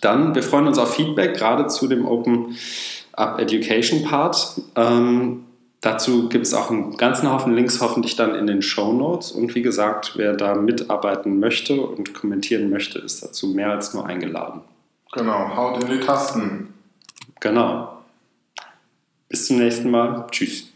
Dann, 0.00 0.34
wir 0.34 0.42
freuen 0.42 0.68
uns 0.68 0.78
auf 0.78 0.94
Feedback, 0.94 1.34
gerade 1.34 1.66
zu 1.66 1.86
dem 1.86 2.06
Open 2.06 2.56
Up 3.12 3.38
Education 3.38 4.04
Part. 4.04 4.58
Ähm, 4.74 5.44
Dazu 5.82 6.28
gibt 6.28 6.46
es 6.46 6.54
auch 6.54 6.70
einen 6.70 6.96
ganzen 6.96 7.30
Haufen 7.30 7.54
Links 7.54 7.80
hoffentlich 7.80 8.14
dann 8.14 8.36
in 8.36 8.46
den 8.46 8.62
Show 8.62 8.92
Notes. 8.92 9.32
Und 9.32 9.54
wie 9.56 9.62
gesagt, 9.62 10.12
wer 10.14 10.32
da 10.32 10.54
mitarbeiten 10.54 11.40
möchte 11.40 11.80
und 11.80 12.14
kommentieren 12.14 12.70
möchte, 12.70 13.00
ist 13.00 13.22
dazu 13.22 13.48
mehr 13.48 13.72
als 13.72 13.92
nur 13.92 14.06
eingeladen. 14.06 14.62
Genau, 15.12 15.54
haut 15.56 15.82
in 15.82 15.90
die 15.90 16.00
Tasten. 16.00 16.72
Genau. 17.40 17.98
Bis 19.28 19.48
zum 19.48 19.58
nächsten 19.58 19.90
Mal. 19.90 20.26
Tschüss. 20.30 20.71